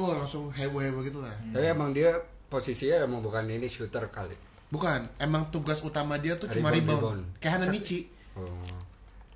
wah 0.00 0.14
langsung 0.16 0.44
heboh-heboh 0.48 1.02
gitu 1.04 1.18
lah. 1.20 1.34
Tapi 1.52 1.66
emang 1.68 1.92
dia 1.92 2.16
posisinya 2.48 3.04
emang 3.04 3.20
bukan 3.20 3.44
ini 3.44 3.68
shooter 3.68 4.08
kali. 4.08 4.34
Bukan, 4.70 5.18
emang 5.18 5.50
tugas 5.50 5.82
utama 5.82 6.14
dia 6.14 6.38
tuh 6.38 6.46
cuma 6.46 6.70
Rebound, 6.70 6.86
rebound. 6.94 7.22
Kayak 7.42 7.58
Hanamichi. 7.58 8.06
Oh. 8.38 8.46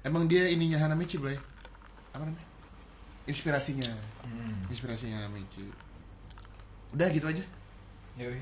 Emang 0.07 0.31
dia 0.31 0.47
ininya 0.47 0.79
Hanamichi, 0.79 1.19
Blay. 1.19 1.35
Apa 2.15 2.23
namanya? 2.23 2.47
Inspirasinya. 3.27 3.91
Hmm. 4.23 4.63
Inspirasinya 4.71 5.27
Hanamichi. 5.27 5.67
Udah 6.95 7.11
gitu 7.11 7.27
aja. 7.27 7.43
Yoi. 8.15 8.39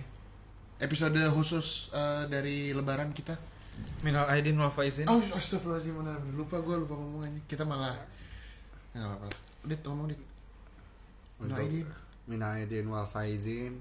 Episode 0.85 1.16
khusus 1.33 1.89
eh, 1.97 2.28
dari 2.28 2.76
lebaran 2.76 3.16
kita. 3.16 3.41
Minal 4.03 4.27
aidin 4.29 4.59
wal 4.59 4.70
faizin. 4.70 5.07
Oh, 5.07 5.23
astagfirullahaladzim, 5.33 5.95
benar. 5.95 6.18
lupa 6.35 6.59
gue 6.59 6.77
lupa 6.77 6.95
ngomongnya. 6.95 7.39
Kita 7.47 7.62
malah 7.62 7.95
nggak 8.93 9.07
apa-apa. 9.07 9.27
lah. 9.27 9.41
Dit 9.62 9.81
ngomong 9.83 10.07
dit. 10.11 10.18
Nah, 10.18 11.45
Untuk 11.49 11.64
ini 11.64 11.81
Minaidin 12.25 12.87
wal 12.87 13.07
faizin. 13.07 13.79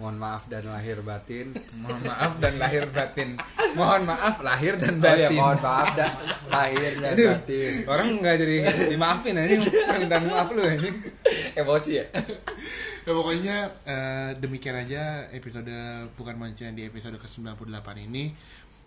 Mohon 0.00 0.16
maaf 0.18 0.42
dan 0.48 0.66
lahir 0.66 0.98
batin. 1.00 1.52
Mohon 1.78 2.00
maaf 2.02 2.32
dan 2.36 2.54
lahir 2.58 2.84
batin. 2.90 3.28
Mohon 3.72 4.02
maaf 4.04 4.36
lahir 4.42 4.74
dan 4.74 4.98
Oh 4.98 5.04
ya 5.04 5.28
batin. 5.28 5.36
mohon 5.38 5.58
maaf 5.62 5.88
dan 5.94 6.10
lahir 6.50 6.92
dan 6.98 7.12
Itu 7.12 7.24
batin. 7.28 7.72
orang 7.86 8.08
nggak 8.18 8.34
jadi 8.36 8.56
dimaafin 8.90 9.36
aja 9.36 9.56
permintaan 9.62 10.24
maaf 10.26 10.48
lu 10.50 10.62
aja. 10.64 10.90
Emosi 11.54 11.92
ya. 12.02 12.04
ya 13.02 13.12
pokoknya 13.12 13.56
eh, 13.84 14.30
demikian 14.36 14.74
aja 14.76 15.28
episode 15.30 15.70
bukan 16.14 16.34
mancing 16.34 16.74
di 16.74 16.82
episode 16.82 17.14
ke-98 17.16 17.86
ini. 18.02 18.34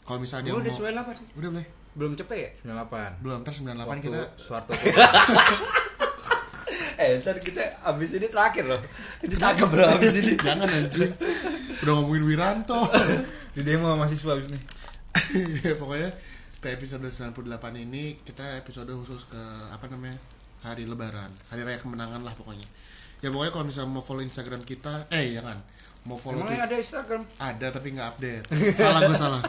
Kalau 0.05 0.19
misalnya 0.19 0.53
Lu 0.53 0.57
mau 0.57 0.63
udah 0.63 0.73
98 1.09 1.35
Udah 1.35 1.49
boleh. 1.51 1.67
belum 1.95 2.11
cepet 2.13 2.37
ya? 2.37 2.49
98. 2.61 3.25
Belum, 3.25 3.37
ntar 3.41 3.51
98 3.51 3.81
Waktu 3.81 4.03
kita 4.03 4.21
Suarto 4.37 4.71
Eh 6.95 7.19
ntar 7.19 7.35
kita 7.37 7.59
abis 7.83 8.15
ini 8.15 8.27
terakhir 8.27 8.63
loh 8.65 8.81
Ditangkap 9.19 9.67
bro 9.67 9.85
abis 9.91 10.15
ini 10.15 10.31
jangan 10.37 10.63
anjing. 10.65 11.11
Udah 11.81 11.93
ngomongin 11.97 12.23
Wiranto. 12.23 12.87
di 13.51 13.63
demo 13.63 13.87
sama 13.87 13.99
mahasiswa 14.01 14.31
abis 14.31 14.47
ini. 14.47 14.59
ya 15.61 15.75
pokoknya 15.75 16.09
ke 16.59 16.67
episode 16.71 17.03
98 17.03 17.43
ini 17.79 18.19
kita 18.21 18.59
episode 18.59 18.87
khusus 18.89 19.23
ke 19.25 19.41
apa 19.69 19.87
namanya 19.87 20.15
hari 20.59 20.83
lebaran 20.83 21.29
hari 21.47 21.61
raya 21.61 21.77
kemenangan 21.77 22.19
lah 22.19 22.33
pokoknya 22.33 22.65
ya 23.19 23.29
pokoknya 23.29 23.51
kalau 23.53 23.65
misalnya 23.65 23.91
mau 23.91 24.01
follow 24.01 24.19
instagram 24.19 24.59
kita 24.59 25.07
eh 25.09 25.35
jangan 25.35 25.55
mau 26.05 26.15
follow 26.15 26.41
Twitter 26.41 26.61
ada 26.61 26.75
Instagram? 26.75 27.21
ada 27.35 27.67
tapi 27.69 27.87
nggak 27.91 28.07
update 28.07 28.43
salah 28.75 28.99
gue 29.03 29.17
salah 29.17 29.41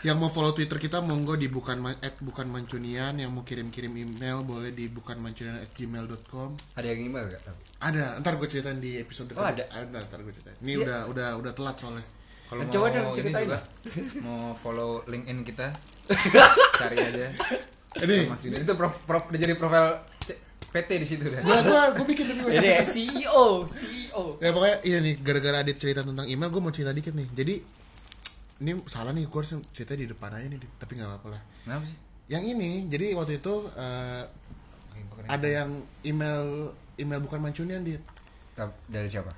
yang 0.00 0.16
mau 0.16 0.26
follow 0.26 0.50
twitter 0.50 0.76
kita 0.76 0.98
monggo 0.98 1.36
di 1.36 1.46
bukan 1.46 1.76
at 1.94 2.16
bukan 2.18 2.48
mancunian 2.48 3.14
yang 3.14 3.30
mau 3.30 3.42
kirim 3.42 3.68
kirim 3.68 3.92
email 3.92 4.42
boleh 4.42 4.72
di 4.72 4.88
bukan 4.88 5.16
mancunian 5.16 5.56
at 5.56 5.70
gmail.com 5.70 6.56
Ada 6.74 6.86
yang 6.88 7.00
email 7.06 7.28
gak 7.28 7.42
ada 7.78 8.16
ntar 8.18 8.34
gue 8.34 8.48
ceritain 8.48 8.76
di 8.76 8.96
episode 8.96 9.30
Oh, 9.32 9.44
ada? 9.44 9.62
ntar, 9.84 10.02
ntar 10.02 10.18
gue 10.20 10.32
ceritain 10.32 10.56
ini 10.58 10.74
Iya. 10.74 10.82
udah 10.82 10.98
udah 11.06 11.28
udah 11.38 11.52
telat 11.52 11.76
soalnya 11.76 12.04
Kalau 12.48 12.66
Coba 12.66 12.82
mau 12.82 12.90
dong, 12.90 13.14
ceritain 13.14 13.46
juga, 13.46 13.54
lah. 13.54 13.62
mau 14.18 14.42
follow 14.52 15.06
LinkedIn 15.06 15.46
kita, 15.46 15.70
cari 16.82 16.96
aja. 16.98 17.30
ini 18.02 18.26
itu 18.42 18.72
prof, 18.74 19.06
prof 19.06 19.30
udah 19.30 19.38
jadi 19.38 19.54
profil 19.54 19.86
PT 20.70 20.90
di 20.96 21.06
situ 21.08 21.24
dah. 21.26 21.40
gue 21.40 21.58
gue 21.60 21.80
gue 21.92 22.06
bikin 22.06 22.24
tapi 22.26 22.40
gua- 22.40 22.54
Ini 22.54 22.68
ya, 22.70 22.82
CEO 22.84 23.46
CEO 23.66 24.22
ya 24.38 24.50
pokoknya 24.50 24.76
iya 24.82 24.98
nih 24.98 25.14
gara-gara 25.18 25.56
Adit 25.60 25.76
cerita 25.76 26.00
tentang 26.00 26.24
email 26.24 26.46
gue 26.46 26.60
mau 26.60 26.70
cerita 26.70 26.90
dikit 26.90 27.10
nih. 27.12 27.26
Jadi 27.28 27.54
ini 28.60 28.72
salah 28.86 29.10
nih 29.10 29.24
gue 29.24 29.34
harus 29.34 29.50
cerita 29.68 29.92
di 29.92 30.04
depan 30.04 30.30
aja 30.30 30.46
nih 30.46 30.58
tapi 30.76 30.94
nggak 30.94 31.08
apa-apa 31.08 31.28
lah. 31.30 31.42
Kenapa 31.60 31.84
sih? 31.84 31.98
yang 32.28 32.46
ini 32.46 32.86
jadi 32.86 33.10
waktu 33.12 33.36
itu 33.36 33.54
eh, 33.72 34.22
ada 35.26 35.48
yang 35.50 35.70
email 36.00 36.70
email 36.94 37.18
bukan 37.18 37.40
mancunian 37.40 37.82
dit 37.82 37.98
Dari 38.86 39.08
siapa? 39.08 39.34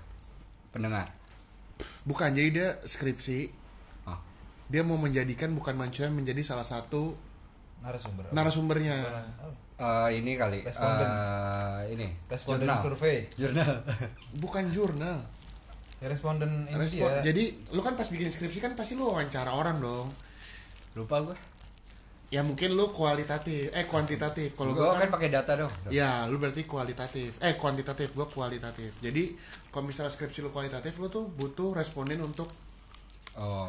Pendengar? 0.69 1.09
Bukan 2.03 2.35
jadi 2.35 2.49
dia 2.51 2.69
skripsi. 2.79 3.49
Oh 4.05 4.21
dia 4.69 4.83
mau 4.83 4.97
menjadikan 4.97 5.53
bukan 5.53 5.73
mancunian 5.75 6.13
menjadi 6.13 6.41
salah 6.43 6.65
satu 6.65 7.17
Narasumber. 7.81 8.29
narasumbernya 8.31 8.97
Eh, 9.83 10.11
ini 10.15 10.33
kali 10.33 10.63
Responden. 10.63 11.09
eh, 11.09 11.81
ini 11.91 12.07
Responden 12.25 12.65
jurnal. 12.65 12.79
survei. 12.81 13.19
jurnal 13.35 13.83
bukan 14.43 14.65
jurnal 14.69 15.19
Ya, 15.99 16.07
responden 16.07 16.67
ini 16.67 16.75
Respon. 16.77 17.07
dia. 17.09 17.23
jadi 17.25 17.45
lu 17.71 17.79
kan 17.79 17.95
pas 17.95 18.03
bikin 18.05 18.27
skripsi 18.27 18.59
kan 18.59 18.73
pasti 18.73 18.95
lu 18.95 19.07
wawancara 19.07 19.51
orang 19.51 19.79
dong 19.79 20.07
lupa 20.93 21.19
gue 21.21 21.37
ya 22.29 22.41
mungkin 22.41 22.73
lu 22.73 22.91
kualitatif 22.91 23.71
eh 23.71 23.85
kuantitatif 23.85 24.51
kalau 24.53 24.71
gue 24.73 24.83
gue 24.83 24.99
kan 24.99 25.11
pakai 25.11 25.31
data 25.31 25.53
dong 25.57 25.71
Ya, 25.89 26.27
lu 26.27 26.39
berarti 26.39 26.65
kualitatif. 26.65 27.37
Eh, 27.39 27.55
kuantitatif, 27.55 28.11
gua 28.13 28.25
kualitatif. 28.27 28.97
Jadi, 28.99 29.37
kalau 29.69 29.85
misalnya 29.85 30.09
skripsi 30.09 30.41
lu 30.41 30.49
kualitatif, 30.49 30.97
lu 30.97 31.07
tuh 31.07 31.29
butuh 31.29 31.71
responden 31.71 32.19
untuk 32.19 32.49
oh 33.37 33.69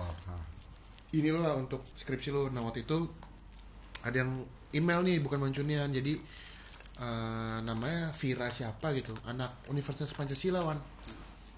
ini 1.12 1.28
lu 1.28 1.38
lah 1.38 1.54
untuk 1.54 1.84
skripsi 1.94 2.32
lu. 2.32 2.48
Nah, 2.50 2.64
waktu 2.64 2.82
itu 2.82 2.98
ada 4.04 4.16
yang 4.22 4.32
email 4.76 5.00
nih, 5.04 5.18
bukan 5.24 5.40
mancunian. 5.40 5.90
Jadi 5.90 6.20
eh, 7.00 7.58
namanya 7.64 8.12
Vira 8.14 8.48
siapa 8.52 8.92
gitu, 8.94 9.16
anak 9.26 9.68
Universitas 9.72 10.12
Pancasila 10.14 10.62
wan, 10.62 10.78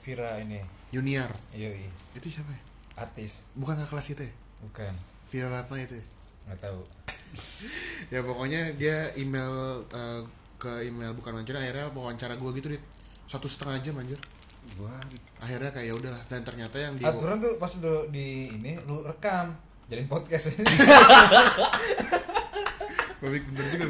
Vira 0.05 0.37
ini. 0.37 0.61
Junior. 0.93 1.27
Yoi. 1.57 1.89
Itu 2.13 2.29
siapa 2.29 2.53
ya? 2.53 2.61
Artis. 3.01 3.41
Bukan 3.57 3.73
kakak 3.73 3.89
kelas 3.97 4.07
itu 4.13 4.21
ya? 4.21 4.33
Bukan. 4.61 4.93
Vira 5.33 5.49
Ratna 5.49 5.81
itu 5.81 5.97
ya? 5.97 6.05
Nggak 6.49 6.59
tahu. 6.61 6.81
Ya 8.13 8.23
pokoknya 8.23 8.71
dia 8.79 9.11
email 9.19 9.81
eh, 9.91 10.21
ke 10.55 10.87
email 10.87 11.11
bukan 11.17 11.35
mancunian, 11.35 11.67
akhirnya 11.67 11.91
wawancara 11.91 12.39
gua 12.39 12.55
gitu, 12.55 12.71
dit. 12.71 12.79
Satu 13.27 13.49
setengah 13.49 13.81
jam 13.83 13.97
anjir. 13.99 14.15
gua 14.79 14.93
Akhirnya 15.41 15.73
kayak 15.73 15.89
ya 15.89 15.93
udahlah 15.97 16.21
dan 16.31 16.45
ternyata 16.47 16.77
yang 16.79 16.95
di 16.95 17.03
Aturan 17.03 17.43
tuh 17.43 17.59
pas 17.59 17.73
udah 17.75 18.07
di 18.13 18.55
ini 18.55 18.77
lu 18.87 19.03
rekam. 19.03 19.51
Jadiin 19.89 20.07
podcast. 20.07 20.53
Balik 23.25 23.43
bener 23.49 23.65
juga. 23.73 23.85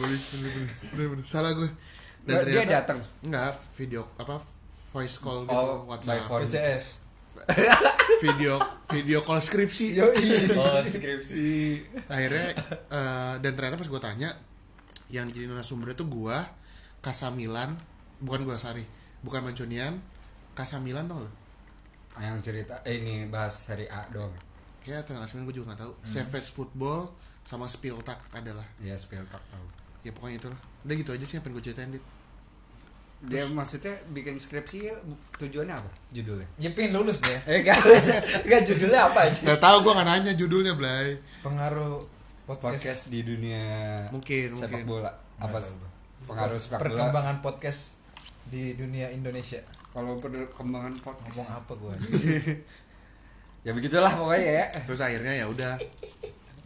Balik 0.00 0.22
bener 0.32 0.50
bener. 0.50 0.70
Bener 0.96 1.06
bener. 1.12 1.24
Salah 1.28 1.52
gue. 1.52 1.68
Nggak, 2.26 2.42
dia 2.48 2.64
datang? 2.64 2.98
Enggak, 3.22 3.52
video 3.76 4.02
apa 4.16 4.40
voice 4.90 5.20
call 5.20 5.44
gitu 5.44 5.52
Oh, 5.52 5.84
by 5.84 5.92
WhatsApp. 5.92 6.48
PCS. 6.48 6.86
Video 8.24 8.56
video 8.88 9.20
call 9.20 9.44
skripsi. 9.44 10.00
oh 10.00 10.80
skripsi 10.88 11.84
Akhirnya 12.08 12.56
eh, 12.88 13.34
dan 13.44 13.52
ternyata 13.52 13.76
pas 13.76 13.84
gue 13.84 14.00
tanya 14.00 14.32
yang 15.12 15.28
jadi 15.28 15.44
narasumbernya 15.44 16.00
tuh 16.00 16.08
gua 16.08 16.40
Kasamilan, 17.04 17.76
bukan 18.24 18.40
gua 18.40 18.56
Sari, 18.56 18.82
bukan 19.20 19.44
Mancunian, 19.44 20.00
Kasamilan 20.56 21.04
tau 21.06 21.28
lo? 21.28 21.30
yang 22.16 22.40
cerita 22.40 22.80
eh, 22.88 23.04
ini 23.04 23.28
bahas 23.28 23.68
seri 23.68 23.84
A 23.92 24.08
doang 24.08 24.32
Kayak 24.80 25.04
Kasamilan 25.04 25.44
gue 25.44 25.56
juga 25.60 25.76
gak 25.76 25.84
tahu. 25.84 25.92
Savage 26.08 26.56
Football 26.56 27.12
sama 27.46 27.64
Spiltak 27.64 28.18
adalah. 28.30 28.66
ya 28.76 28.92
spill 28.94 29.22
talk 29.24 29.40
tahu 29.46 29.62
Ya 30.02 30.10
pokoknya 30.10 30.36
itulah. 30.36 30.60
Udah 30.82 30.94
gitu 30.94 31.10
aja 31.10 31.22
sih 31.22 31.34
yang 31.34 31.42
pengen 31.42 31.56
gue 31.56 31.64
ceritain 31.64 31.88
dit. 31.88 32.04
dia 33.18 33.42
maksudnya 33.44 33.96
bikin 34.08 34.36
skripsi 34.36 34.78
ya, 34.84 34.94
tujuannya 35.36 35.72
apa 35.72 35.88
judulnya 36.10 36.46
Ya 36.56 36.68
pengen 36.70 36.92
lulus 36.92 37.18
deh. 37.18 37.38
eh 37.48 37.58
enggak 37.64 37.80
enggak 38.42 38.60
judulnya 38.62 39.00
apa 39.04 39.18
aja 39.24 39.40
Gak 39.46 39.58
tau 39.58 39.80
gue 39.80 39.88
gak 39.90 40.04
nanya 40.04 40.32
judulnya 40.32 40.74
Blay 40.74 41.16
Pengaruh 41.40 42.04
podcast, 42.44 42.76
podcast 42.76 43.02
di 43.08 43.22
dunia 43.22 43.96
Mungkin, 44.10 44.52
sepak 44.52 44.68
mungkin. 44.76 44.86
bola 44.86 45.10
apa 45.34 45.48
Nggak 45.48 45.64
tahu. 45.64 46.26
pengaruh 46.28 46.58
sepak 46.58 46.76
bola 46.76 46.82
perkembangan 46.84 47.36
podcast 47.40 47.80
di 48.44 48.74
dunia 48.74 49.08
Indonesia. 49.08 49.58
kalau 49.90 50.12
perkembangan 50.14 50.94
podcast 50.98 51.32
Ngomong 51.32 51.50
apa 51.56 51.72
gua? 51.74 51.94
ya 53.64 53.72
begitulah 53.72 54.12
pokoknya 54.12 54.50
ya 54.52 54.66
Terus 54.84 55.00
akhirnya 55.00 55.34
ya 55.34 55.46
udah 55.46 55.72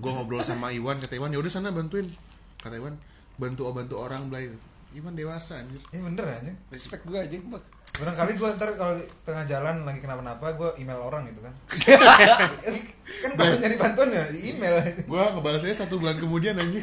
Gue 0.00 0.10
ngobrol 0.10 0.40
sama 0.40 0.72
Iwan 0.72 0.96
Kata 0.96 1.14
Iwan 1.14 1.30
ya 1.30 1.38
udah 1.38 1.52
sana 1.52 1.70
bantuin 1.70 2.08
Kata 2.56 2.74
Iwan 2.74 2.96
Bantu 3.36 3.68
bantu 3.70 3.94
orang 3.98 4.26
Blay 4.26 4.48
Iwan 4.90 5.14
dewasa 5.14 5.56
anjir 5.56 5.78
Ini 5.90 6.02
bener 6.02 6.24
aja. 6.26 6.52
respect 6.68 7.04
gue 7.04 7.16
aja 7.16 7.36
bang 7.36 7.64
Barangkali 7.90 8.32
gue 8.34 8.48
ntar 8.54 8.70
kalau 8.74 8.94
di 8.94 9.04
tengah 9.22 9.44
jalan 9.44 9.82
lagi 9.82 9.98
kenapa-napa 9.98 10.46
gue 10.54 10.70
email 10.78 11.02
orang 11.02 11.26
gitu 11.26 11.42
kan. 11.42 11.50
kan 13.20 13.30
kalau 13.34 13.54
nyari 13.58 13.76
bantuan 13.76 14.08
ya 14.08 14.24
di 14.30 14.40
email. 14.46 14.78
Gue 15.04 15.18
ngebalasnya 15.20 15.74
satu 15.76 15.98
bulan 15.98 16.16
kemudian 16.16 16.54
anjir 16.54 16.80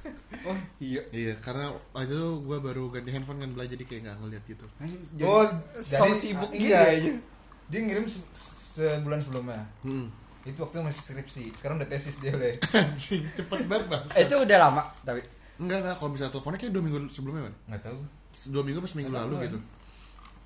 oh 0.48 0.54
iya 0.78 1.02
Iya 1.10 1.34
karena 1.38 1.74
waktu 1.90 2.06
itu 2.08 2.28
gue 2.40 2.58
baru 2.60 2.86
ganti 2.88 3.10
handphone 3.10 3.40
kan 3.40 3.50
Blay 3.50 3.66
Jadi 3.66 3.82
kayak 3.82 4.02
gak 4.04 4.16
ngeliat 4.20 4.44
gitu 4.46 4.66
Jadi 5.18 5.26
oh, 5.26 5.42
so 5.76 6.06
jadi- 6.06 6.16
sibuk 6.16 6.48
ah, 6.48 6.54
gitu 6.54 6.70
iya. 6.70 6.80
aja 6.86 7.12
Dia 7.66 7.80
ngirim 7.80 8.06
se- 8.06 8.28
sebulan 8.78 9.18
sebelumnya. 9.18 9.66
Hmm 9.82 10.06
Itu 10.44 10.60
waktu 10.60 10.84
masih 10.84 11.02
skripsi. 11.02 11.44
Sekarang 11.56 11.80
udah 11.80 11.88
tesis 11.88 12.20
dia 12.20 12.36
udah. 12.36 12.52
Anjing 12.80 13.24
cepet 13.32 13.60
banget 13.64 13.84
bang. 13.88 14.02
Eh, 14.12 14.22
itu 14.28 14.34
udah 14.36 14.58
lama 14.60 14.82
tapi. 15.00 15.24
Enggak 15.56 15.78
enggak. 15.80 15.96
Kalau 15.96 16.10
misalnya 16.12 16.32
teleponnya 16.36 16.58
kayak 16.60 16.72
dua 16.76 16.82
minggu 16.84 16.98
sebelumnya 17.08 17.42
kan 17.48 17.54
Nggak 17.72 17.82
tahu. 17.88 17.98
Dua 18.52 18.62
minggu 18.62 18.78
pas 18.84 18.94
minggu 18.94 19.12
lalu 19.12 19.34
gitu. 19.48 19.58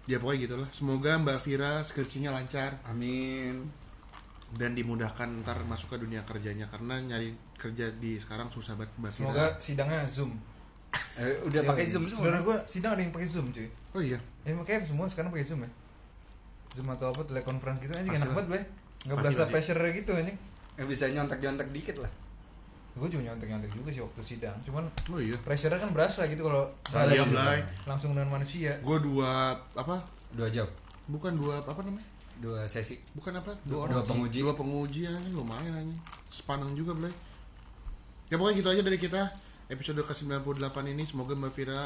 Ya 0.08 0.16
pokoknya 0.16 0.40
gitu 0.48 0.54
lah 0.56 0.68
Semoga 0.72 1.12
Mbak 1.20 1.38
Vira 1.42 1.72
skripsinya 1.82 2.30
lancar. 2.30 2.78
Amin. 2.86 3.66
Dan 4.54 4.72
dimudahkan 4.72 5.44
ntar 5.44 5.58
masuk 5.66 5.92
ke 5.92 6.00
dunia 6.00 6.22
kerjanya. 6.22 6.70
Karena 6.70 6.96
nyari 7.02 7.34
kerja 7.58 7.90
di 7.98 8.16
sekarang 8.22 8.48
susah 8.54 8.78
banget 8.78 8.94
Mbak 9.02 9.12
Vira 9.12 9.26
Semoga 9.28 9.44
sidangnya 9.58 10.06
zoom. 10.06 10.32
eh, 11.20 11.36
udah 11.44 11.60
pakai 11.68 11.84
zoom 11.84 12.08
Saudara 12.08 12.40
semua 12.40 12.48
gue 12.48 12.56
sidang 12.64 12.96
ada 12.96 13.02
yang 13.02 13.12
pakai 13.12 13.28
zoom 13.28 13.50
cuy. 13.52 13.68
Oh 13.92 14.00
iya. 14.00 14.16
Ya 14.46 14.54
makanya 14.56 14.86
semua 14.86 15.04
sekarang 15.04 15.28
pakai 15.28 15.44
zoom 15.44 15.60
ya. 15.66 15.70
Zoom 16.72 16.88
atau 16.88 17.12
apa 17.12 17.20
telekonferensi 17.26 17.82
gitu 17.84 17.92
aja 17.92 18.08
enak 18.08 18.30
banget. 18.32 18.46
gue. 18.48 18.62
Nggak 19.04 19.16
berasa 19.16 19.42
pressure 19.46 19.78
gitu 19.92 20.10
anjing. 20.12 20.38
eh, 20.74 20.86
bisa 20.86 21.06
nyontek 21.06 21.38
nyontek 21.38 21.68
dikit 21.70 21.98
lah. 21.98 22.10
Gue 22.94 23.06
juga 23.06 23.30
nyontek-nyontek 23.30 23.70
juga 23.72 23.90
sih 23.90 23.98
waktu 24.00 24.22
sidang. 24.24 24.54
Cuman 24.58 24.86
Oh 25.08 25.18
iya. 25.18 25.38
pressure 25.38 25.70
kan 25.72 25.90
berasa 25.90 26.26
gitu 26.26 26.42
kalau 26.44 26.66
langsung- 26.88 27.30
Blay. 27.30 27.58
langsung 27.84 28.10
dengan 28.10 28.30
manusia. 28.32 28.74
Gue 28.78 28.98
dua 28.98 29.54
apa? 29.72 30.02
Dua 30.30 30.46
jam. 30.48 30.66
Bukan 31.06 31.34
dua 31.34 31.58
apa 31.60 31.78
namanya? 31.78 32.02
Dua 32.36 32.62
sesi. 32.64 32.98
Bukan 33.12 33.34
apa? 33.34 33.54
Dua 33.62 33.86
Dua, 33.86 33.98
orang. 33.98 34.06
penguji. 34.06 34.38
Dua 34.40 34.54
penguji 34.54 35.00
anjing. 35.04 35.30
Lumayan 35.32 35.74
anjing. 35.76 35.98
Sepaneng 36.28 36.74
juga 36.74 36.90
Blay. 36.92 37.14
Ya 38.28 38.34
pokoknya 38.34 38.56
gitu 38.56 38.68
aja 38.68 38.82
dari 38.82 38.98
kita. 38.98 39.22
Episode 39.68 40.02
ke-98 40.04 40.58
ini. 40.88 41.02
Semoga 41.04 41.34
Mbak 41.34 41.52
Vira 41.52 41.80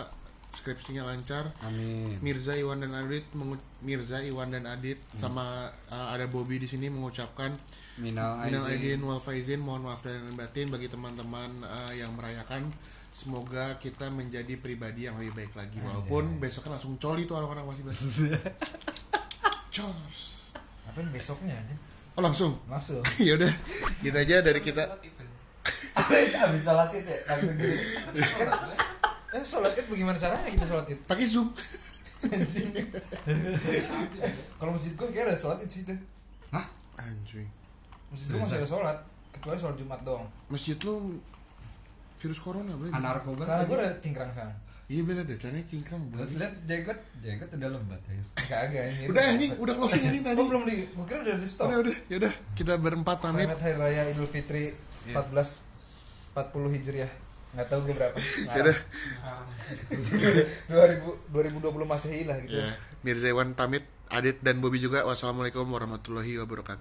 skripsinya 0.53 1.03
lancar. 1.03 1.49
Amin. 1.65 2.21
Mirza 2.21 2.55
Iwan 2.55 2.85
dan 2.85 2.93
Adit 2.95 3.25
mengu- 3.33 3.61
Mirza 3.81 4.21
Iwan 4.21 4.53
dan 4.53 4.69
Adit 4.69 5.01
sama 5.17 5.73
uh, 5.89 6.09
ada 6.13 6.29
Bobby 6.29 6.61
di 6.61 6.69
sini 6.69 6.93
mengucapkan 6.93 7.51
minal 8.01 8.41
aidin 8.45 9.01
wal 9.05 9.21
faizin 9.21 9.61
mohon 9.61 9.85
maaf 9.85 10.05
dan 10.05 10.23
batin 10.37 10.69
bagi 10.69 10.89
teman-teman 10.93 11.65
uh, 11.65 11.93
yang 11.97 12.13
merayakan. 12.15 12.69
Semoga 13.13 13.77
kita 13.77 14.09
menjadi 14.09 14.57
pribadi 14.57 15.05
yang 15.05 15.21
lebih 15.21 15.37
baik 15.37 15.53
lagi. 15.53 15.77
Walaupun 15.85 16.41
besoknya 16.41 16.81
langsung 16.81 16.97
coli 16.97 17.29
tuh 17.29 17.37
orang-orang 17.37 17.69
masih 17.69 17.85
bilang. 17.85 18.01
Cos. 19.75 20.53
Apa 20.89 21.01
besoknya 21.13 21.53
aja? 21.53 21.75
Oh 22.17 22.23
langsung. 22.25 22.57
Langsung. 22.69 23.05
ya 23.27 23.37
udah, 23.37 23.53
gitu 24.01 24.17
aja 24.17 24.41
dari 24.41 24.61
kita. 24.61 24.85
habis 26.43 26.65
sholat 26.65 26.89
itu 26.93 27.09
ya? 27.09 27.21
Langsung 27.29 27.57
gitu 27.61 28.92
Eh 29.33 29.43
sholat 29.43 29.73
id 29.73 29.87
bagaimana 29.89 30.15
caranya 30.15 30.45
kita 30.47 30.67
sholat 30.67 30.87
id? 30.87 31.01
Pakai 31.05 31.25
Zoom. 31.25 31.49
Anjing. 32.23 32.69
Kalau 34.55 34.71
masjid 34.73 34.93
gue 34.93 35.09
kayak 35.09 35.27
ada 35.27 35.35
sholat 35.35 35.59
id 35.61 35.71
sih 35.71 35.83
tuh. 35.83 35.99
hah 36.51 36.67
Anjing. 36.97 37.49
Masjid 38.13 38.27
gue 38.29 38.41
masih 38.41 38.57
ada 38.61 38.69
sholat. 38.69 38.97
Kecuali 39.33 39.57
sholat 39.57 39.77
Jumat 39.77 40.01
doang. 40.05 40.29
Masjid 40.47 40.77
lu 40.79 41.17
virus 42.21 42.39
corona 42.39 42.77
belum? 42.77 42.93
anarko 42.93 43.35
Karena 43.35 43.49
banget 43.59 43.67
gue 43.67 43.77
udah 43.77 43.93
cingkrang 43.99 44.31
sana. 44.33 44.55
Iya 44.87 45.09
bener 45.09 45.25
deh, 45.25 45.41
caranya 45.41 45.65
kingkrang. 45.65 46.03
terus 46.13 46.37
lihat 46.37 46.53
jenggot 46.69 46.99
jenggot 47.25 47.49
udah 47.49 47.71
lebat 47.73 48.01
ya 48.05 48.23
Kagak 48.37 48.85
ini. 48.93 49.05
Udah 49.09 49.23
anjing, 49.25 49.51
udah 49.57 49.75
closing 49.75 50.03
anjing 50.05 50.23
tadi. 50.29 50.37
Oh 50.37 50.47
belum 50.47 50.63
di, 50.69 50.77
gue 50.85 51.05
kira 51.09 51.19
udah 51.25 51.37
di 51.41 51.49
stop. 51.49 51.67
Udah 51.73 51.79
udah, 51.81 51.95
ya 52.13 52.17
udah 52.21 52.33
kita 52.53 52.73
berempat 52.77 53.17
pamit. 53.19 53.49
Selamat 53.49 53.61
Hari 53.65 53.77
Raya 53.81 54.03
Idul 54.13 54.29
Fitri 54.29 54.77
Iya. 55.03 55.19
14 55.19 56.37
40 56.37 56.75
Hijriah. 56.77 57.13
Nggak 57.53 57.67
tahu 57.69 57.81
gue 57.85 57.95
berapa. 58.01 58.17
Ya 58.49 58.61
udah. 58.65 58.77
2000 60.73 61.37
2020 61.37 61.85
Masehi 61.85 62.25
lah 62.25 62.41
gitu. 62.41 62.57
Ya, 62.57 62.81
Mirza 63.05 63.29
Iwan 63.29 63.53
pamit, 63.53 63.85
Adit 64.09 64.41
dan 64.41 64.65
Bobby 64.65 64.81
juga. 64.81 65.05
Wassalamualaikum 65.05 65.69
warahmatullahi 65.69 66.41
wabarakatuh. 66.41 66.81